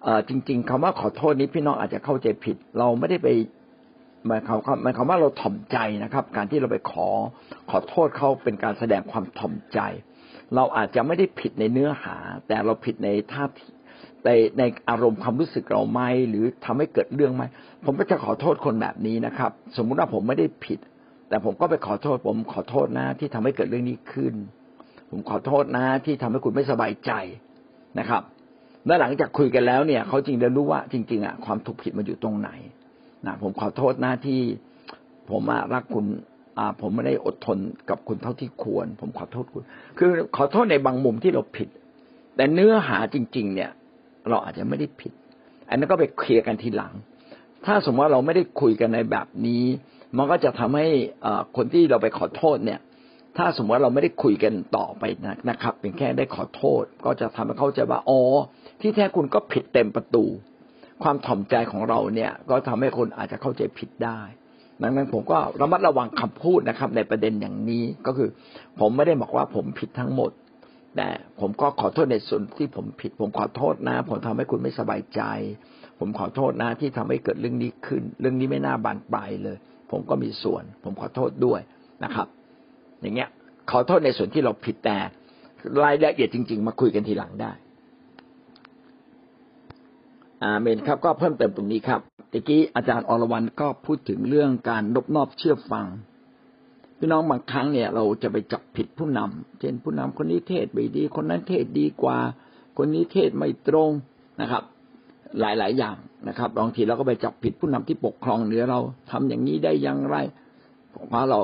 [0.07, 3.29] อจริง ๆคำว่าขอโทษนี้พี่น้องอาจจะเข้าใจผิด เราไม่ได้ไป
[4.27, 7.09] หมายความหมายความว่าเราถ่อมใจนะครับ การที่เราไปขอ
[7.71, 9.79] ขอโทษเขาเป็นการแสดงความถ่อมใจ
[10.55, 12.17] เราอาจจะไม่ได้ผิดในเนื้อหา
[12.49, 13.69] แต่เราผิดในท่าที
[14.25, 17.45] ในในอารมณ์ความรู้สึกเราไหมหรือทำให้เกิดเรื่องไหม
[17.85, 20.79] ผมก็จะขอโทษคนแบบนี้นะครับ สมมุติว่าผมไม่ได้ผิด
[21.29, 24.35] แต่ผมก็ไปขอโทษ ผมขอโทษนะที่ทำให้เกิดเรื่องนี้ขึ้น
[25.11, 27.13] ผมขอโทษนะที่ทำให้คุณไม่สบายใจ
[27.99, 28.23] นะครับ
[28.87, 32.51] และหลังจากคุยกันแล้วเนี่ย เขาจริงจะรู้ว่าจริง ๆอะความถูกผิดมันอยู่ตรงไหน
[33.27, 34.41] นะผมขอโทษนะที่
[35.31, 35.43] ผม
[35.75, 36.07] รักคุณ
[36.59, 37.59] อ่าผมไม่ได้อดทน
[37.91, 39.63] กับคุณเท่าที่ควร ผมขอโทษคุณ
[39.99, 41.69] คือขอโทษในบางมุมที่เราผิด
[42.37, 43.71] แต่เนื้อหาจริง ๆ เนี่ย
[44.31, 45.13] เราอาจจะไม่ได้ผิด
[45.69, 46.93] อันนั้นก็ไปเคลียร์กันทีหลัง
[47.67, 49.65] ถ้าสมมติว่าเราไม่ได้คุยกันในแบบนี้
[50.17, 50.87] มันก็จะทำให้
[51.57, 52.81] คนที่เราไปขอโทษเนี่ย
[53.37, 55.05] ถ้าสมมติว่าเราไม่ได้คุยกันต่อไป
[55.51, 58.21] นะครับเป็นแค่ได้ขอโทษ ก็จะทำให้เข้าใจว่าอ๋อ
[58.81, 60.25] ที่แท้คุณก็ผิดเต็มประตู
[61.03, 64.21] ความถ่อมใจของเราเนี่ย ก็ทำให้คนอาจจะเข้าใจผิดได้
[64.83, 68.29] ดังนั้นผมก็ระมัดระวังคำพูดนะครับ ในประเด็นอย่างนี้ก็คือ
[68.81, 70.31] ผมไม่ได้บอกว่าผมผิดทั้งหมด
[70.97, 71.09] แต่
[71.41, 75.23] ผมก็ขอโทษในส่วนที่ผมผิด ผมขอโทษนะ ผมทำให้คุณไม่สบายใจ
[75.99, 79.57] ผมขอโทษนะที่ทำให้เกิดเรื่องนี้ขึ้น เรื่องนี้ไม่น่าบานปลายเลย
[79.91, 81.61] ผมก็มีส่วน ผมขอโทษด้วย
[82.05, 82.27] นะครับ
[83.01, 83.29] อย่างเงี้ย
[83.71, 84.99] ขอโทษในส่วนที่เราผิดแต่
[85.83, 87.53] รายละเอียดจริง ๆ มาคุยกันทีหลังได้
[90.45, 92.01] อาเมนครับ ก็เพิ่มเติมตรงนี้ครับ
[92.33, 95.87] ตะกี้อาจารย์อรวรรณก็พูดถึงเรื่องการนบนอบเชื่อฟัง
[97.05, 102.19] พี่น้องบางครั้งเนี่ย เราจะไปจับผิดผู้นำเช่นผู้นำคนนี้เทศไม่ดี คนนั้นเทศดีกว่า
[102.79, 103.91] คนนี้เทศไม่ตรง
[104.41, 104.63] นะครับ
[105.41, 105.97] หลาย ๆ อย่าง
[106.29, 108.81] นะครับบางทีเราก็ไปจับผิดผู้นำที่ปกครองเหนือเรา
[109.11, 110.17] ทำอย่างนี้ได้อย่างไร
[111.09, 111.39] เพราะเรา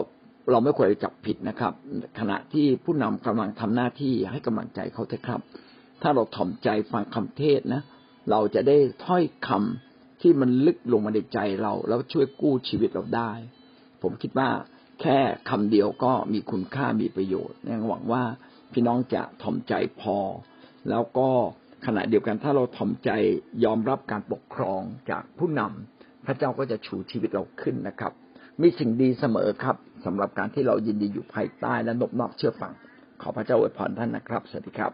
[0.51, 1.73] เราไม่ควรจะจับผิดนะครับ
[2.19, 5.41] ขณะที่ผู้นำกำลังทำหน้าที่ให้กำลังใจเขาเถอะครับ
[6.03, 7.83] ถ้าเราถ่อมใจฟังคำเทศนะ
[8.31, 13.33] เราจะได้ถ้อยคำที่มันลึกลงมาในใจเรา แล้วช่วยกู้ชีวิตเราได้
[14.03, 14.49] ผมคิดว่า
[15.01, 15.19] แค่
[15.51, 18.25] คำเดียวก็มีคุณค่ามีประโยชน์ยังหวังว่า
[18.73, 20.19] พี่น้องจะถ่อมใจพอ
[20.91, 21.29] แล้วก็
[21.87, 23.11] ขณะเดียวกันถ้าเราถ่อมใจ
[23.65, 24.81] ยอมรับการปกครอง
[25.11, 28.13] จากผู้นำพระเจ้าก็จะชูชีวิตเราขึ้นนะครับ
[28.63, 32.73] มีสิ่งดีเสมอครับสำหรับการที่เรายินดีอยู่ภายใต้และนบนอบเชื่อฟัง
[33.23, 34.93] ขอพระเจ้าอวยพรท่านนะครับ สวัสดีครับ